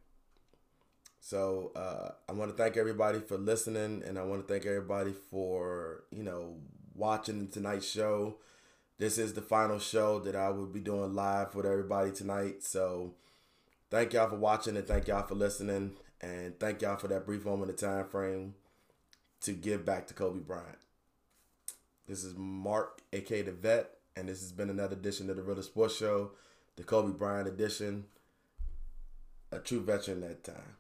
So 1.20 1.72
uh, 1.76 2.12
I 2.28 2.34
want 2.34 2.52
to 2.52 2.58
thank 2.58 2.78
everybody 2.78 3.20
for 3.20 3.38
listening, 3.38 4.04
and 4.06 4.18
I 4.18 4.24
want 4.24 4.46
to 4.48 4.52
thank 4.54 4.66
everybody 4.66 5.14
for 5.30 6.04
you 6.12 6.24
know 6.24 6.56
watching 6.96 7.48
tonight's 7.48 7.90
show. 7.90 8.38
This 8.98 9.18
is 9.18 9.34
the 9.34 9.42
final 9.42 9.80
show 9.80 10.20
that 10.22 10.36
I 10.36 10.50
will 10.50 10.66
be 10.68 10.80
doing 10.80 11.14
live 11.14 11.56
with 11.56 11.66
everybody 11.66 12.12
tonight. 12.12 12.64
So 12.64 13.14
thank 13.90 14.14
y'all 14.14 14.30
for 14.30 14.36
watching 14.36 14.78
and 14.78 14.88
thank 14.88 15.08
y'all 15.08 15.26
for 15.26 15.36
listening 15.36 15.94
and 16.22 16.60
thank 16.60 16.82
y'all 16.82 16.98
for 16.98 17.08
that 17.08 17.26
brief 17.26 17.46
moment 17.46 17.72
of 17.72 17.78
time 17.78 18.06
frame 18.06 18.56
to 19.42 19.54
give 19.54 19.86
back 19.86 20.08
to 20.08 20.14
Kobe 20.14 20.40
Bryant. 20.40 20.78
This 22.08 22.24
is 22.24 22.34
Mark, 22.36 23.02
aka 23.14 23.42
the 23.42 23.52
Vet, 23.52 23.92
and 24.16 24.28
this 24.28 24.42
has 24.42 24.52
been 24.52 24.70
another 24.70 24.96
edition 24.96 25.30
of 25.30 25.36
the 25.36 25.44
Real 25.44 25.62
Sports 25.62 25.96
Show, 25.96 26.32
the 26.76 26.84
Kobe 26.84 27.18
Bryant 27.18 27.48
edition. 27.48 28.06
A 29.52 29.58
true 29.60 29.82
veteran 29.82 30.22
that 30.22 30.44
time. 30.44 30.76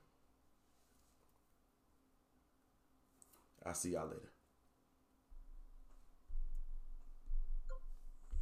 I'll 3.65 3.73
see 3.73 3.91
y'all 3.93 4.05
later. 4.05 4.29